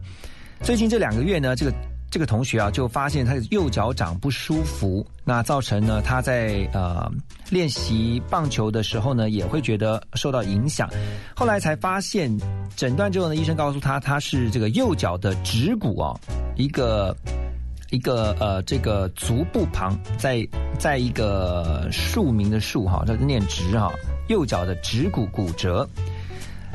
[0.62, 1.72] 最近这两个月呢，这个
[2.10, 7.10] 这个同学啊，就发现他的右脚掌不舒服，那造成呢他在呃
[7.50, 10.90] 练习棒球的时候呢，也会觉得受到影响。
[11.36, 12.36] 后来才发现，
[12.74, 16.18] 诊断之后呢，医生告诉他他是这个右脚的指骨啊，
[16.56, 17.16] 一个
[17.90, 20.44] 一个呃这个足部旁，在
[20.78, 23.92] 在一个树名的树哈，这个念直哈。
[24.26, 25.88] 右脚的指骨骨折。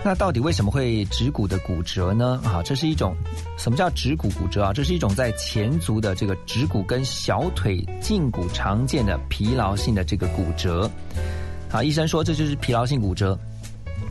[0.06, 2.40] 那到底为什么会指骨的骨折呢？
[2.45, 3.15] 啊，这是一种
[3.57, 4.72] 什么叫指骨骨折啊？
[4.72, 10.88] 这是一种在前足的这个指骨跟小腿胫骨常见的疲劳性的这个骨折。
[11.72, 13.36] 啊，医生说这就是疲劳性骨折。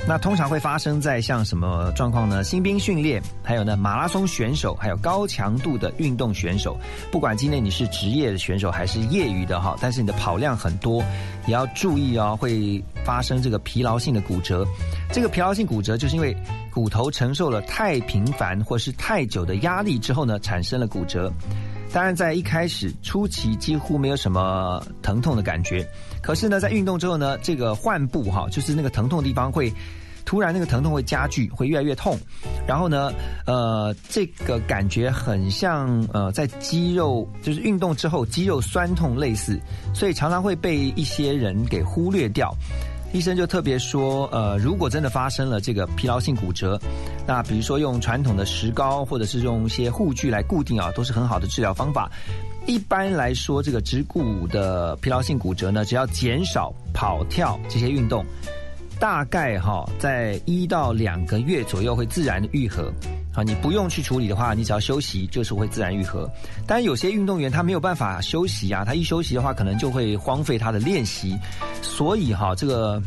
[0.06, 2.44] 那通常会发生在像什么状况呢？
[2.44, 6.76] 新兵训练，还有呢马拉松选手，还有高强度的运动选手。
[7.10, 11.02] 不管今天你是职业的选手还是业余的哈，但是你的跑量很多，
[11.46, 14.66] 也要注意哦，会发生这个疲劳性的骨折。
[15.10, 16.36] 这个疲劳性骨折就是因为
[16.70, 21.32] 骨头承受了太频繁或是太久的压力之后呢，产生了骨折。
[21.92, 25.86] 当然，在一开始初期几乎没有什么疼痛的感觉，
[26.24, 29.70] 可是呢，在运动之后呢，这个患部哈，就是那个疼痛的地方会
[30.24, 32.18] 突然那个疼痛会加剧，会越来越痛。
[32.66, 33.12] 然后呢，
[33.46, 39.60] 呃，这个感觉很像呃，在肌肉就是运动之后肌肉酸痛类似，
[39.92, 42.54] 所以常常会被一些人给忽略掉。
[43.12, 46.80] 医生就特别说，呃，如果真的发生了这个疲劳性骨折，
[47.28, 52.10] 那比如说用传统的石膏或者是用一些护具来固定啊，都是很好的治疗方法。
[52.66, 58.24] 一般来说，这个指骨的疲劳性骨折呢，只要减少跑跳这些运动，
[58.98, 62.92] 大概哈在一到两个月左右会自然的愈合。
[63.34, 66.30] 啊，你不用去处理的话，你只要休息就是会自然愈合。
[66.68, 71.36] 但有些运动员他没有办法休息啊，他一休息的话，可能就会荒废他的练习。
[71.82, 73.02] 所以哈，这个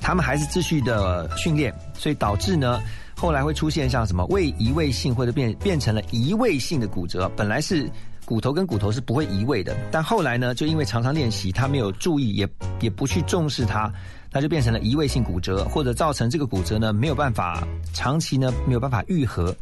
[0.00, 2.80] 他们还是继续的训练，所以导致呢，
[3.16, 7.30] 后来会出现像什么未移位性或者变变成了移位性的骨折。
[7.36, 7.88] 本来是
[8.24, 12.48] 骨头跟骨头是不会移位的，但后来呢，就因为常常练习，他没有注意，也
[12.80, 13.92] 也不去重视它。
[14.34, 19.54] 那就变成了移位性骨折，或者造成这个骨折呢没有办法长期呢没有办法愈合，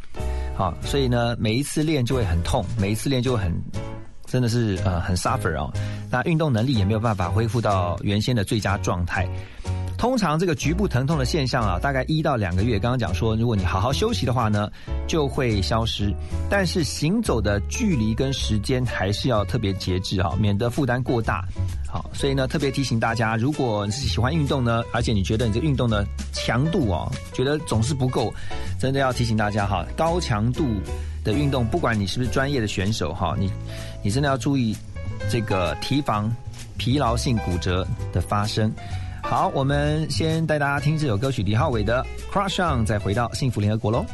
[0.57, 3.53] 好，所以呢每一次练就会很痛，每一次练就会很
[4.27, 5.73] 真的是呃很 suffer 哦，
[6.09, 9.29] 那运动能力也没有办法恢复到原先的最佳状态。
[10.01, 12.79] 通常这个局部疼痛的现象啊，大概一到两个月。
[12.79, 14.67] 刚刚讲说，如果你好好休息的话呢，
[15.07, 16.11] 就会消失。
[16.49, 21.45] 但是行走的距离跟时间还是要特别节制啊，免得负担过大。
[21.87, 26.03] 好，所以呢，特别提醒大家，如果你是喜欢运动呢，而且你觉得你这运动的
[26.33, 28.33] 强度哦，觉得总是不够，
[28.81, 30.67] 真的要提醒大家哈，高强度
[31.23, 33.53] 的运动，不管你是不是专业的选手哈，你
[34.03, 34.75] 你真的要注意
[35.29, 36.35] 这个提防
[36.79, 38.73] 疲劳性骨折的发生。
[39.23, 44.05] 好，我们先带大家听这首歌曲，李浩伟的《Crush On》，再回到幸福联合国喽。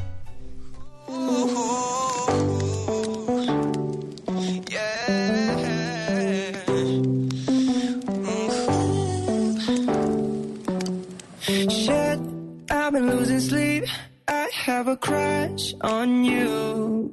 [11.68, 12.20] Shit,
[12.68, 13.86] I've been losing sleep.
[14.26, 17.12] I have a crush on you.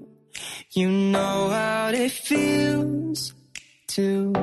[0.72, 3.32] You know how it feels
[3.96, 4.34] to.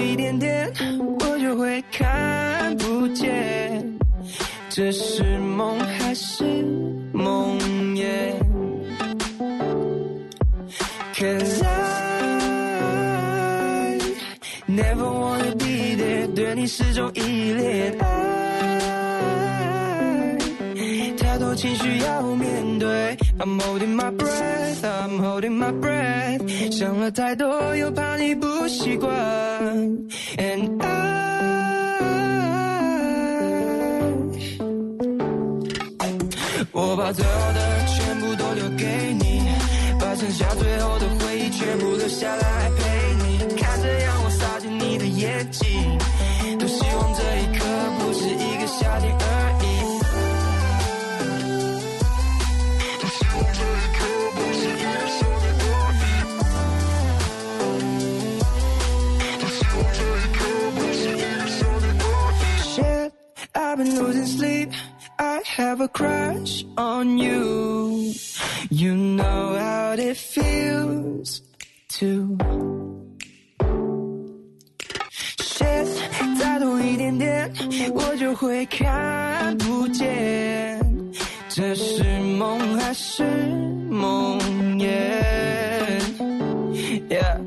[0.00, 0.72] 一点点，
[1.20, 3.98] 我就会看不见，
[4.68, 6.44] 这是梦还是
[7.12, 7.58] 梦
[7.96, 8.34] 魇
[11.14, 11.78] ？Cause I
[14.68, 17.96] never wanna be there，对你始终依恋。
[18.00, 18.06] 爱
[21.16, 29.10] 太多情绪要面对，I'm holding my breath，I'm holding my breath，想了太多又怕你不习惯
[30.36, 31.08] ，and I，
[36.72, 38.84] 我把最好的全部都留给
[39.18, 39.42] 你，
[39.98, 42.82] 把剩下最后的回忆全部留下来陪
[43.22, 45.98] 你，看着阳光洒进你的眼睛，
[63.67, 64.71] I've been losing sleep.
[65.19, 68.13] I have a crush on you.
[68.69, 71.41] You know how it feels
[71.99, 72.37] to.
[75.37, 75.87] Shit，
[76.39, 77.53] 再多一点点，
[77.93, 80.79] 我就会看不见，
[81.47, 82.03] 这是
[82.37, 83.23] 梦还是
[83.89, 84.39] 梦
[84.79, 84.89] 魇？
[87.09, 87.46] Yeah，cause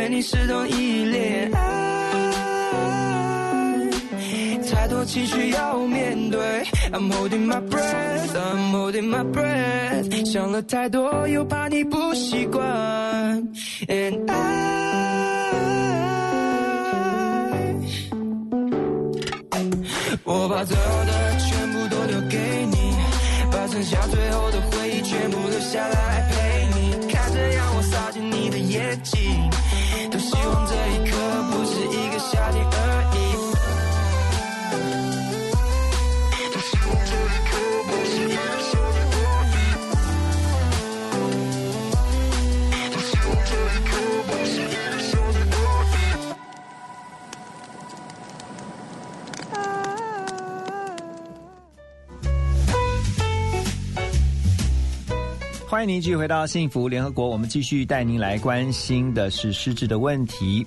[0.00, 1.50] 对你始终依恋。
[1.52, 1.60] 爱
[4.72, 6.40] 太多情绪要面对
[6.90, 12.62] ，I'm holding my breath，I'm holding my breath，想了太多又怕你不习惯
[13.88, 14.40] ，and I，
[20.24, 22.38] 我把最好的全部都留给
[22.70, 22.94] 你，
[23.52, 29.50] 把剩下最后的回忆全部留下来陪你，看着阳光洒进你的眼睛，
[55.70, 60.66] 欢迎您继续回到幸福联合国我们继续带您来关心的是失智的问题。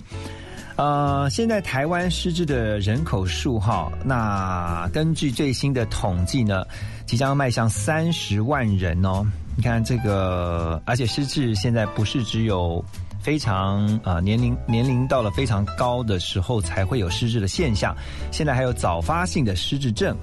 [0.75, 6.65] 呃，现在台湾失智的人口数哈，那根据最新的统计呢，
[7.05, 9.23] 即将迈向三十万人哦。
[9.55, 12.83] 你看这个，而且失智现在不是只有
[13.21, 17.95] 非常呃年龄年龄到了非常高的时候才会有失智的现象，
[18.31, 20.17] 现在还有早发性的失智症。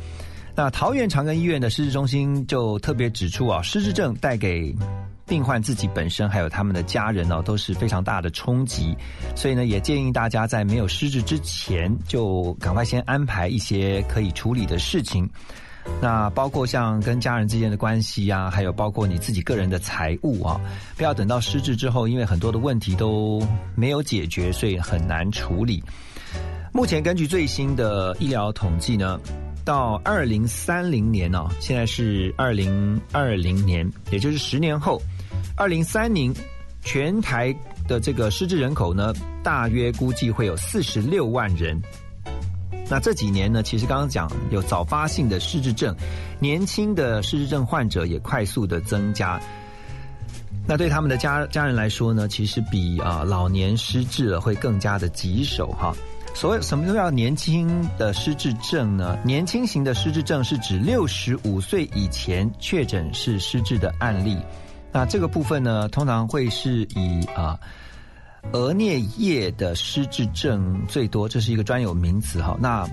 [0.57, 4.75] 那桃园长庚医院的失智中心就特别指出啊，失智症带给
[5.31, 8.97] 病患自己本身还有他们的家人呢、都是非常大的冲击，
[9.37, 15.31] 所以呢，也建议大家在没有失智之前，就赶快先安排一些可以处理的事情。
[16.03, 20.61] 那包括像跟家人之间的关系呀、还有包括你自己个人的财务啊，
[20.97, 23.41] 不要等到失智之后，因为很多的问题都
[23.77, 25.81] 没有解决，所以很难处理。
[26.73, 29.19] 目前根据最新的医疗统计呢，
[29.65, 35.01] 到二零三零年哦，现在是二零二零年，也就是十年后，
[35.57, 36.35] 二零三零
[36.83, 37.55] 全台
[37.87, 39.13] 的这个失智人口呢，
[39.43, 41.81] 大约估计会有四十六万人。
[42.89, 45.95] 那这几年呢，其实刚刚讲有早发性的失智症，
[46.41, 49.41] 年轻的失智症患者也快速的增加。
[50.67, 55.95] 那对他们的家家人来说呢，其实比啊、老年失智了会更加的棘手哈。
[56.35, 59.19] 所谓什么叫年轻的失智症呢？
[59.25, 64.37] 年轻型的失智症是指六十五岁以前确诊是失智的案例。
[64.93, 67.59] 那这个部分呢，通常会是以啊、
[68.53, 72.57] 额颞叶的失智症最多，这是一个专有名词哈。
[72.61, 72.89] 那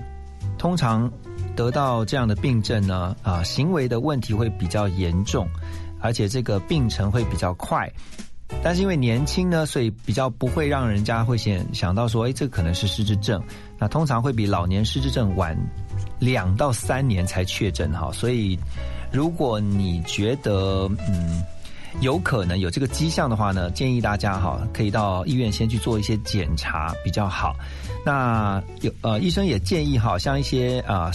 [0.56, 1.10] 通常
[1.56, 5.48] 得到这样的病症呢，啊、行为的问题会比较严重，
[6.00, 7.90] 而且这个病程会比较快。
[8.62, 13.42] 但是因为年轻呢，所以比较不会让人家会想想到说，哎，这可能是失智症。
[13.78, 15.56] 那通常会比老年失智症晚
[16.18, 18.10] 两到三年才确诊哈。
[18.12, 18.58] 所以
[19.12, 21.42] 如果你觉得嗯
[22.00, 27.54] 有可能有这个迹象的话呢，建议大家哈可以到医院先去做一些检查比较好。
[28.04, 31.10] 那有呃医生也建议哈，像一些啊、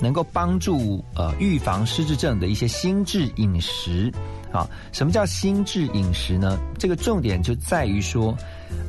[0.00, 4.12] 能够帮助呃预防失智症的一些心智饮食
[4.52, 4.68] 啊。
[4.92, 6.58] 什么叫心智饮食呢？
[6.78, 8.36] 这个重点就在于说，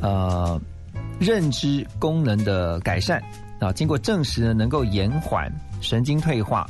[0.01, 0.59] 呃，
[1.19, 3.23] 认知功能的改善
[3.59, 5.51] 啊，经过证实呢，能够延缓
[5.81, 6.65] 神经退化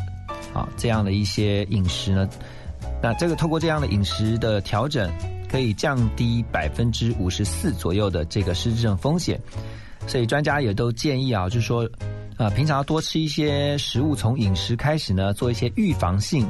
[0.53, 2.27] 啊这样的一些饮食呢，
[3.01, 5.09] 那这个透过这样的饮食的调整，
[5.49, 9.39] 可以降低百分之五十四左右的这个失智症风险。
[10.07, 11.87] 所以专家也都建议啊，就是说，
[12.37, 16.47] 呃，平常要多吃一些食物，从饮食开始呢，做一些预防性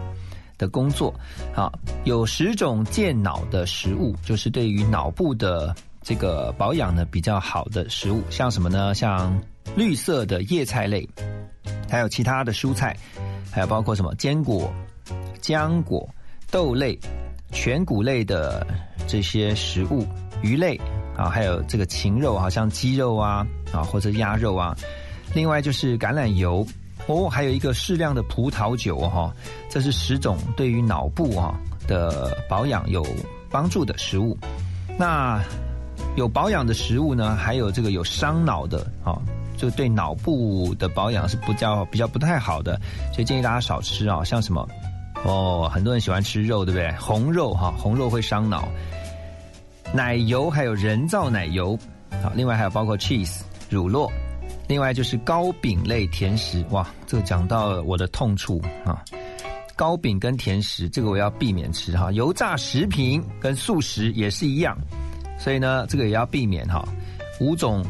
[0.58, 1.14] 的工作。
[1.56, 1.72] 啊，
[2.04, 8.94] 有十种健脑的食物，就是对于脑部的这个保养呢比较好的食物，像什么呢？
[8.96, 9.40] 像
[9.76, 11.08] 绿色的叶菜类，
[11.90, 12.96] 还有其他的蔬菜，
[13.52, 14.72] 还有包括什么坚果、
[15.42, 16.08] 浆果、
[16.52, 16.98] 豆类、
[17.52, 18.66] 全谷类的
[19.08, 20.06] 这些食物，
[20.42, 20.80] 鱼类
[21.16, 24.76] 啊，还有这个禽肉，好像鸡肉啊啊或者鸭肉啊。
[25.34, 26.66] 另外就是橄榄油
[27.08, 29.34] 哦，还有一个适量的葡萄酒哈、
[29.70, 31.54] 这是十种对于脑部啊
[31.88, 33.06] 的保养有
[33.52, 34.38] 帮助的食物。
[34.98, 35.40] 那
[36.16, 39.22] 有保养的食物呢，还有这个有伤脑的啊，
[39.56, 42.80] 就对脑部的保养是比较比较不太好的，
[43.14, 44.68] 所以建议大家少吃啊，像什么
[45.26, 46.92] 哦，很多人喜欢吃肉，对不对？
[46.94, 48.68] 红肉哈，红肉会伤脑。
[49.94, 51.78] 奶油还有人造奶油，
[52.24, 54.10] 好，另外还有包括 cheese 乳酪，
[54.68, 59.04] 另外就是糕饼类甜食，哇，这个讲到我的痛处啊。
[59.76, 62.12] 糕饼跟甜食，这个我要避免吃哈。
[62.12, 64.78] 油炸食品跟素食也是一样，
[65.38, 66.86] 所以呢，这个也要避免哈。
[67.40, 67.84] 五种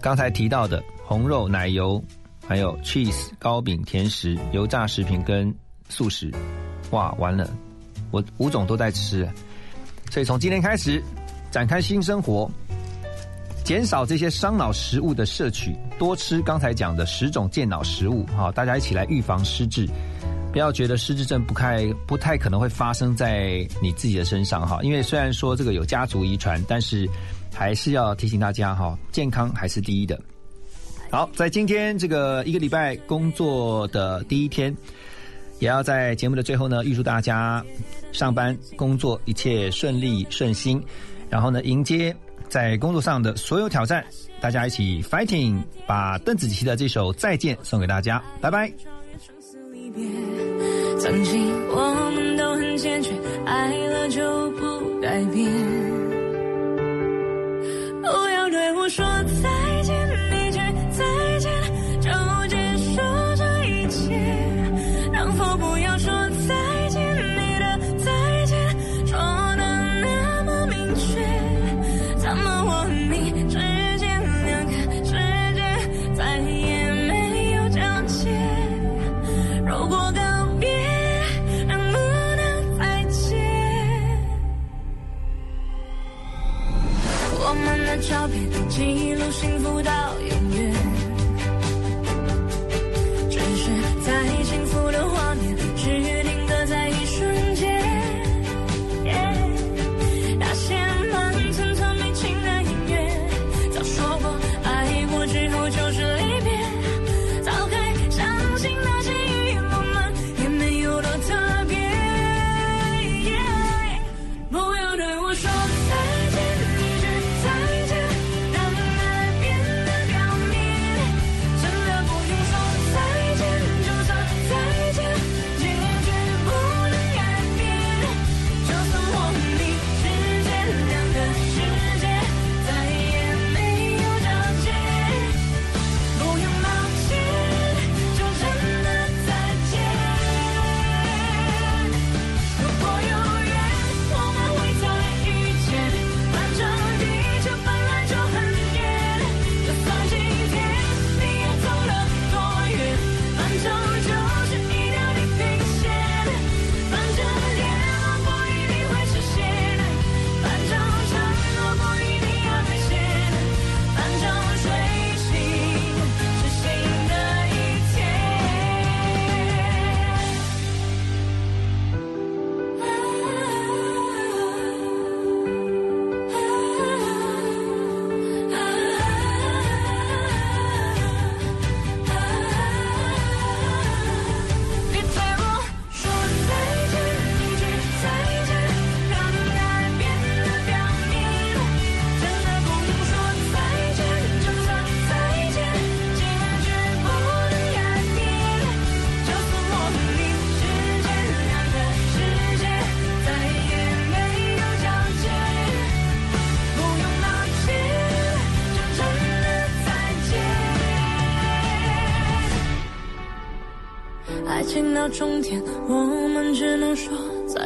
[0.00, 2.02] 刚才提到的红肉、奶油，
[2.48, 5.54] 还有 cheese 糕饼、甜食、油炸食品跟
[5.90, 6.32] 素食，
[6.92, 7.48] 哇，完了，
[8.10, 9.28] 我五种都在吃，
[10.10, 11.02] 所以从今天开始
[11.50, 12.50] 展开新生活。
[13.64, 19.86] 减少这些伤脑食物的摄取，多吃刚才讲的十种健脑食物，哈，大家一起来预防失智。
[20.50, 27.06] 不要觉得失智症不太不太可能会发生在你自己的身上哈，因为虽然说这个有家族遗传，但是
[27.52, 30.18] 还是要提醒大家哈，健康还是第一的。
[31.10, 34.74] 好在今天这个一个礼拜工作的第一天
[35.58, 37.64] 也要在节目的最后呢预祝大家
[38.12, 40.82] 上班工作一切顺利顺心
[41.30, 42.14] 然后呢迎接
[42.48, 44.04] 在工作上的所有挑战
[44.40, 48.22] 大家一起 fighting 把邓紫棋的这首再见送给大家。
[48.40, 48.70] 拜拜
[50.98, 53.10] 曾经我们都很坚决
[53.46, 55.98] 爱了就不改变。
[58.02, 59.04] 不要对我说
[59.42, 59.67] 再
[88.08, 89.92] 照片记录幸福到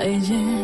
[0.03, 0.62] 再见